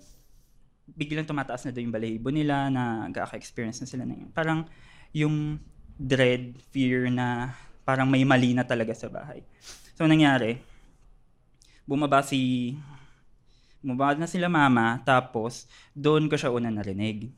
biglang 0.97 1.29
tumataas 1.29 1.65
na 1.65 1.73
daw 1.73 1.81
yung 1.81 1.93
balahibo 1.93 2.29
nila 2.33 2.69
na 2.73 3.09
nagkaka-experience 3.09 3.81
na 3.81 3.89
sila 3.89 4.03
na 4.05 4.17
yun. 4.17 4.29
Parang 4.33 4.65
yung 5.13 5.59
dread, 5.97 6.57
fear 6.71 7.09
na 7.09 7.57
parang 7.87 8.07
may 8.07 8.21
mali 8.27 8.51
na 8.53 8.67
talaga 8.67 8.93
sa 8.93 9.07
bahay. 9.07 9.41
So, 9.97 10.05
nangyari, 10.05 10.61
bumaba 11.87 12.21
si 12.21 12.75
bumaba 13.79 14.19
na 14.19 14.27
sila 14.27 14.51
mama, 14.51 14.99
tapos 15.07 15.65
doon 15.95 16.27
ko 16.27 16.35
siya 16.35 16.51
una 16.51 16.67
narinig. 16.67 17.31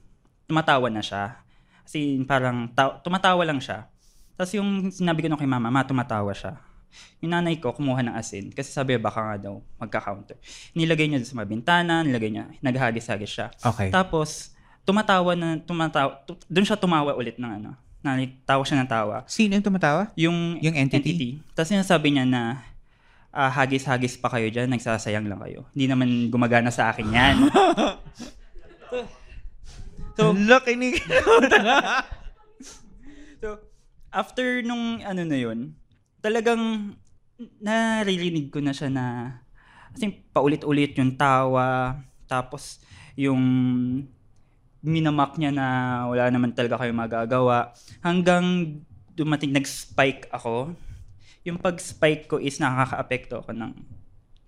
Tumatawa 0.50 0.90
na 0.90 1.06
siya. 1.06 1.38
Kasi 1.86 2.18
parang 2.26 2.70
ta- 2.74 2.98
tumatawa 3.06 3.46
lang 3.46 3.62
siya. 3.62 3.86
Tapos 4.34 4.56
yung 4.58 4.90
sinabi 4.90 5.22
ko 5.22 5.30
na 5.30 5.38
kay 5.38 5.46
mama, 5.46 5.70
ma, 5.70 5.86
tumatawa 5.86 6.34
siya. 6.34 6.58
Yung 7.22 7.36
nanay 7.36 7.62
ko, 7.62 7.70
kumuha 7.76 8.02
ng 8.02 8.16
asin. 8.18 8.50
Kasi 8.50 8.74
sabi, 8.74 8.98
baka 8.98 9.22
nga 9.22 9.38
daw, 9.38 9.62
magka-counter. 9.78 10.40
Nilagay 10.74 11.06
niya 11.06 11.22
sa 11.22 11.38
mga 11.38 11.50
bintana, 11.52 12.02
nilagay 12.02 12.34
niya, 12.34 12.46
naghagis-hagis 12.64 13.30
siya. 13.30 13.48
Okay. 13.62 13.94
Tapos, 13.94 14.58
tumatawa 14.90 15.38
na, 15.38 15.62
tumatawa, 15.62 16.18
tu- 16.26 16.42
doon 16.50 16.66
siya 16.66 16.82
tumawa 16.82 17.14
ulit 17.14 17.38
ng 17.38 17.62
ano. 17.62 17.78
Tawa 18.50 18.66
siya 18.66 18.82
ng 18.82 18.90
tawa. 18.90 19.22
Sino 19.30 19.54
yung 19.54 19.62
tumatawa? 19.62 20.10
Yung, 20.18 20.58
Yung 20.66 20.74
entity? 20.74 21.38
Tapos 21.54 21.70
sinasabi 21.70 22.18
niya 22.18 22.26
na, 22.26 22.66
ah, 23.30 23.54
hagis-hagis 23.54 24.18
pa 24.18 24.34
kayo 24.34 24.50
dyan, 24.50 24.74
nagsasayang 24.74 25.30
lang 25.30 25.38
kayo. 25.46 25.70
Hindi 25.78 25.86
naman 25.86 26.10
gumagana 26.34 26.74
sa 26.74 26.90
akin 26.90 27.06
yan. 27.06 27.38
so, 30.18 30.34
Laki 30.34 30.74
ni... 30.74 30.98
so, 33.42 33.62
after 34.10 34.66
nung 34.66 35.06
ano 35.06 35.22
na 35.22 35.38
yun, 35.38 35.78
talagang 36.26 36.98
naririnig 37.62 38.50
ko 38.50 38.58
na 38.58 38.74
siya 38.74 38.90
na, 38.90 39.38
kasi 39.94 40.18
paulit-ulit 40.34 40.98
yung 40.98 41.14
tawa, 41.14 42.02
tapos 42.26 42.82
yung 43.14 43.38
minamak 44.80 45.36
niya 45.36 45.52
na 45.52 45.66
wala 46.08 46.32
naman 46.32 46.56
talaga 46.56 46.80
kayo 46.80 46.96
magagawa. 46.96 47.76
Hanggang 48.00 48.80
dumating, 49.14 49.52
nag-spike 49.52 50.32
ako. 50.32 50.72
Yung 51.44 51.60
pag-spike 51.60 52.32
ko 52.32 52.40
is 52.40 52.60
nakaka-apekto 52.60 53.44
ako 53.44 53.52
ng 53.52 53.72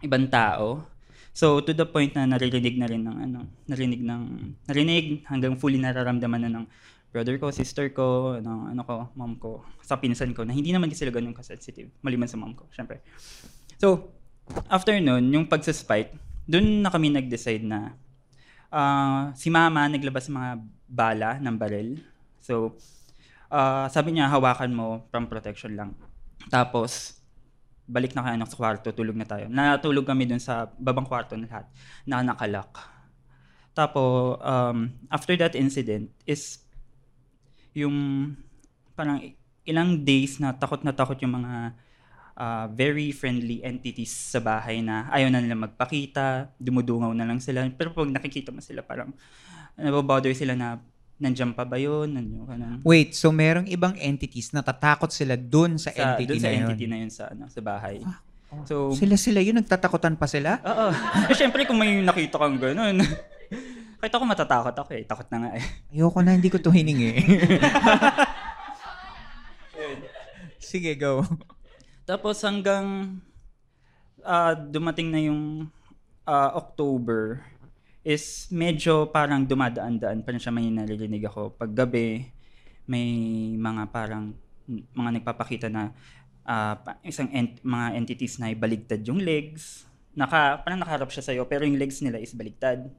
ibang 0.08 0.32
tao. 0.32 0.88
So, 1.32 1.64
to 1.64 1.72
the 1.72 1.88
point 1.88 2.12
na 2.16 2.28
naririnig 2.28 2.76
na 2.76 2.88
rin 2.88 3.08
ng 3.08 3.18
ano, 3.18 3.40
narinig 3.68 4.04
ng, 4.04 4.24
narinig 4.68 5.24
hanggang 5.28 5.56
fully 5.56 5.80
nararamdaman 5.80 6.48
na 6.48 6.52
ng 6.60 6.66
brother 7.12 7.36
ko, 7.40 7.52
sister 7.52 7.92
ko, 7.92 8.40
ng 8.40 8.72
ano 8.72 8.82
ko, 8.88 8.96
mom 9.16 9.36
ko, 9.36 9.64
sa 9.84 10.00
pinsan 10.00 10.32
ko, 10.32 10.48
na 10.48 10.56
hindi 10.56 10.72
naman 10.72 10.92
sila 10.96 11.12
ganun 11.12 11.36
ka-sensitive, 11.36 11.92
maliban 12.04 12.28
sa 12.28 12.40
mom 12.40 12.56
ko, 12.56 12.68
syempre. 12.72 13.04
So, 13.80 14.16
after 14.72 14.96
nun, 15.00 15.28
yung 15.32 15.48
pagsaspike, 15.52 16.16
dun 16.48 16.84
na 16.84 16.92
kami 16.92 17.12
nag-decide 17.12 17.64
na 17.64 17.96
ah, 18.72 19.36
si 19.36 19.52
mama 19.52 19.86
naglabas 19.92 20.32
ng 20.32 20.36
mga 20.36 20.52
bala 20.88 21.30
ng 21.38 21.56
baril. 21.60 22.00
So, 22.40 22.80
ah, 23.52 23.92
sabi 23.92 24.16
niya, 24.16 24.32
hawakan 24.32 24.72
mo 24.72 25.06
from 25.12 25.28
protection 25.28 25.76
lang. 25.76 25.92
Tapos, 26.50 27.22
balik 27.86 28.16
na 28.16 28.24
kayo 28.24 28.40
sa 28.48 28.58
kwarto, 28.58 28.96
tulog 28.96 29.20
na 29.20 29.28
tayo. 29.28 29.52
Natulog 29.52 30.08
kami 30.08 30.24
dun 30.24 30.40
sa 30.40 30.72
babang 30.80 31.06
kwarto 31.06 31.36
na 31.36 31.46
lahat, 31.46 31.68
na 32.08 32.24
nakalak. 32.24 32.72
Tapos, 33.76 34.40
um, 34.40 34.92
after 35.12 35.36
that 35.36 35.56
incident, 35.56 36.08
is 36.24 36.64
yung 37.76 38.32
parang 38.96 39.20
ilang 39.64 40.04
days 40.04 40.40
na 40.40 40.52
takot 40.52 40.84
na 40.84 40.92
takot 40.92 41.16
yung 41.24 41.40
mga 41.40 41.76
ah, 42.42 42.66
very 42.66 43.14
friendly 43.14 43.62
entities 43.62 44.10
sa 44.10 44.42
bahay 44.42 44.82
na 44.82 45.06
ayaw 45.14 45.30
na 45.30 45.38
nila 45.38 45.54
magpakita, 45.54 46.50
dumudungaw 46.58 47.14
na 47.14 47.30
lang 47.30 47.38
sila. 47.38 47.62
Pero 47.70 47.94
pag 47.94 48.10
nakikita 48.10 48.50
mo 48.50 48.66
sila, 48.66 48.82
parang 48.82 49.14
nabobother 49.78 50.34
sila 50.34 50.58
na 50.58 50.82
nandiyan 51.22 51.54
pa 51.54 51.62
ba 51.62 51.78
yun? 51.78 52.10
Nandiyan 52.18 52.44
ka 52.50 52.56
na. 52.58 52.68
Wait, 52.82 53.14
so 53.14 53.30
merong 53.30 53.70
ibang 53.70 53.94
entities 54.02 54.50
na 54.58 54.66
tatakot 54.66 55.14
sila 55.14 55.38
dun 55.38 55.78
sa, 55.78 55.94
Sa, 55.94 56.18
entity 56.18 56.26
dun 56.26 56.42
sa 56.42 56.50
na 56.50 56.50
yun? 56.50 56.62
entity 56.66 56.86
na 56.90 56.98
yun 56.98 57.12
sa, 57.14 57.30
ano, 57.30 57.46
sa 57.46 57.62
bahay. 57.62 58.02
So, 58.68 58.92
Sila-sila 58.92 59.40
yun, 59.40 59.56
nagtatakutan 59.62 60.18
pa 60.20 60.28
sila? 60.28 60.60
Oo. 60.66 60.92
Eh, 61.32 61.38
syempre, 61.38 61.64
kung 61.64 61.78
may 61.80 62.02
nakita 62.04 62.36
kang 62.36 62.58
gano'n. 62.60 63.00
Kahit 64.02 64.18
ako 64.18 64.24
matatakot 64.26 64.76
ako 64.76 64.90
eh. 64.98 65.06
Takot 65.06 65.30
na 65.30 65.38
nga 65.46 65.50
eh. 65.62 65.66
Ayoko 65.94 66.20
na, 66.26 66.34
hindi 66.34 66.50
ko 66.50 66.58
to 66.58 66.74
hiningi. 66.74 67.22
Sige, 70.60 70.98
go. 70.98 71.22
Tapos 72.12 72.44
hanggang 72.44 73.16
ah, 74.20 74.52
dumating 74.52 75.08
na 75.08 75.24
yung 75.24 75.72
ah, 76.28 76.60
October 76.60 77.40
is 78.04 78.52
medyo 78.52 79.08
parang 79.08 79.48
dumadaan-daan 79.48 80.20
pa 80.20 80.36
rin 80.36 80.44
siya 80.44 80.52
may 80.52 80.68
naririnig 80.68 81.24
ako. 81.24 81.56
Pag 81.56 81.72
gabi, 81.72 82.28
may 82.84 83.08
mga 83.56 83.88
parang 83.96 84.36
mga 84.92 85.24
nagpapakita 85.24 85.72
na 85.72 85.96
pa- 86.84 87.00
isang 87.08 87.32
ent- 87.32 87.64
mga 87.64 87.88
entities 87.96 88.44
na 88.44 88.52
ibaligtad 88.52 89.00
yung 89.08 89.24
legs. 89.24 89.88
Naka, 90.12 90.60
parang 90.68 90.84
nakaharap 90.84 91.08
siya 91.16 91.24
sa'yo, 91.24 91.48
pero 91.48 91.64
yung 91.64 91.80
legs 91.80 92.04
nila 92.04 92.20
is 92.20 92.36
baligtad. 92.36 92.92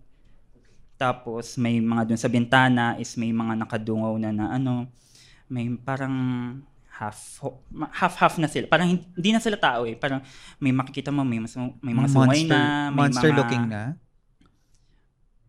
Tapos 0.96 1.60
may 1.60 1.84
mga 1.84 2.08
dun 2.08 2.16
sa 2.16 2.32
bintana 2.32 2.96
is 2.96 3.12
may 3.20 3.28
mga 3.28 3.60
nakadungaw 3.60 4.16
na 4.16 4.32
na 4.32 4.56
ano, 4.56 4.88
may 5.52 5.68
parang 5.84 6.16
half 6.92 7.40
half 7.90 8.14
half 8.20 8.34
na 8.36 8.46
sila. 8.46 8.68
Parang 8.68 8.88
hin- 8.88 9.08
hindi 9.16 9.30
na 9.32 9.40
sila 9.40 9.56
tao 9.56 9.88
eh. 9.88 9.96
Parang 9.96 10.20
may 10.60 10.70
makikita 10.70 11.08
mo 11.08 11.24
may 11.24 11.40
mas, 11.40 11.56
may 11.56 11.94
mga 11.96 12.08
sungay 12.12 12.44
monster, 12.44 12.52
na, 12.52 12.60
may 12.92 12.98
monster 13.00 13.30
mga, 13.32 13.38
looking 13.40 13.64
na? 13.66 13.82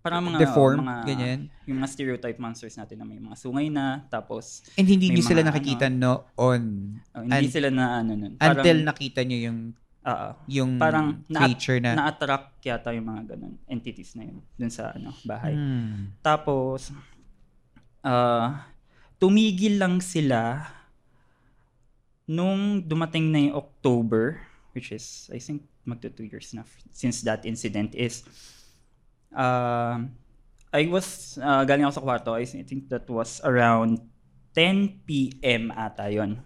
Parang 0.04 0.20
mga 0.20 0.40
Deformed, 0.44 0.84
mga, 0.84 0.96
ganyan? 1.08 1.40
Yung 1.64 1.78
mga 1.80 1.90
stereotype 1.90 2.36
monsters 2.36 2.76
natin 2.76 3.00
na 3.00 3.08
may 3.08 3.20
mga 3.20 3.36
sungay 3.40 3.72
na 3.72 4.04
tapos 4.08 4.64
And 4.76 4.84
hindi 4.84 5.12
niyo 5.12 5.24
sila 5.24 5.44
nakikita 5.44 5.88
ano, 5.88 6.28
noon? 6.36 6.64
oh, 7.12 7.24
hindi 7.24 7.48
Un- 7.48 7.56
sila 7.56 7.70
na 7.72 8.04
ano 8.04 8.12
nun. 8.16 8.34
until 8.36 8.78
nakita 8.84 9.24
niyo 9.24 9.48
yung 9.48 9.60
Oo. 10.04 10.30
yung 10.52 10.72
parang 10.76 11.24
na- 11.32 11.48
creature 11.48 11.80
na, 11.80 11.96
na-attract 11.96 12.60
yata 12.60 12.92
yung 12.92 13.08
mga 13.08 13.36
ganun 13.36 13.56
entities 13.72 14.20
na 14.20 14.28
yun 14.28 14.44
dun 14.60 14.68
sa 14.68 14.92
ano 14.92 15.16
bahay. 15.24 15.56
Hmm. 15.56 16.12
Tapos 16.20 16.92
ah 18.04 18.68
tumigil 19.16 19.80
lang 19.80 20.04
sila 20.04 20.68
nung 22.34 22.82
dumating 22.82 23.30
na 23.30 23.40
yung 23.46 23.56
October 23.62 24.42
which 24.74 24.90
is 24.90 25.30
I 25.30 25.38
think 25.38 25.70
magto 25.86 26.10
two 26.10 26.26
years 26.26 26.50
na 26.58 26.66
since 26.90 27.22
that 27.30 27.46
incident 27.46 27.94
is 27.94 28.26
uh, 29.38 30.02
I 30.74 30.90
was 30.90 31.38
uh, 31.38 31.62
galing 31.70 31.86
ako 31.86 32.02
sa 32.02 32.06
kwarto 32.06 32.34
I 32.34 32.50
think 32.50 32.90
that 32.90 33.06
was 33.06 33.38
around 33.46 34.02
10 34.54 35.06
p.m. 35.10 35.74
ata 35.74 36.14
yon. 36.14 36.38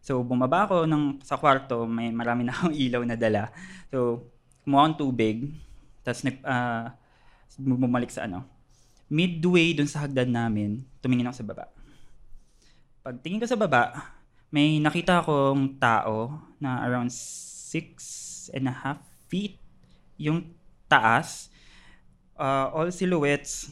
So, 0.00 0.20
bumaba 0.24 0.68
ako 0.68 0.84
ng, 0.84 1.20
sa 1.24 1.40
kwarto, 1.40 1.84
may 1.88 2.12
marami 2.12 2.44
na 2.44 2.52
akong 2.52 2.76
ilaw 2.84 3.02
na 3.04 3.16
dala. 3.16 3.52
So, 3.88 4.28
kumuha 4.64 4.88
akong 4.88 4.98
tubig, 5.00 5.48
tapos 6.04 6.24
nag, 6.24 6.36
ah, 6.44 6.96
bumalik 7.60 8.12
sa 8.12 8.28
ano. 8.28 8.44
Midway 9.10 9.74
dun 9.74 9.90
sa 9.90 10.06
hagdan 10.06 10.30
namin, 10.30 10.84
tumingin 11.02 11.28
ako 11.28 11.36
sa 11.42 11.48
baba. 11.48 11.64
Pagtingin 13.00 13.40
ko 13.42 13.48
sa 13.48 13.58
baba, 13.58 14.14
may 14.50 14.82
nakita 14.82 15.22
akong 15.22 15.78
tao 15.78 16.42
na 16.58 16.82
around 16.82 17.14
six 17.14 18.50
and 18.50 18.66
a 18.66 18.74
half 18.74 18.98
feet 19.30 19.62
yung 20.18 20.50
taas. 20.90 21.48
Ah, 22.34 22.66
all 22.74 22.90
silhouettes, 22.90 23.70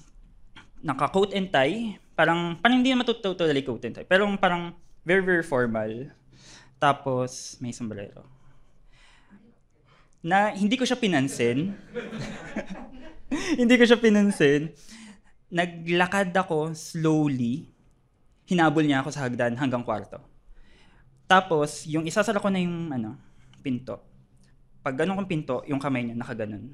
naka-coat 0.81 1.35
and 1.35 1.51
tie. 1.51 1.99
Parang, 2.15 2.55
parang 2.63 2.79
hindi 2.79 2.95
naman 2.95 3.07
to- 3.07 3.19
totally 3.19 3.63
coat 3.67 3.83
and 3.85 3.95
tie. 3.99 4.07
Pero 4.07 4.25
parang 4.39 4.75
very, 5.03 5.23
very 5.23 5.43
formal. 5.43 6.15
Tapos, 6.79 7.59
may 7.59 7.75
sombrero. 7.75 8.23
Na 10.23 10.55
hindi 10.55 10.79
ko 10.79 10.87
siya 10.87 10.99
pinansin. 10.99 11.75
hindi 13.61 13.75
ko 13.75 13.85
siya 13.87 13.99
pinansin. 13.99 14.71
Naglakad 15.51 16.31
ako 16.31 16.71
slowly. 16.77 17.67
Hinabol 18.47 18.87
niya 18.87 19.03
ako 19.03 19.11
sa 19.11 19.27
hagdan 19.27 19.59
hanggang 19.59 19.83
kwarto. 19.83 20.23
Tapos, 21.29 21.85
yung 21.85 22.09
isasara 22.09 22.41
ko 22.41 22.49
na 22.49 22.59
yung 22.59 22.89
ano, 22.89 23.21
pinto. 23.61 24.01
Pag 24.81 24.97
ganun 24.97 25.21
kong 25.21 25.31
pinto, 25.31 25.61
yung 25.69 25.77
kamay 25.77 26.09
niya 26.09 26.17
nakaganon. 26.17 26.73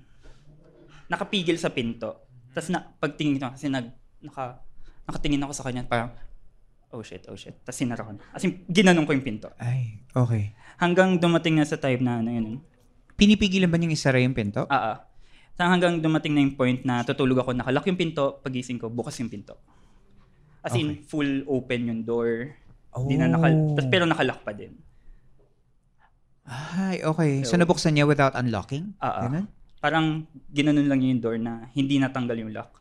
Nakapigil 1.10 1.58
sa 1.58 1.74
pinto. 1.74 2.30
Tapos 2.54 2.70
na, 2.70 2.86
pagtingin 3.02 3.42
ko, 3.42 3.50
kasi 3.50 3.66
nag, 3.66 3.90
naka, 4.22 4.62
nakatingin 5.10 5.42
ako 5.42 5.52
sa 5.58 5.66
kanya, 5.66 5.82
parang, 5.90 6.14
oh 6.94 7.02
shit, 7.02 7.26
oh 7.26 7.34
shit. 7.34 7.58
Tapos 7.66 7.74
sinara 7.74 8.06
ko 8.06 8.14
na. 8.14 8.22
As 8.30 8.46
in, 8.46 8.62
ginanong 8.70 9.10
ko 9.10 9.12
yung 9.18 9.26
pinto. 9.26 9.50
Ay, 9.58 9.98
okay. 10.14 10.54
Hanggang 10.78 11.18
dumating 11.18 11.58
na 11.58 11.66
sa 11.66 11.74
time 11.74 12.06
na 12.06 12.22
ano 12.22 12.30
yun. 12.30 12.62
Pinipigilan 13.18 13.66
ba 13.66 13.74
niyang 13.74 13.98
isara 13.98 14.22
yung 14.22 14.38
pinto? 14.38 14.70
Ah, 14.70 14.94
ah. 14.94 14.96
Sa 15.58 15.66
hanggang 15.66 15.98
dumating 15.98 16.34
na 16.34 16.42
yung 16.46 16.54
point 16.54 16.82
na 16.86 17.02
tutulog 17.02 17.42
ako, 17.42 17.58
nakalock 17.58 17.86
yung 17.90 17.98
pinto, 17.98 18.38
pagising 18.42 18.78
ko, 18.78 18.86
bukas 18.86 19.18
yung 19.18 19.30
pinto. 19.30 19.58
As 20.62 20.78
in, 20.78 21.02
full 21.04 21.42
open 21.50 21.90
yung 21.90 22.00
door. 22.06 22.54
Hindi 22.96 23.14
na 23.18 23.26
nakal... 23.26 23.52
Oh. 23.52 23.74
tas- 23.74 23.90
pero 23.90 24.04
nakalock 24.06 24.40
pa 24.42 24.52
din. 24.52 24.72
Ay, 26.44 27.00
okay. 27.00 27.40
So, 27.42 27.56
So- 27.56 27.60
nabuksan 27.60 27.96
niya 27.96 28.04
without 28.04 28.36
unlocking? 28.36 28.92
Ah, 29.00 29.08
ah. 29.08 29.22
Ganun? 29.26 29.46
Parang 29.80 30.06
ginanon 30.48 30.88
lang 30.88 31.00
yung 31.00 31.20
door 31.20 31.36
na 31.36 31.68
hindi 31.72 31.96
natanggal 31.96 32.36
yung 32.38 32.52
lock. 32.52 32.80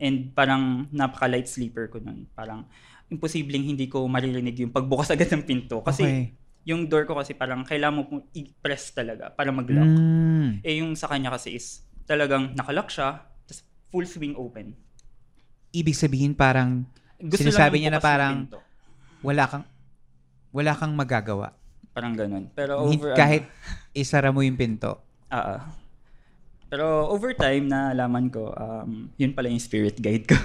And 0.00 0.32
parang 0.32 0.88
napaka-light 0.90 1.46
sleeper 1.46 1.86
ko 1.86 2.00
nun. 2.00 2.26
Parang 2.32 2.66
imposibleng 3.06 3.66
hindi 3.66 3.86
ko 3.86 4.06
maririnig 4.06 4.56
yung 4.58 4.72
pagbukas 4.72 5.10
agad 5.10 5.28
ng 5.28 5.44
pinto. 5.44 5.82
Kasi 5.82 6.02
Okay. 6.02 6.22
yung 6.64 6.86
door 6.86 7.04
ko 7.04 7.14
kasi 7.14 7.34
parang 7.34 7.62
kailangan 7.62 7.94
mo 7.94 8.02
pong 8.06 8.22
i-press 8.32 8.90
talaga 8.90 9.28
para 9.28 9.50
mag-lock. 9.50 9.86
Mm. 9.86 10.62
Eh 10.62 10.80
yung 10.80 10.94
sa 10.94 11.06
kanya 11.06 11.30
kasi 11.30 11.54
is 11.54 11.82
talagang 12.02 12.54
nakalock 12.54 12.88
siya, 12.88 13.22
tapos 13.44 13.60
full 13.90 14.06
swing 14.06 14.34
open. 14.34 14.74
Ibig 15.70 15.94
sabihin 15.94 16.32
parang 16.34 16.86
Gusto 17.16 17.46
sinasabi 17.46 17.78
niya 17.78 17.94
na 17.94 18.02
parang. 18.02 18.50
Wala 19.20 19.44
kang 19.46 19.64
wala 20.50 20.72
kang 20.74 20.92
magagawa. 20.94 21.54
Parang 21.90 22.14
ganun. 22.14 22.50
Pero 22.54 22.86
over... 22.86 23.14
kahit 23.14 23.46
isara 23.94 24.30
mo 24.30 24.42
yung 24.42 24.58
pinto. 24.58 24.98
Ah, 25.30 25.58
ah. 25.58 25.60
Pero 26.70 27.10
over 27.10 27.34
time 27.34 27.66
na 27.66 27.90
alaman 27.90 28.30
ko, 28.30 28.54
um, 28.54 29.10
yun 29.18 29.34
pala 29.34 29.50
yung 29.50 29.62
spirit 29.62 29.98
guide 29.98 30.26
ko. 30.26 30.38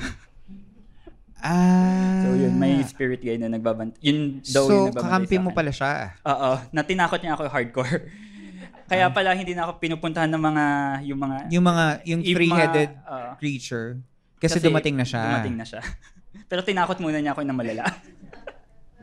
Ah. 1.46 2.26
so 2.26 2.34
yun, 2.34 2.58
may 2.58 2.82
spirit 2.82 3.22
guide 3.22 3.38
na 3.38 3.54
nagbabant. 3.54 3.94
Yun 4.02 4.42
daw 4.42 4.66
so, 4.66 4.74
yung 4.74 4.86
nagbabantay 4.90 5.06
kakampi 5.06 5.38
mo 5.38 5.50
pala 5.54 5.70
siya. 5.70 6.18
Oo, 6.26 6.58
natinakot 6.74 7.22
niya 7.22 7.38
ako 7.38 7.44
hardcore. 7.46 8.10
Kaya 8.90 9.14
pala 9.14 9.38
hindi 9.38 9.54
na 9.54 9.70
ako 9.70 9.78
pinupuntahan 9.78 10.30
ng 10.30 10.42
mga 10.42 10.66
yung 11.06 11.20
mga 11.22 11.38
Yung 11.54 11.66
mga 11.66 11.86
yung 12.06 12.22
Yung 12.22 12.36
three-headed 12.38 12.90
mga, 12.98 13.06
ah, 13.06 13.34
creature 13.38 14.02
kasi, 14.40 14.62
dumating 14.62 14.96
na 14.96 15.06
siya. 15.08 15.22
Dumating 15.26 15.56
na 15.58 15.66
siya. 15.66 15.82
Pero 16.50 16.62
tinakot 16.62 17.00
muna 17.02 17.18
niya 17.18 17.34
ako 17.34 17.42
na 17.42 17.56
malala. 17.56 17.86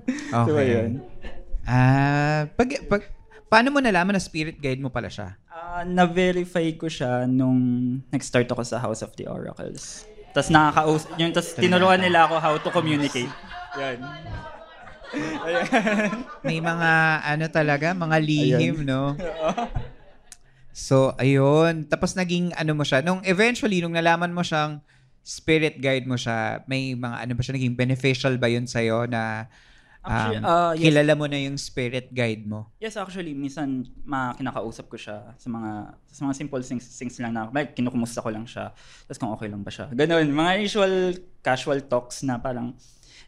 Okay. 0.33 0.49
So, 0.49 0.59
ayun. 0.59 0.91
Ah, 1.63 2.51
pag, 2.59 2.69
pag 2.91 3.03
paano 3.47 3.69
mo 3.71 3.79
nalaman 3.79 4.17
na 4.17 4.23
spirit 4.23 4.59
guide 4.59 4.83
mo 4.83 4.89
pala 4.89 5.13
siya? 5.13 5.37
Ah, 5.47 5.85
na-verify 5.87 6.73
ko 6.75 6.89
siya 6.89 7.29
nung 7.29 7.61
nag-start 8.11 8.49
ako 8.51 8.65
sa 8.65 8.81
House 8.81 9.05
of 9.05 9.15
the 9.15 9.29
Oracles. 9.29 10.09
Tapos 10.33 10.49
nakakaus 10.49 11.05
yung 11.21 11.31
tas 11.37 11.53
tinuruan 11.53 12.01
nila 12.01 12.25
ako 12.25 12.35
how 12.41 12.55
to 12.57 12.73
communicate. 12.73 13.29
Yan. 13.81 14.01
May 16.49 16.59
mga 16.59 16.91
ano 17.21 17.45
talaga, 17.53 17.93
mga 17.93 18.17
lihim, 18.25 18.89
no? 18.89 19.13
So, 20.73 21.13
ayun. 21.21 21.85
Tapos 21.85 22.17
naging 22.17 22.57
ano 22.57 22.73
mo 22.73 22.85
siya. 22.85 23.05
Nung 23.05 23.21
eventually, 23.29 23.85
nung 23.85 23.93
nalaman 23.93 24.33
mo 24.33 24.41
siyang 24.41 24.81
spirit 25.21 25.79
guide 25.79 26.09
mo 26.09 26.17
siya, 26.17 26.65
may 26.65 26.97
mga 26.97 27.29
ano 27.29 27.33
ba 27.37 27.43
siya, 27.45 27.55
naging 27.55 27.77
beneficial 27.77 28.35
ba 28.41 28.49
yun 28.49 28.65
sa'yo 28.65 29.05
na 29.05 29.53
um, 30.03 30.11
Actually, 30.11 30.39
ah, 30.43 30.73
yes. 30.75 30.85
kilala 30.87 31.13
mo 31.15 31.27
na 31.31 31.39
yung 31.39 31.57
spirit 31.59 32.11
guide 32.11 32.45
mo? 32.47 32.71
Yes, 32.83 32.99
actually, 32.99 33.35
minsan 33.35 33.87
ma 34.03 34.35
kinakausap 34.35 34.91
ko 34.91 34.99
siya 34.99 35.35
sa 35.39 35.49
mga 35.49 35.97
sa 36.11 36.21
mga 36.27 36.35
simple 36.37 36.63
things, 36.63 36.85
things 36.99 37.17
lang 37.23 37.35
na 37.35 37.49
like, 37.55 37.75
kinukumusta 37.79 38.23
ko 38.23 38.31
lang 38.31 38.47
siya. 38.47 38.75
Tapos 39.07 39.19
kung 39.19 39.33
okay 39.35 39.49
lang 39.49 39.63
ba 39.63 39.71
siya. 39.71 39.91
Ganun, 39.95 40.29
mga 40.35 40.53
usual 40.63 40.95
casual 41.43 41.81
talks 41.87 42.27
na 42.27 42.39
parang 42.43 42.75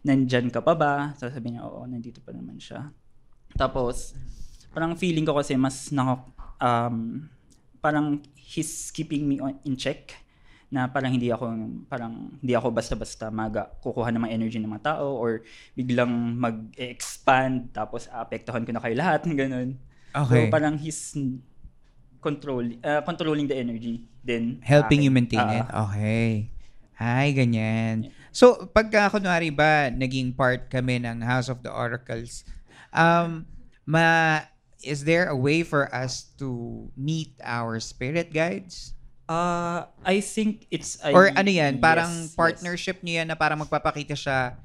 nandyan 0.05 0.53
ka 0.53 0.61
pa 0.61 0.75
ba? 0.77 0.93
Sasabihin 1.17 1.59
niya, 1.59 1.65
oo, 1.65 1.87
nandito 1.89 2.21
pa 2.21 2.35
naman 2.35 2.61
siya. 2.61 2.93
Tapos, 3.55 4.13
parang 4.75 4.99
feeling 4.99 5.25
ko 5.25 5.39
kasi 5.39 5.55
mas 5.55 5.95
naka, 5.95 6.27
um, 6.61 7.25
parang 7.79 8.21
he's 8.35 8.91
keeping 8.91 9.25
me 9.25 9.39
on, 9.41 9.57
in 9.65 9.79
check 9.79 10.24
na 10.75 10.91
parang 10.91 11.15
hindi 11.15 11.31
ako 11.31 11.45
parang 11.87 12.35
hindi 12.43 12.51
ako 12.51 12.75
basta-basta 12.75 13.31
maga 13.31 13.71
kukuha 13.79 14.11
ng 14.11 14.27
mga 14.27 14.35
energy 14.35 14.59
ng 14.59 14.67
mga 14.69 14.99
tao 14.99 15.15
or 15.15 15.47
biglang 15.73 16.11
mag-expand 16.35 17.71
tapos 17.71 18.11
aapektuhan 18.11 18.67
ko 18.67 18.75
na 18.75 18.83
kayo 18.83 18.99
lahat 18.99 19.23
ganun. 19.39 19.79
Okay. 20.11 20.51
So 20.51 20.51
parang 20.51 20.75
he's 20.75 21.15
control 22.19 22.65
uh, 22.83 23.03
controlling 23.07 23.47
the 23.47 23.55
energy 23.55 24.03
then 24.25 24.59
Helping 24.65 25.05
akin. 25.05 25.07
you 25.07 25.13
maintain 25.13 25.45
Ah, 25.45 25.55
it? 25.55 25.67
Okay. 25.89 26.31
Ay, 26.95 27.35
ganyan. 27.35 28.15
So, 28.31 28.71
pagka 28.71 29.11
kunwari 29.11 29.51
ba 29.51 29.91
naging 29.91 30.31
part 30.31 30.71
kami 30.71 31.03
ng 31.03 31.27
House 31.27 31.51
of 31.51 31.59
the 31.61 31.69
Oracles, 31.69 32.47
um, 32.95 33.45
ma 33.83 34.41
is 34.79 35.03
there 35.03 35.27
a 35.27 35.35
way 35.35 35.67
for 35.67 35.91
us 35.91 36.31
to 36.39 36.49
meet 36.95 37.35
our 37.43 37.83
spirit 37.83 38.31
guides? 38.31 38.94
Uh, 39.25 39.89
I 40.05 40.21
think 40.21 40.69
it's 40.69 41.01
a 41.01 41.09
Or 41.09 41.33
ano 41.33 41.49
yan, 41.49 41.81
yes, 41.81 41.83
parang 41.83 42.13
yes. 42.13 42.37
partnership 42.37 43.01
niya 43.01 43.25
yan 43.25 43.33
na 43.33 43.37
parang 43.41 43.57
magpapakita 43.65 44.13
siya 44.13 44.61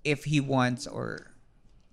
if 0.00 0.24
he 0.24 0.40
wants 0.40 0.88
or 0.88 1.28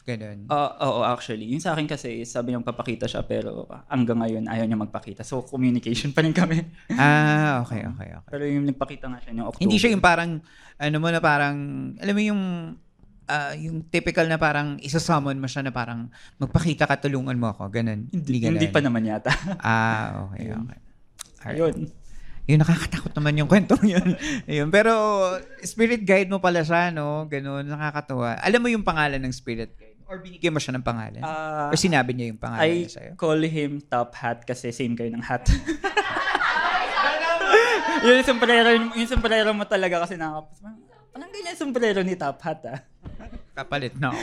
ganun. 0.06 0.46
Uh, 0.48 0.72
oo, 0.80 1.02
actually. 1.04 1.50
Yung 1.52 1.60
sa 1.60 1.74
akin 1.76 1.90
kasi, 1.90 2.24
sabi 2.24 2.54
niya 2.54 2.62
magpapakita 2.62 3.10
siya 3.10 3.26
pero 3.26 3.68
hanggang 3.90 4.22
ngayon 4.22 4.46
ayaw 4.48 4.64
niya 4.64 4.80
magpakita. 4.80 5.26
So, 5.26 5.44
communication 5.44 6.14
pa 6.16 6.24
rin 6.24 6.32
kami. 6.32 6.64
ah, 6.96 7.66
okay, 7.66 7.84
okay, 7.84 8.10
okay. 8.14 8.30
pero 8.32 8.44
yung 8.46 8.70
nagpakita 8.70 9.12
nga 9.12 9.20
siya 9.20 9.32
yung 9.36 9.50
October. 9.50 9.64
Hindi 9.66 9.78
siya 9.82 9.92
yung 9.92 10.06
parang, 10.06 10.40
ano 10.78 10.98
mo 11.02 11.10
na 11.10 11.20
parang, 11.20 11.58
alam 11.98 12.14
mo 12.14 12.22
yung, 12.22 12.42
ah, 13.28 13.54
yung 13.58 13.82
typical 13.90 14.30
na 14.30 14.38
parang 14.38 14.78
isa-summon 14.80 15.36
mo 15.42 15.50
siya 15.50 15.66
na 15.66 15.74
parang 15.74 16.08
magpakita 16.38 16.86
ka, 16.86 17.10
tulungan 17.10 17.36
mo 17.36 17.52
ako. 17.52 17.74
Ganun. 17.74 18.06
Hindi, 18.14 18.40
ganun. 18.40 18.62
Hindi 18.62 18.70
pa 18.70 18.80
naman 18.80 19.04
yata. 19.10 19.34
Ah, 19.60 20.30
okay, 20.30 20.54
okay. 20.54 20.80
Alright. 21.42 21.60
Yun. 21.60 22.05
Yung 22.46 22.62
nakakatakot 22.62 23.12
naman 23.12 23.36
yung 23.36 23.50
kwentong 23.50 23.84
yun. 23.94 24.16
Ayun. 24.46 24.70
Pero 24.70 24.92
spirit 25.60 26.02
guide 26.02 26.28
mo 26.28 26.38
pala 26.38 26.62
siya, 26.62 26.90
no? 26.90 27.26
Ganun, 27.26 27.66
nakakatuwa. 27.66 28.38
Alam 28.38 28.60
mo 28.60 28.68
yung 28.70 28.84
pangalan 28.84 29.20
ng 29.20 29.34
spirit 29.34 29.74
guide? 29.74 29.98
Or 30.06 30.22
binigyan 30.22 30.54
mo 30.54 30.62
siya 30.62 30.78
ng 30.78 30.86
pangalan? 30.86 31.20
Ah, 31.20 31.68
Or 31.68 31.76
sinabi 31.76 32.14
niya 32.14 32.30
yung 32.30 32.38
pangalan 32.38 32.62
I 32.62 32.86
niya 32.86 32.94
sa'yo? 32.94 33.12
call 33.18 33.42
him 33.42 33.82
Top 33.82 34.14
Hat 34.14 34.46
kasi 34.46 34.70
same 34.70 34.94
kayo 34.94 35.10
ng 35.10 35.20
hat. 35.20 35.50
yung 38.06 38.22
sombrero, 38.22 38.70
yung 38.94 39.10
sombrero 39.10 39.50
mo 39.52 39.66
talaga 39.66 40.06
kasi 40.06 40.14
nakakapos. 40.14 40.62
Parang 41.10 41.32
ganyan 41.32 41.58
sombrero 41.58 42.00
ni 42.06 42.14
Top 42.14 42.38
Hat 42.40 42.62
ah. 42.68 42.80
Kapalit 43.56 43.96
na 43.96 44.12
ako. 44.12 44.20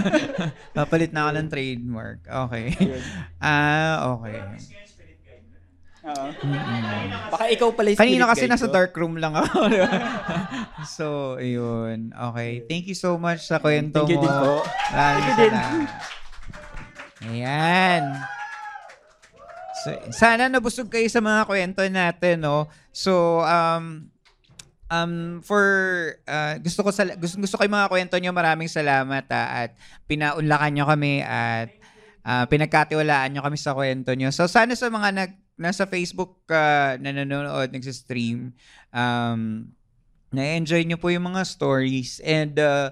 Kapalit 0.78 1.10
na 1.10 1.26
ako 1.26 1.30
ng 1.34 1.48
trademark. 1.50 2.22
Okay. 2.46 2.66
Ah, 3.36 4.06
okay. 4.14 4.38
Oo. 6.02 6.26
Baka 7.30 7.44
ikaw 7.54 7.70
pala 7.70 7.94
yung 7.94 8.00
Kanina 8.02 8.26
kasi 8.26 8.50
nasa 8.50 8.66
ko. 8.66 8.74
dark 8.74 8.90
room 8.98 9.22
lang 9.22 9.38
ako. 9.38 9.66
di 9.72 9.78
ba? 9.78 9.90
so, 10.82 11.38
ayun. 11.38 12.10
Okay. 12.10 12.66
Thank 12.66 12.90
you 12.90 12.98
so 12.98 13.14
much 13.14 13.46
sa 13.46 13.62
kwento 13.62 14.02
Thank 14.02 14.14
you 14.14 14.18
mo. 14.18 14.26
din 14.26 14.34
po. 14.34 14.54
Maraming 14.90 15.22
Thank 15.22 15.30
you 15.30 15.36
din. 15.38 15.52
salamat. 15.54 15.90
Ayan. 17.22 18.02
So, 19.82 19.88
sana 20.14 20.46
nabusog 20.50 20.90
kayo 20.90 21.06
sa 21.06 21.22
mga 21.22 21.46
kwento 21.46 21.82
natin, 21.86 22.42
no? 22.42 22.66
So, 22.90 23.42
um, 23.42 24.10
um, 24.90 25.42
for, 25.42 25.66
uh, 26.26 26.58
gusto 26.62 26.86
ko 26.86 26.90
sa, 26.94 27.06
gusto, 27.18 27.38
gusto 27.38 27.54
ko 27.58 27.62
yung 27.66 27.78
mga 27.78 27.90
kwento 27.90 28.14
nyo, 28.18 28.30
maraming 28.30 28.70
salamat, 28.70 29.26
ah, 29.34 29.66
at 29.66 29.70
pinaunlakan 30.06 30.70
nyo 30.70 30.84
kami, 30.86 31.22
at 31.22 31.70
ah, 32.22 32.46
pinagkatiwalaan 32.46 33.34
nyo 33.34 33.42
kami 33.42 33.58
sa 33.58 33.74
kwento 33.74 34.14
nyo. 34.14 34.30
So, 34.30 34.46
sana 34.46 34.78
sa 34.78 34.86
mga 34.86 35.08
nag, 35.14 35.30
nasa 35.62 35.86
Facebook 35.86 36.42
uh, 36.50 36.98
na 36.98 37.14
nanonood, 37.14 37.70
nagsistream, 37.70 38.50
um, 38.90 39.70
na-enjoy 40.34 40.82
nyo 40.82 40.98
po 40.98 41.14
yung 41.14 41.30
mga 41.30 41.46
stories, 41.46 42.18
and 42.26 42.58
uh, 42.58 42.90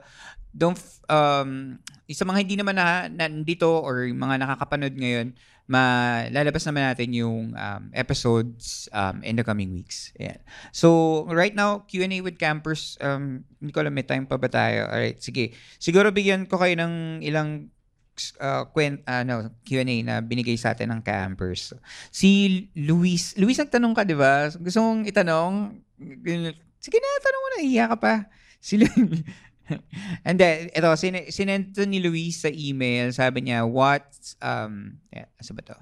don't, 0.54 0.78
um, 1.10 1.82
sa 2.06 2.22
mga 2.22 2.38
hindi 2.46 2.56
naman 2.56 2.78
na, 2.78 3.10
nandito 3.10 3.66
or 3.66 4.06
mga 4.06 4.46
nakakapanood 4.46 4.94
ngayon, 4.94 5.34
malalabas 5.70 6.66
naman 6.66 6.82
natin 6.90 7.14
yung 7.14 7.54
um, 7.54 7.82
episodes 7.94 8.90
um, 8.90 9.22
in 9.22 9.38
the 9.38 9.46
coming 9.46 9.70
weeks. 9.70 10.10
Ayan. 10.18 10.42
So, 10.74 11.22
right 11.30 11.54
now, 11.54 11.86
Q&A 11.86 12.18
with 12.26 12.42
campers, 12.42 12.98
um, 12.98 13.46
hindi 13.62 13.70
ko 13.70 13.86
alam, 13.86 13.94
may 13.94 14.02
time 14.02 14.26
pa 14.26 14.34
ba 14.34 14.50
tayo? 14.50 14.90
Alright, 14.90 15.22
sige. 15.22 15.54
Siguro 15.78 16.10
bigyan 16.10 16.50
ko 16.50 16.58
kayo 16.58 16.74
ng 16.74 17.22
ilang 17.22 17.70
uh, 18.40 18.68
kwent, 18.70 19.04
ano, 19.08 19.52
Q&A 19.64 20.02
na 20.04 20.20
binigay 20.20 20.56
sa 20.58 20.72
atin 20.72 20.90
ng 20.94 21.02
campers. 21.02 21.72
Si 22.12 22.64
Luis, 22.76 23.34
Luis 23.36 23.58
nagtanong 23.58 23.94
ka, 23.96 24.02
di 24.04 24.16
ba? 24.16 24.48
Gusto 24.52 24.78
mong 24.80 25.08
itanong? 25.08 25.80
Sige 26.80 26.96
na, 26.96 27.08
tanong 27.20 27.42
mo 27.42 27.48
na, 27.52 27.58
iya 27.64 27.84
ka 27.90 27.96
pa. 27.96 28.14
Si 28.60 28.80
Luis. 28.80 29.24
And 30.26 30.38
then, 30.38 30.70
ito, 30.74 30.88
sin- 30.98 31.30
sinend 31.30 31.74
to 31.78 31.86
ni 31.86 32.02
Luis 32.02 32.42
sa 32.42 32.50
email. 32.50 33.14
Sabi 33.14 33.46
niya, 33.46 33.66
what's, 33.66 34.34
um, 34.42 34.98
yeah, 35.14 35.30
asa 35.38 35.54
ba 35.54 35.62
to? 35.70 35.78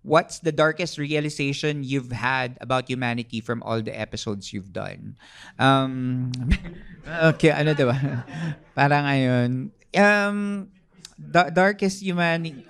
What's 0.00 0.40
the 0.40 0.52
darkest 0.52 0.96
realization 0.96 1.84
you've 1.84 2.08
had 2.08 2.56
about 2.64 2.88
humanity 2.88 3.44
from 3.44 3.60
all 3.60 3.84
the 3.84 3.92
episodes 3.92 4.48
you've 4.48 4.72
done? 4.72 5.20
Um, 5.60 6.32
okay, 7.36 7.52
ano 7.52 7.76
diba? 7.76 8.24
Parang 8.78 9.04
ayun. 9.04 9.76
Um, 9.92 10.72
da- 11.20 11.52
darkest 11.52 12.00
humanity, 12.00 12.64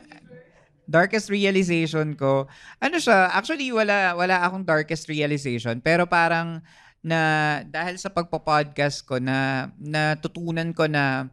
darkest 0.91 1.31
realization 1.31 2.19
ko, 2.19 2.51
ano 2.83 2.97
siya, 2.99 3.31
actually 3.31 3.71
wala 3.71 4.19
wala 4.19 4.43
akong 4.43 4.67
darkest 4.67 5.07
realization, 5.07 5.79
pero 5.79 6.11
parang 6.11 6.59
na 7.01 7.63
dahil 7.65 7.97
sa 7.97 8.11
pagpo-podcast 8.11 9.07
ko 9.07 9.23
na 9.23 9.71
natutunan 9.79 10.75
ko 10.75 10.91
na 10.91 11.31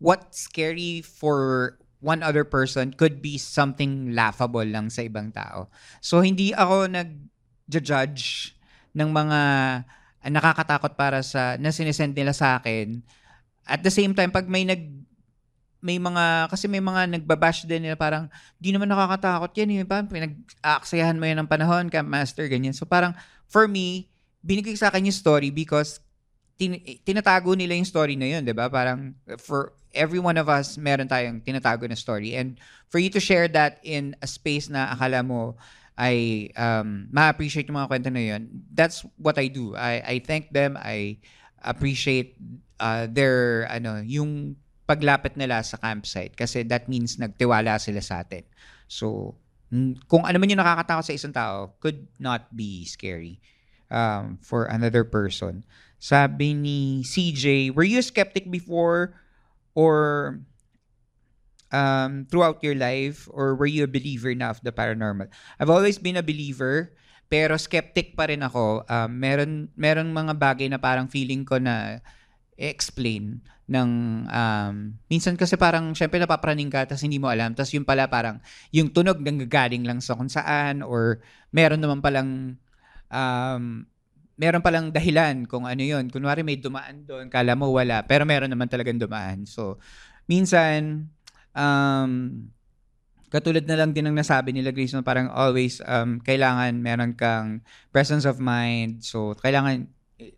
what's 0.00 0.48
scary 0.48 1.04
for 1.04 1.76
one 2.00 2.24
other 2.24 2.46
person 2.48 2.96
could 2.96 3.20
be 3.20 3.36
something 3.36 4.16
laughable 4.16 4.64
lang 4.64 4.88
sa 4.88 5.04
ibang 5.04 5.28
tao. 5.28 5.68
So 6.00 6.24
hindi 6.24 6.56
ako 6.56 6.88
nag-judge 6.88 8.56
ng 8.96 9.10
mga 9.12 9.40
nakakatakot 10.32 10.96
para 10.96 11.20
sa 11.20 11.60
na 11.60 11.68
sinesend 11.68 12.16
nila 12.16 12.32
sa 12.32 12.56
akin. 12.56 13.04
At 13.68 13.84
the 13.84 13.92
same 13.92 14.16
time, 14.16 14.32
pag 14.32 14.48
may 14.48 14.64
nag 14.64 14.99
may 15.80 15.96
mga, 15.96 16.52
kasi 16.52 16.68
may 16.68 16.80
mga 16.80 17.20
nagbabash 17.20 17.64
din 17.64 17.88
nila 17.88 17.96
parang, 17.96 18.28
di 18.60 18.70
naman 18.72 18.88
nakakatakot 18.88 19.52
yan. 19.56 19.80
Eh. 19.80 19.88
Parang 19.88 20.08
pinag-aaksayahan 20.08 21.16
mo 21.16 21.24
yan 21.24 21.40
ng 21.44 21.48
panahon, 21.48 21.88
Camp 21.88 22.08
Master, 22.08 22.44
ganyan. 22.46 22.76
So 22.76 22.84
parang, 22.84 23.16
for 23.48 23.64
me, 23.66 24.12
binigay 24.44 24.76
sa 24.76 24.92
akin 24.92 25.08
yung 25.08 25.16
story 25.16 25.48
because 25.48 26.00
tin- 26.60 26.84
tinatago 27.04 27.56
nila 27.56 27.76
yung 27.76 27.88
story 27.88 28.14
na 28.14 28.28
yun, 28.28 28.44
di 28.44 28.52
ba? 28.52 28.68
Parang, 28.68 29.16
for 29.40 29.72
every 29.96 30.20
one 30.20 30.36
of 30.36 30.46
us, 30.52 30.76
meron 30.76 31.08
tayong 31.08 31.40
tinatago 31.40 31.88
na 31.88 31.96
story. 31.96 32.36
And 32.36 32.60
for 32.92 33.00
you 33.00 33.10
to 33.10 33.20
share 33.20 33.48
that 33.56 33.80
in 33.82 34.14
a 34.20 34.28
space 34.28 34.68
na 34.68 34.92
akala 34.92 35.24
mo 35.24 35.56
ay 35.96 36.48
um, 36.56 37.08
ma-appreciate 37.12 37.68
yung 37.68 37.76
mga 37.80 37.90
kwento 37.90 38.08
na 38.12 38.24
yun, 38.36 38.42
that's 38.72 39.04
what 39.16 39.36
I 39.36 39.48
do. 39.48 39.76
I, 39.76 40.00
I 40.04 40.16
thank 40.20 40.52
them. 40.52 40.76
I 40.76 41.20
appreciate 41.60 42.36
uh, 42.80 43.04
their, 43.08 43.68
ano, 43.68 44.00
yung 44.04 44.56
paglapit 44.90 45.38
nila 45.38 45.62
sa 45.62 45.78
campsite 45.78 46.34
kasi 46.34 46.66
that 46.66 46.90
means 46.90 47.14
nagtiwala 47.14 47.78
sila 47.78 48.02
sa 48.02 48.26
atin. 48.26 48.42
So, 48.90 49.38
kung 50.10 50.26
ano 50.26 50.34
man 50.42 50.50
yung 50.50 50.58
nakakatakot 50.58 51.06
sa 51.06 51.14
isang 51.14 51.30
tao, 51.30 51.78
could 51.78 52.10
not 52.18 52.50
be 52.50 52.82
scary 52.82 53.38
um, 53.86 54.42
for 54.42 54.66
another 54.66 55.06
person. 55.06 55.62
Sabi 56.02 56.58
ni 56.58 57.06
CJ, 57.06 57.70
were 57.78 57.86
you 57.86 58.02
a 58.02 58.06
skeptic 58.06 58.50
before 58.50 59.14
or 59.78 60.42
um, 61.70 62.26
throughout 62.26 62.58
your 62.66 62.74
life 62.74 63.30
or 63.30 63.54
were 63.54 63.70
you 63.70 63.86
a 63.86 63.90
believer 63.90 64.34
na 64.34 64.50
of 64.50 64.58
the 64.66 64.74
paranormal? 64.74 65.30
I've 65.62 65.70
always 65.70 66.02
been 66.02 66.18
a 66.18 66.26
believer 66.26 66.90
pero 67.30 67.54
skeptic 67.54 68.18
pa 68.18 68.26
rin 68.26 68.42
ako. 68.42 68.82
Um, 68.90 69.22
meron, 69.22 69.70
meron 69.78 70.10
mga 70.10 70.34
bagay 70.34 70.66
na 70.66 70.82
parang 70.82 71.06
feeling 71.06 71.46
ko 71.46 71.62
na 71.62 72.02
explain 72.58 73.38
ng 73.70 73.90
um, 74.26 74.74
minsan 75.06 75.38
kasi 75.38 75.54
parang 75.54 75.94
syempre 75.94 76.18
napapraning 76.18 76.66
ka 76.66 76.90
tapos 76.90 77.06
hindi 77.06 77.22
mo 77.22 77.30
alam 77.30 77.54
tapos 77.54 77.70
yung 77.70 77.86
pala 77.86 78.10
parang 78.10 78.42
yung 78.74 78.90
tunog 78.90 79.22
nanggagaling 79.22 79.86
lang 79.86 80.02
sa 80.02 80.18
kung 80.18 80.26
saan 80.26 80.82
or 80.82 81.22
meron 81.54 81.78
naman 81.78 82.02
palang 82.02 82.58
um, 83.10 83.86
meron 84.40 84.64
palang 84.64 84.88
dahilan 84.88 85.44
kung 85.44 85.68
ano 85.68 85.84
yun. 85.84 86.08
Kunwari 86.08 86.40
may 86.40 86.56
dumaan 86.56 87.04
doon, 87.04 87.28
kala 87.28 87.52
mo 87.52 87.68
wala, 87.68 88.00
pero 88.08 88.24
meron 88.24 88.48
naman 88.48 88.72
talagang 88.72 88.96
dumaan. 88.96 89.44
So, 89.44 89.76
minsan, 90.24 91.12
um, 91.52 92.10
katulad 93.28 93.68
na 93.68 93.76
lang 93.76 93.92
din 93.92 94.08
ng 94.08 94.16
nasabi 94.16 94.56
nila 94.56 94.72
Grace, 94.72 94.96
no, 94.96 95.04
parang 95.04 95.28
always, 95.28 95.84
um, 95.84 96.16
kailangan 96.24 96.72
meron 96.80 97.12
kang 97.12 97.60
presence 97.92 98.24
of 98.24 98.40
mind. 98.40 99.04
So, 99.04 99.36
kailangan, 99.36 99.92
eh, 100.16 100.32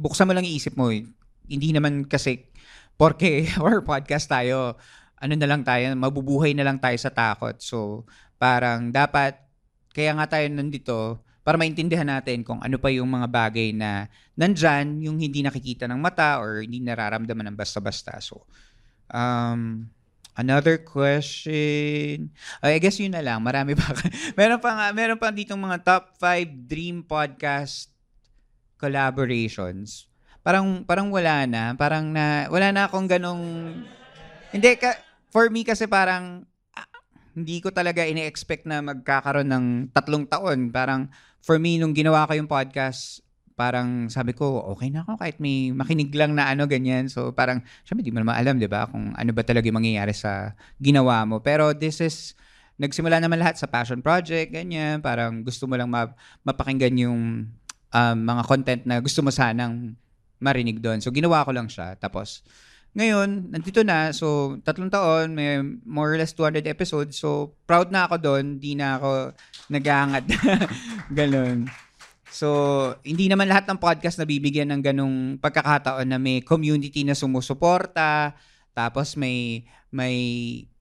buksan 0.00 0.24
mo 0.24 0.32
lang 0.32 0.48
yung 0.48 0.56
isip 0.56 0.72
mo. 0.72 0.88
eh. 0.88 1.04
Hindi 1.48 1.72
naman 1.72 2.08
kasi, 2.08 2.48
porke 2.96 3.48
or 3.64 3.84
podcast 3.84 4.30
tayo, 4.30 4.78
ano 5.18 5.34
na 5.36 5.48
lang 5.48 5.62
tayo, 5.64 5.88
mabubuhay 5.96 6.52
na 6.52 6.66
lang 6.66 6.76
tayo 6.76 6.96
sa 7.00 7.12
takot. 7.12 7.56
So, 7.60 8.08
parang 8.36 8.92
dapat, 8.92 9.40
kaya 9.94 10.12
nga 10.16 10.26
tayo 10.28 10.46
nandito, 10.50 11.24
para 11.44 11.60
maintindihan 11.60 12.08
natin 12.08 12.40
kung 12.40 12.56
ano 12.64 12.80
pa 12.80 12.88
yung 12.88 13.06
mga 13.06 13.28
bagay 13.28 13.76
na 13.76 14.08
nandyan, 14.32 15.04
yung 15.04 15.20
hindi 15.20 15.44
nakikita 15.44 15.84
ng 15.84 16.00
mata 16.00 16.40
or 16.40 16.64
hindi 16.64 16.80
nararamdaman 16.80 17.52
ng 17.52 17.56
basta-basta. 17.60 18.16
So, 18.24 18.48
um, 19.12 19.92
another 20.40 20.80
question. 20.80 22.32
I 22.64 22.80
guess 22.80 22.96
yun 22.96 23.12
na 23.12 23.20
lang. 23.20 23.44
Marami 23.44 23.76
pa. 23.76 23.92
meron 24.40 24.56
pa 24.56 24.72
nga, 24.72 24.86
meron 24.96 25.20
pa 25.20 25.28
ditong 25.28 25.60
mga 25.60 25.84
top 25.84 26.04
5 26.16 26.64
dream 26.64 27.04
podcast 27.04 27.92
collaborations. 28.80 30.08
Parang 30.44 30.84
parang 30.84 31.08
wala 31.08 31.48
na, 31.48 31.72
parang 31.72 32.12
na 32.12 32.46
wala 32.52 32.68
na 32.70 32.84
akong 32.84 33.08
ganong 33.08 33.42
hindi 34.52 34.70
ka 34.76 34.94
for 35.32 35.48
me 35.48 35.64
kasi 35.64 35.88
parang 35.88 36.44
ah, 36.76 36.86
hindi 37.32 37.64
ko 37.64 37.72
talaga 37.72 38.04
ini-expect 38.04 38.68
na 38.68 38.84
magkakaroon 38.84 39.48
ng 39.48 39.66
tatlong 39.90 40.28
taon. 40.28 40.68
Parang 40.68 41.08
for 41.40 41.56
me 41.56 41.80
nung 41.80 41.96
ginawa 41.96 42.28
ko 42.28 42.36
yung 42.36 42.46
podcast, 42.46 43.24
parang 43.56 44.10
sabi 44.10 44.34
ko, 44.34 44.62
okay 44.74 44.90
na 44.90 45.06
ako 45.06 45.18
kahit 45.18 45.38
may 45.38 45.70
makinig 45.72 46.12
lang 46.12 46.36
na 46.36 46.50
ano, 46.50 46.68
ganyan. 46.68 47.06
So 47.08 47.30
parang, 47.32 47.62
syempre 47.86 48.02
di 48.04 48.12
mo 48.12 48.20
naman 48.20 48.36
alam, 48.36 48.58
di 48.60 48.68
ba, 48.68 48.86
kung 48.86 49.14
ano 49.14 49.30
ba 49.32 49.42
talaga 49.46 49.66
yung 49.66 49.78
mangyayari 49.78 50.12
sa 50.12 50.52
ginawa 50.78 51.22
mo. 51.24 51.40
Pero 51.40 51.72
this 51.72 52.02
is, 52.02 52.36
nagsimula 52.76 53.22
naman 53.22 53.38
lahat 53.38 53.56
sa 53.56 53.70
passion 53.70 54.02
project, 54.02 54.50
ganyan. 54.50 54.98
Parang 55.00 55.46
gusto 55.46 55.70
mo 55.70 55.78
lang 55.78 55.86
ma- 55.88 56.14
mapakinggan 56.42 56.94
yung 56.98 57.20
um, 57.94 58.16
mga 58.18 58.42
content 58.44 58.82
na 58.84 58.98
gusto 58.98 59.22
mo 59.22 59.30
sanang 59.30 59.94
marinig 60.38 60.78
doon. 60.80 61.02
So 61.02 61.12
ginawa 61.14 61.44
ko 61.46 61.52
lang 61.54 61.70
siya. 61.70 61.94
Tapos, 61.98 62.42
ngayon, 62.94 63.50
nandito 63.50 63.82
na. 63.82 64.14
So, 64.14 64.58
tatlong 64.62 64.86
taon, 64.86 65.34
may 65.34 65.58
more 65.82 66.14
or 66.14 66.18
less 66.18 66.30
200 66.30 66.62
episodes. 66.70 67.18
So, 67.18 67.58
proud 67.66 67.90
na 67.90 68.06
ako 68.06 68.22
doon. 68.22 68.62
Di 68.62 68.78
na 68.78 69.02
ako 69.02 69.34
nag-aangat. 69.66 70.24
Ganon. 71.18 71.66
So, 72.30 72.48
hindi 73.02 73.26
naman 73.26 73.50
lahat 73.50 73.66
ng 73.66 73.82
podcast 73.82 74.18
na 74.18 74.26
bibigyan 74.26 74.70
ng 74.70 74.82
ganong 74.82 75.16
pagkakataon 75.42 76.06
na 76.06 76.18
may 76.22 76.42
community 76.42 77.02
na 77.02 77.18
sumusuporta, 77.18 78.34
tapos 78.74 79.14
may 79.14 79.62
may 79.94 80.18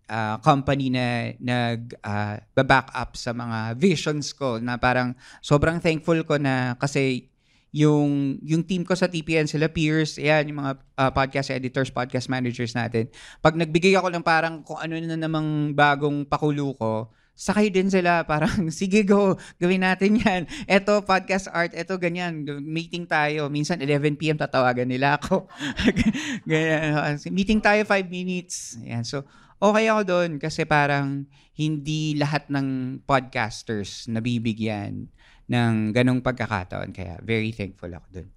uh, 0.09 0.41
company 0.41 0.89
na 0.89 1.29
nag 1.37 1.93
uh, 2.01 2.41
back 2.57 2.89
up 2.97 3.13
sa 3.13 3.37
mga 3.37 3.77
visions 3.77 4.33
ko 4.33 4.57
na 4.57 4.81
parang 4.81 5.13
sobrang 5.45 5.77
thankful 5.77 6.17
ko 6.25 6.41
na 6.41 6.73
kasi 6.81 7.29
yung 7.73 8.37
yung 8.45 8.61
team 8.61 8.85
ko 8.85 8.93
sa 8.93 9.09
TPN 9.09 9.49
sila 9.49 9.65
peers 9.65 10.21
yan 10.21 10.53
yung 10.53 10.61
mga 10.61 10.73
uh, 10.77 11.09
podcast 11.09 11.49
editors 11.49 11.89
podcast 11.89 12.29
managers 12.29 12.77
natin 12.77 13.09
pag 13.41 13.57
nagbigay 13.57 13.97
ako 13.97 14.13
ng 14.13 14.21
parang 14.21 14.61
kung 14.61 14.77
ano 14.77 14.93
na 15.01 15.17
namang 15.17 15.73
bagong 15.73 16.21
pakulo 16.23 16.77
ko 16.77 17.09
sakay 17.33 17.73
din 17.73 17.89
sila. 17.89 18.21
Parang, 18.29 18.69
sige 18.69 19.01
go, 19.03 19.35
gawin 19.57 19.81
natin 19.81 20.21
yan. 20.21 20.41
Eto, 20.69 21.01
podcast 21.01 21.49
art, 21.49 21.73
eto, 21.73 21.97
ganyan. 21.97 22.45
Meeting 22.61 23.09
tayo. 23.09 23.49
Minsan, 23.49 23.81
11pm 23.81 24.37
tatawagan 24.37 24.85
nila 24.85 25.17
ako. 25.17 25.49
ganyan. 26.49 27.17
Meeting 27.33 27.59
tayo 27.59 27.81
5 27.83 28.05
minutes. 28.05 28.77
Yan. 28.85 29.01
So, 29.01 29.25
okay 29.57 29.89
ako 29.89 30.01
doon 30.05 30.31
kasi 30.37 30.63
parang 30.63 31.25
hindi 31.53 32.17
lahat 32.17 32.49
ng 32.49 32.99
podcasters 33.05 34.09
nabibigyan 34.09 35.05
ng 35.47 35.91
ganong 35.91 36.23
pagkakataon. 36.23 36.91
Kaya, 36.95 37.19
very 37.23 37.51
thankful 37.51 37.91
ako 37.91 38.07
doon. 38.11 38.29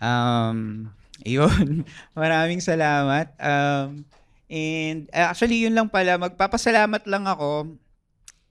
Um, 0.00 0.58
ayun. 1.26 1.84
Maraming 2.12 2.60
salamat. 2.60 3.32
Um, 3.40 4.04
and 4.48 5.08
actually, 5.12 5.64
yun 5.64 5.76
lang 5.76 5.88
pala. 5.88 6.20
Magpapasalamat 6.20 7.04
lang 7.08 7.24
ako 7.28 7.76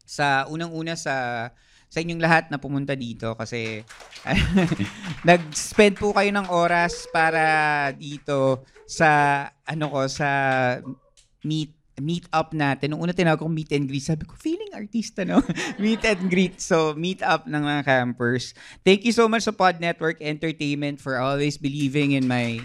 sa 0.06 0.46
unang-una 0.50 0.94
sa 0.94 1.50
sa 1.90 2.04
inyong 2.04 2.22
lahat 2.22 2.52
na 2.52 2.60
pumunta 2.60 2.92
dito 2.92 3.40
kasi 3.40 3.80
nag-spend 5.30 5.96
po 5.96 6.12
kayo 6.12 6.28
ng 6.34 6.52
oras 6.52 7.08
para 7.08 7.88
dito 7.96 8.68
sa 8.84 9.42
ano 9.64 9.86
ko 9.88 10.04
sa 10.12 10.30
meet 11.46 11.72
meet 12.00 12.28
up 12.36 12.52
natin. 12.52 12.92
Nung 12.92 13.04
una 13.04 13.16
tinawag 13.16 13.40
ko 13.40 13.48
meet 13.48 13.72
and 13.72 13.88
greet, 13.88 14.04
sabi 14.04 14.28
ko, 14.28 14.36
feeling 14.36 14.72
artista, 14.76 15.24
no? 15.24 15.40
meet 15.84 16.04
and 16.04 16.28
greet. 16.28 16.60
So, 16.60 16.92
meet 16.96 17.24
up 17.24 17.48
ng 17.48 17.64
mga 17.64 17.88
campers. 17.88 18.52
Thank 18.84 19.08
you 19.08 19.16
so 19.16 19.32
much 19.32 19.48
sa 19.48 19.56
Pod 19.56 19.80
Network 19.80 20.20
Entertainment 20.20 21.00
for 21.00 21.20
always 21.20 21.56
believing 21.56 22.18
in 22.18 22.28
my 22.28 22.60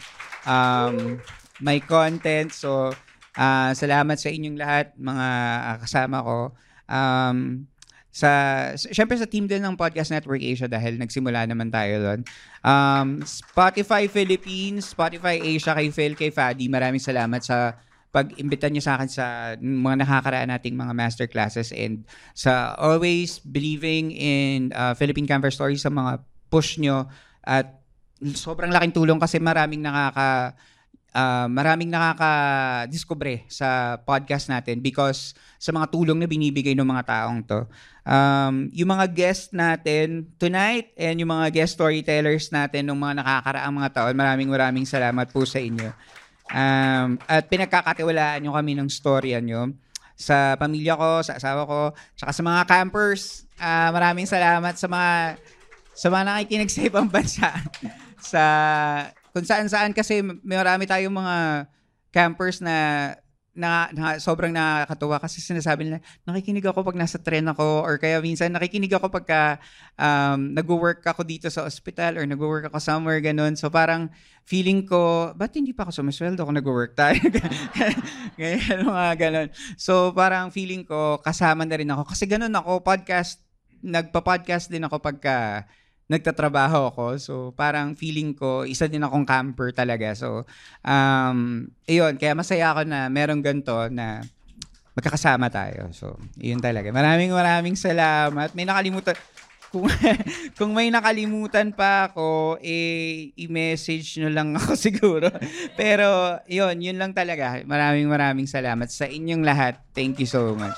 um, 0.46 1.22
my 1.62 1.78
content. 1.78 2.50
So, 2.50 2.90
uh, 3.38 3.70
salamat 3.70 4.18
sa 4.18 4.28
inyong 4.32 4.58
lahat, 4.58 4.86
mga 4.98 5.28
kasama 5.86 6.26
ko 6.26 6.38
um, 6.90 7.70
sa 8.10 8.30
syempre 8.74 9.14
sa 9.14 9.30
team 9.30 9.46
din 9.46 9.62
ng 9.62 9.78
Podcast 9.78 10.10
Network 10.10 10.42
Asia 10.42 10.66
dahil 10.66 10.98
nagsimula 10.98 11.46
naman 11.46 11.70
tayo 11.70 12.02
doon. 12.02 12.20
Um, 12.66 13.22
Spotify 13.22 14.10
Philippines, 14.10 14.90
Spotify 14.90 15.38
Asia 15.38 15.78
kay 15.78 15.94
Phil, 15.94 16.18
kay 16.18 16.34
Fadi, 16.34 16.66
maraming 16.66 16.98
salamat 16.98 17.38
sa 17.46 17.78
pag-imbita 18.10 18.66
niyo 18.66 18.82
sa 18.82 18.98
akin 18.98 19.10
sa 19.10 19.26
mga 19.58 20.02
nakakaraan 20.02 20.50
nating 20.50 20.74
mga 20.74 20.92
master 20.94 21.26
classes 21.30 21.70
and 21.70 22.02
sa 22.34 22.74
always 22.74 23.38
believing 23.38 24.10
in 24.10 24.74
uh, 24.74 24.94
Philippine 24.98 25.30
Camper 25.30 25.54
Stories 25.54 25.86
sa 25.86 25.94
mga 25.94 26.18
push 26.50 26.82
nyo 26.82 27.06
at 27.46 27.78
sobrang 28.34 28.74
laking 28.74 28.92
tulong 28.98 29.22
kasi 29.22 29.38
maraming 29.38 29.80
nakaka 29.80 30.58
uh, 31.14 31.46
maraming 31.50 31.90
nakaka-discover 31.90 33.46
sa 33.50 33.98
podcast 34.02 34.50
natin 34.50 34.82
because 34.82 35.34
sa 35.60 35.70
mga 35.70 35.90
tulong 35.90 36.18
na 36.18 36.28
binibigay 36.30 36.74
ng 36.74 36.86
mga 36.86 37.06
taong 37.06 37.40
to. 37.46 37.60
Um, 38.02 38.72
yung 38.74 38.90
mga 38.90 39.06
guest 39.12 39.52
natin 39.54 40.32
tonight 40.40 40.90
and 40.96 41.20
yung 41.20 41.30
mga 41.30 41.52
guest 41.52 41.78
storytellers 41.78 42.50
natin 42.50 42.90
ng 42.90 42.98
mga 42.98 43.22
nakakaraang 43.22 43.74
mga 43.76 43.90
taon, 43.94 44.14
maraming 44.16 44.50
maraming 44.50 44.86
salamat 44.88 45.30
po 45.30 45.44
sa 45.46 45.60
inyo. 45.60 45.92
Um, 46.50 47.18
at 47.30 47.46
pinagkakatiwalaan 47.46 48.42
nyo 48.42 48.58
kami 48.58 48.74
ng 48.74 48.90
storya 48.90 49.38
nyo 49.38 49.70
sa 50.20 50.58
pamilya 50.60 50.98
ko, 51.00 51.24
sa 51.24 51.40
asawa 51.40 51.64
ko, 51.64 51.80
saka 52.18 52.32
sa 52.34 52.42
mga 52.44 52.62
campers. 52.68 53.48
Uh, 53.56 53.88
maraming 53.94 54.28
salamat 54.28 54.76
sa 54.76 54.86
mga 54.90 55.40
sa 55.96 56.06
mga 56.12 56.22
nakikinig 56.28 56.70
sa 56.72 56.82
ibang 56.84 57.08
bansa 57.08 57.50
sa 58.32 58.44
kung 59.30 59.46
saan-saan 59.46 59.92
kasi 59.94 60.20
marami 60.42 60.84
tayong 60.84 61.12
mga 61.12 61.36
campers 62.10 62.58
na 62.60 62.76
na, 63.60 63.92
na 63.92 64.16
sobrang 64.16 64.48
nakakatuwa 64.48 65.20
kasi 65.20 65.44
sinasabi 65.44 65.86
nila, 65.86 66.00
nakikinig 66.24 66.64
ako 66.64 66.80
pag 66.80 66.96
nasa 66.96 67.20
tren 67.20 67.44
ako 67.52 67.84
or 67.84 68.00
kaya 68.00 68.16
minsan 68.24 68.48
nakikinig 68.48 68.88
ako 68.96 69.12
pagka 69.12 69.60
um, 70.00 70.56
nag-work 70.56 71.04
ako 71.04 71.20
dito 71.28 71.52
sa 71.52 71.68
hospital 71.68 72.16
or 72.16 72.24
nag-work 72.24 72.72
ako 72.72 72.80
somewhere 72.80 73.20
ganun. 73.20 73.52
So 73.60 73.68
parang 73.68 74.08
feeling 74.48 74.88
ko, 74.88 75.36
ba't 75.36 75.52
hindi 75.52 75.76
pa 75.76 75.84
ako 75.84 76.00
sumasweldo 76.00 76.40
kung 76.40 76.56
nag-work 76.56 76.96
tayo? 76.96 77.20
Ganyan, 78.40 78.88
mga 78.88 79.14
ganun. 79.20 79.48
So 79.76 80.16
parang 80.16 80.48
feeling 80.48 80.88
ko 80.88 81.20
kasama 81.20 81.68
na 81.68 81.76
rin 81.76 81.92
ako 81.92 82.08
kasi 82.08 82.24
ganun 82.24 82.56
ako, 82.56 82.80
podcast, 82.80 83.44
nagpa-podcast 83.84 84.72
din 84.72 84.88
ako 84.88 84.96
pagka 85.04 85.68
nagtatrabaho 86.10 86.90
ako. 86.90 87.06
So, 87.22 87.34
parang 87.54 87.94
feeling 87.94 88.34
ko, 88.34 88.66
isa 88.66 88.90
din 88.90 89.06
akong 89.06 89.22
camper 89.22 89.70
talaga. 89.70 90.10
So, 90.18 90.42
um, 90.82 91.70
ayun, 91.86 92.18
kaya 92.18 92.34
masaya 92.34 92.74
ako 92.74 92.82
na 92.82 93.06
merong 93.06 93.38
ganito 93.38 93.86
na 93.94 94.26
magkakasama 94.98 95.46
tayo. 95.54 95.94
So, 95.94 96.18
yun 96.34 96.58
talaga. 96.58 96.90
Maraming 96.90 97.30
maraming 97.30 97.78
salamat. 97.78 98.50
May 98.58 98.66
nakalimutan. 98.66 99.14
Kung, 99.70 99.86
kung 100.58 100.74
may 100.74 100.90
nakalimutan 100.90 101.70
pa 101.70 102.10
ako, 102.10 102.58
eh, 102.58 103.30
i-message 103.38 104.18
nyo 104.18 104.34
lang 104.34 104.58
ako 104.58 104.74
siguro. 104.90 105.30
Pero, 105.78 106.42
yun, 106.50 106.74
yun 106.82 106.98
lang 106.98 107.14
talaga. 107.14 107.62
Maraming 107.62 108.10
maraming 108.10 108.50
salamat 108.50 108.90
sa 108.90 109.06
inyong 109.06 109.46
lahat. 109.46 109.78
Thank 109.94 110.18
you 110.18 110.26
so 110.26 110.58
much. 110.58 110.74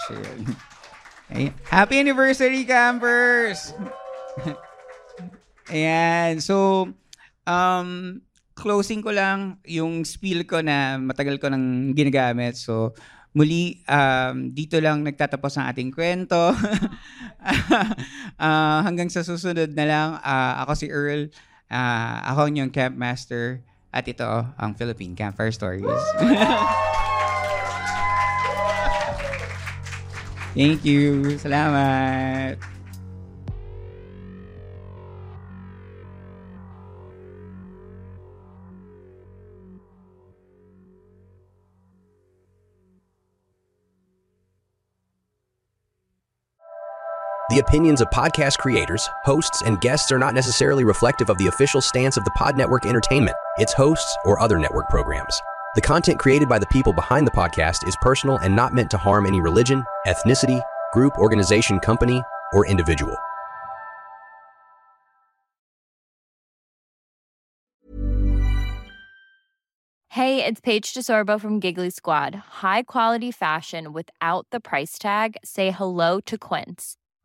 Happy 1.73 2.05
anniversary, 2.05 2.69
campers! 2.69 3.73
Ayan. 5.73 6.37
So, 6.45 6.85
um, 7.49 8.21
closing 8.53 9.01
ko 9.01 9.09
lang 9.09 9.57
yung 9.65 10.05
spiel 10.05 10.45
ko 10.45 10.61
na 10.61 11.01
matagal 11.01 11.41
ko 11.41 11.49
nang 11.49 11.97
ginagamit. 11.97 12.61
So, 12.61 12.93
muli, 13.33 13.81
um, 13.89 14.53
dito 14.53 14.77
lang 14.85 15.01
nagtatapos 15.01 15.57
ang 15.57 15.73
ating 15.73 15.89
kwento. 15.89 16.53
uh, 18.37 18.81
hanggang 18.87 19.09
sa 19.09 19.25
susunod 19.25 19.73
na 19.73 19.85
lang, 19.89 20.09
uh, 20.21 20.61
ako 20.69 20.73
si 20.77 20.87
Earl. 20.93 21.33
Uh, 21.73 22.21
ako 22.29 22.53
yung 22.53 22.69
camp 22.69 22.93
master. 22.93 23.65
At 23.93 24.05
ito 24.09 24.25
ang 24.57 24.77
Philippine 24.77 25.17
Campfire 25.17 25.53
Stories. 25.53 26.05
Thank 30.53 30.85
you. 30.85 31.41
Salamat. 31.41 32.61
The 47.53 47.59
opinions 47.59 48.01
of 48.01 48.09
podcast 48.09 48.57
creators, 48.57 49.07
hosts, 49.25 49.61
and 49.61 49.79
guests 49.79 50.11
are 50.11 50.19
not 50.19 50.33
necessarily 50.33 50.85
reflective 50.85 51.29
of 51.29 51.37
the 51.37 51.49
official 51.49 51.83
stance 51.83 52.17
of 52.17 52.25
the 52.25 52.31
Pod 52.31 52.57
Network 52.57 52.87
Entertainment, 52.87 53.37
its 53.59 53.75
hosts, 53.75 54.17
or 54.25 54.41
other 54.41 54.59
network 54.59 54.89
programs. 54.89 55.39
The 55.75 55.83
content 55.83 56.19
created 56.19 56.49
by 56.49 56.59
the 56.59 56.67
people 56.69 56.95
behind 56.95 57.27
the 57.27 57.31
podcast 57.31 57.87
is 57.87 57.95
personal 58.01 58.39
and 58.39 58.57
not 58.57 58.73
meant 58.73 58.91
to 58.93 58.97
harm 58.97 59.27
any 59.27 59.43
religion, 59.43 59.85
ethnicity, 60.07 60.63
group, 60.95 61.13
organization, 61.19 61.79
company, 61.79 62.23
or 62.55 62.67
individual. 62.67 63.19
Hey, 70.09 70.43
it's 70.43 70.63
Paige 70.63 70.95
DeSorbo 70.95 71.39
from 71.39 71.61
Giggly 71.61 71.91
Squad. 71.91 72.35
High 72.35 72.85
quality 72.85 73.31
fashion 73.31 73.93
without 73.93 74.47
the 74.51 74.61
price 74.61 74.99
tag. 74.99 75.37
Say 75.45 75.71
hello 75.71 76.19
to 76.21 76.39
Quince. 76.39 76.97